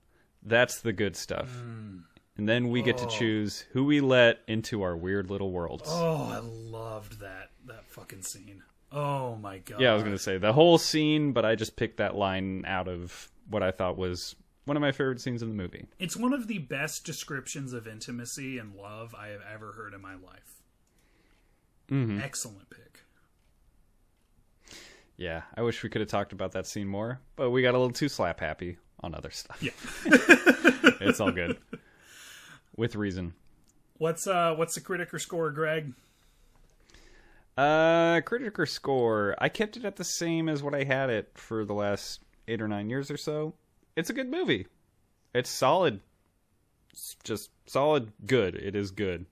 [0.42, 2.04] That's the good stuff." Mm.
[2.36, 3.10] And then we get to oh.
[3.10, 5.88] choose who we let into our weird little worlds.
[5.88, 8.64] Oh, I loved that that fucking scene.
[8.92, 9.82] Oh my god.
[9.82, 12.88] Yeah, I was gonna say the whole scene, but I just picked that line out
[12.88, 14.36] of what I thought was
[14.66, 15.86] one of my favorite scenes in the movie.
[16.00, 20.02] It's one of the best descriptions of intimacy and love I have ever heard in
[20.02, 20.62] my life.
[21.90, 22.22] Mm-hmm.
[22.22, 23.04] Excellent pick.
[25.18, 27.78] Yeah, I wish we could have talked about that scene more, but we got a
[27.78, 29.62] little too slap happy on other stuff.
[29.62, 29.72] Yeah.
[31.02, 31.58] it's all good.
[32.76, 33.34] With reason.
[33.98, 35.94] What's uh what's the Criticker score, Greg?
[37.56, 39.36] Uh Criticker score.
[39.38, 42.62] I kept it at the same as what I had it for the last eight
[42.62, 43.54] or nine years or so.
[43.96, 44.68] It's a good movie.
[45.34, 46.02] It's solid.
[46.92, 48.56] It's just solid good.
[48.56, 49.26] It is good.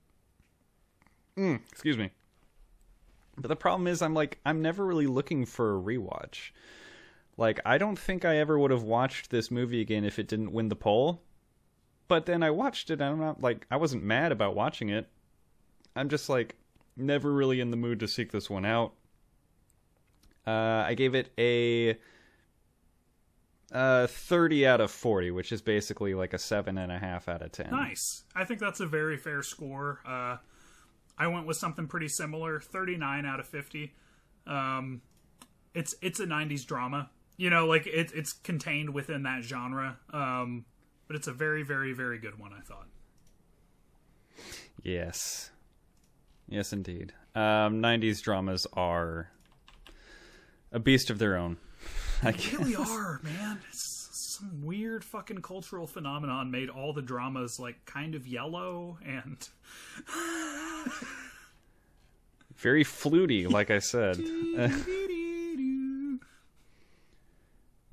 [1.36, 2.10] Mm, excuse me.
[3.36, 6.50] But the problem is I'm like I'm never really looking for a rewatch.
[7.36, 10.52] Like I don't think I ever would have watched this movie again if it didn't
[10.52, 11.22] win the poll.
[12.08, 15.08] But then I watched it I'm not like I wasn't mad about watching it.
[15.96, 16.56] I'm just like
[16.96, 18.92] never really in the mood to seek this one out.
[20.46, 21.96] Uh, I gave it a
[23.72, 27.42] uh, 30 out of 40, which is basically like a seven and a half out
[27.42, 27.70] of 10.
[27.70, 28.24] Nice.
[28.34, 30.00] I think that's a very fair score.
[30.06, 30.36] Uh
[31.18, 33.92] I went with something pretty similar, 39 out of 50.
[34.46, 35.02] Um
[35.74, 37.10] it's it's a 90s drama.
[37.36, 39.98] You know, like it, it's contained within that genre.
[40.12, 40.66] Um
[41.06, 42.88] but it's a very very very good one, I thought.
[44.82, 45.50] Yes.
[46.48, 47.14] Yes, indeed.
[47.34, 49.30] Um, 90s dramas are
[50.70, 51.56] a beast of their own.
[52.22, 52.52] I They guess.
[52.52, 53.58] really are, man.
[53.68, 59.48] It's some weird fucking cultural phenomenon made all the dramas like kind of yellow and
[62.56, 64.18] Very fluty, like I said.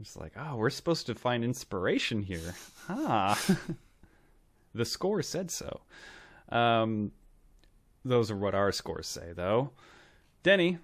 [0.01, 2.55] It's like, oh, we're supposed to find inspiration here.
[2.87, 3.37] Ah.
[4.73, 5.81] the score said so.
[6.47, 7.11] Um,
[8.05, 9.71] those are what our scores say, though.
[10.41, 10.77] Denny,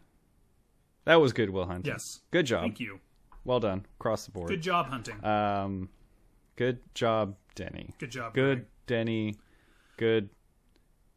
[1.06, 1.94] that was good, Will Hunting.
[1.94, 2.20] Yes.
[2.32, 2.64] Good job.
[2.64, 3.00] Thank you.
[3.46, 3.86] Well done.
[4.00, 4.50] Across the board.
[4.50, 5.24] Good job hunting.
[5.24, 5.90] Um,
[6.56, 7.92] good job, Denny.
[8.00, 8.34] Good job.
[8.34, 8.68] Good, Greg.
[8.88, 9.36] Denny.
[9.98, 10.30] Good,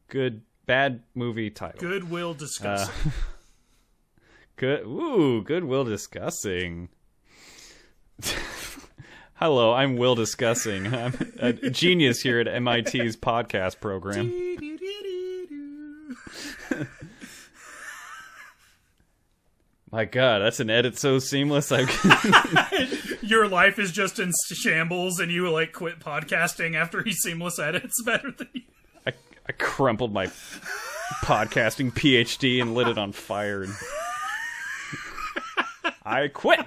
[0.08, 1.80] good, bad movie title.
[1.80, 3.12] Goodwill discussing.
[4.56, 4.84] Good.
[4.86, 6.88] Ooh, Goodwill discussing.
[9.34, 10.92] Hello, I'm Will discussing.
[10.94, 14.32] I'm a genius here at MIT's podcast program.
[19.90, 21.72] My God, that's an edit so seamless.
[21.72, 21.86] I
[23.22, 28.02] Your life is just in shambles, and you like quit podcasting after he seamless edits
[28.06, 28.62] better than you.
[29.06, 29.12] I,
[29.48, 30.26] I crumpled my
[31.24, 33.62] podcasting PhD and lit it on fire.
[33.62, 33.72] And...
[36.04, 36.60] I quit.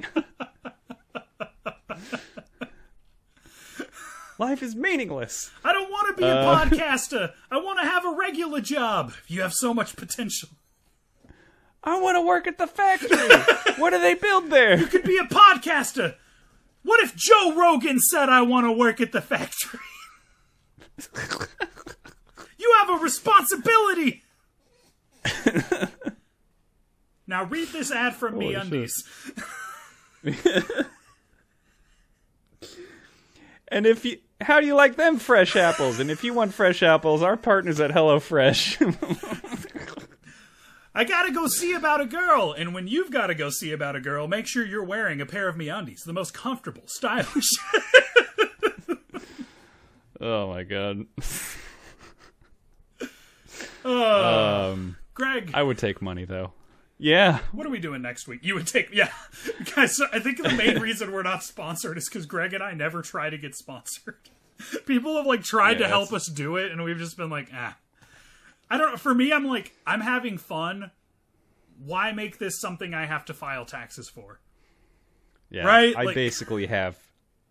[4.39, 5.51] Life is meaningless.
[5.63, 6.65] I don't want to be a Uh.
[6.65, 7.33] podcaster.
[7.51, 9.13] I want to have a regular job.
[9.27, 10.49] You have so much potential.
[11.83, 13.17] I want to work at the factory.
[13.77, 14.77] what do they build there?
[14.77, 16.15] You could be a podcaster.
[16.83, 19.79] What if Joe Rogan said I want to work at the factory?
[22.57, 24.23] you have a responsibility.
[27.27, 28.93] now read this ad from me Holy undies.
[33.67, 35.99] and if you, how do you like them fresh apples?
[35.99, 39.67] And if you want fresh apples, our partners at HelloFresh.
[40.93, 44.01] I gotta go see about a girl, and when you've gotta go see about a
[44.01, 47.49] girl, make sure you're wearing a pair of MeUndies, the most comfortable, stylish.
[50.21, 51.05] oh my god.
[53.83, 56.53] Uh, Um, Greg, I would take money though.
[56.99, 57.39] Yeah.
[57.51, 58.41] what are we doing next week?
[58.43, 59.09] You would take, yeah,
[59.75, 59.99] guys.
[60.13, 63.31] I think the main reason we're not sponsored is because Greg and I never try
[63.31, 64.17] to get sponsored.
[64.85, 67.49] People have like tried Yeah, to help us do it, and we've just been like,
[67.55, 67.75] ah.
[68.71, 68.91] I don't.
[68.91, 68.97] Know.
[68.97, 70.91] For me, I'm like, I'm having fun.
[71.83, 74.39] Why make this something I have to file taxes for?
[75.49, 75.65] Yeah.
[75.65, 75.95] Right?
[75.95, 76.97] I Like- basically have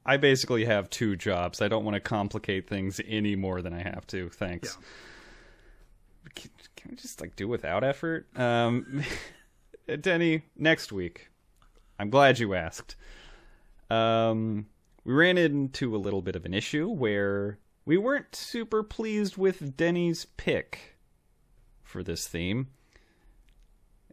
[0.06, 1.60] I basically have two jobs.
[1.60, 4.30] I don't want to complicate things any more than I have to.
[4.30, 4.78] Thanks.
[6.34, 8.26] Can, can we just like do without effort?
[8.36, 9.02] Um
[10.01, 11.28] Denny, next week.
[11.98, 12.97] I'm glad you asked.
[13.90, 14.66] Um
[15.05, 19.76] we ran into a little bit of an issue where we weren't super pleased with
[19.76, 20.97] Denny's pick
[21.90, 22.68] for this theme.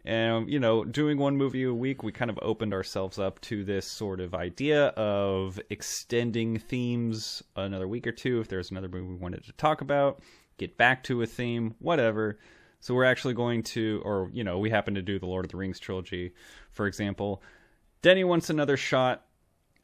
[0.04, 3.66] And, you know, doing one movie a week, we kind of opened ourselves up to
[3.66, 9.08] this sort of idea of extending themes another week or two if there's another movie
[9.08, 10.22] we wanted to talk about,
[10.58, 12.40] get back to a theme, whatever.
[12.80, 15.52] So we're actually going to, or, you know, we happen to do the Lord of
[15.52, 16.32] the Rings trilogy,
[16.72, 17.44] for example.
[18.02, 19.26] Denny wants another shot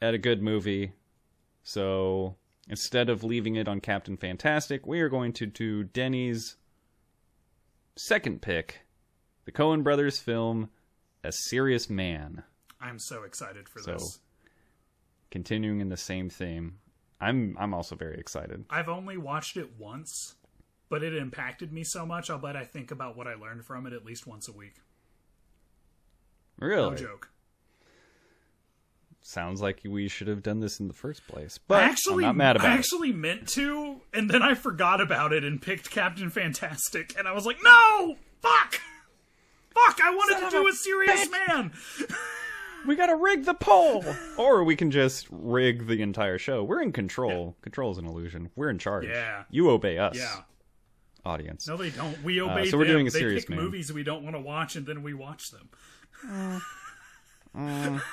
[0.00, 0.92] at a good movie.
[1.64, 2.36] So
[2.70, 6.56] instead of leaving it on Captain Fantastic, we are going to do Denny's
[7.96, 8.80] second pick
[9.44, 10.70] the Coen brothers film
[11.22, 12.42] A Serious Man,
[12.80, 14.20] I'm so excited for So- this.
[15.30, 16.78] continuing in the same theme.
[17.20, 18.64] I'm I'm also very excited.
[18.70, 20.36] I've only watched it once,
[20.88, 22.28] but it impacted me so much.
[22.30, 24.76] I'll bet I think about what I learned from it at least once a week.
[26.58, 26.90] Really?
[26.90, 27.30] No joke.
[29.26, 31.58] Sounds like we should have done this in the first place.
[31.58, 32.78] I But actually, I'm not mad about I it.
[32.78, 37.32] actually meant to, and then I forgot about it and picked Captain Fantastic, and I
[37.32, 38.80] was like, no, fuck,
[39.70, 41.48] fuck, I wanted Son to do a a serious bitch.
[41.48, 41.72] man.
[42.86, 44.04] We gotta rig the poll,
[44.36, 46.62] or we can just rig the entire show.
[46.62, 47.56] We're in control.
[47.62, 48.50] Control is an illusion.
[48.56, 49.06] We're in charge.
[49.06, 49.44] Yeah.
[49.50, 50.42] You obey us, Yeah,
[51.24, 51.66] audience.
[51.66, 52.22] no, they don't.
[52.22, 52.92] We obey Uh, so we're them.
[52.92, 53.60] doing a they serious pick man.
[53.64, 56.60] movies we don't want to watch, and then we watch them.
[57.56, 58.00] Uh,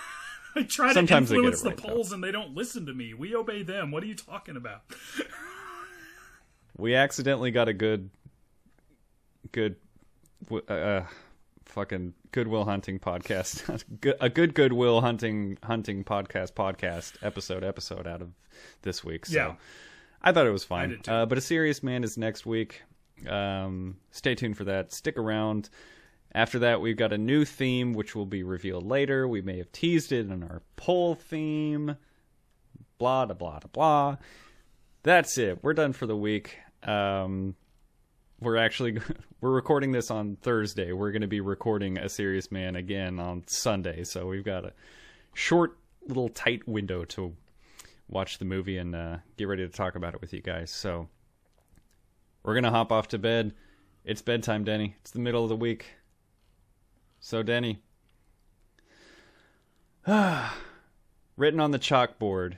[0.55, 1.87] I try to Sometimes get influence it the right, though.
[1.89, 3.13] polls, and they don't listen to me.
[3.13, 3.91] We obey them.
[3.91, 4.81] What are you talking about?
[6.77, 8.09] We accidentally got a good,
[9.51, 9.75] good,
[10.49, 11.05] uh, uh,
[11.65, 13.83] fucking Good Will Hunting podcast,
[14.21, 18.31] a good Goodwill Hunting hunting podcast podcast episode episode out of
[18.81, 19.25] this week.
[19.27, 19.53] So Yeah.
[20.23, 21.01] I thought it was fine.
[21.07, 22.81] Uh, but a serious man is next week.
[23.27, 24.91] Um, stay tuned for that.
[24.93, 25.69] Stick around.
[26.33, 29.27] After that, we've got a new theme, which will be revealed later.
[29.27, 31.97] We may have teased it in our poll theme.
[32.97, 34.17] Blah, blah, da, blah.
[35.03, 35.63] That's it.
[35.63, 36.57] We're done for the week.
[36.83, 37.55] Um,
[38.39, 38.99] we're actually
[39.41, 40.93] we're recording this on Thursday.
[40.93, 44.73] We're going to be recording a Serious Man again on Sunday, so we've got a
[45.33, 45.77] short
[46.07, 47.35] little tight window to
[48.07, 50.71] watch the movie and uh, get ready to talk about it with you guys.
[50.71, 51.09] So
[52.43, 53.53] we're gonna hop off to bed.
[54.05, 54.95] It's bedtime, Denny.
[55.01, 55.87] It's the middle of the week.
[57.23, 57.83] So Denny,
[60.07, 62.55] written on the chalkboard,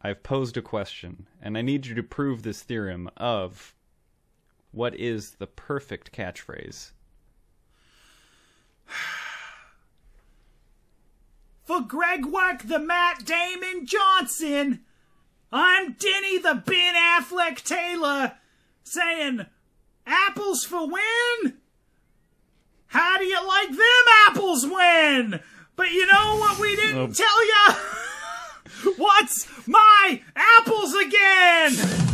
[0.00, 3.74] I've posed a question, and I need you to prove this theorem of
[4.70, 6.92] what is the perfect catchphrase.
[11.64, 14.80] For Greg Work, the Matt Damon Johnson,
[15.52, 18.38] I'm Denny the Ben Affleck Taylor
[18.84, 19.44] saying,
[20.06, 21.58] Apples for win?
[22.92, 25.40] How do you like them apples win?
[25.76, 27.06] But you know what we didn't Oh.
[27.12, 27.74] tell ya?
[28.96, 32.11] What's my apples again?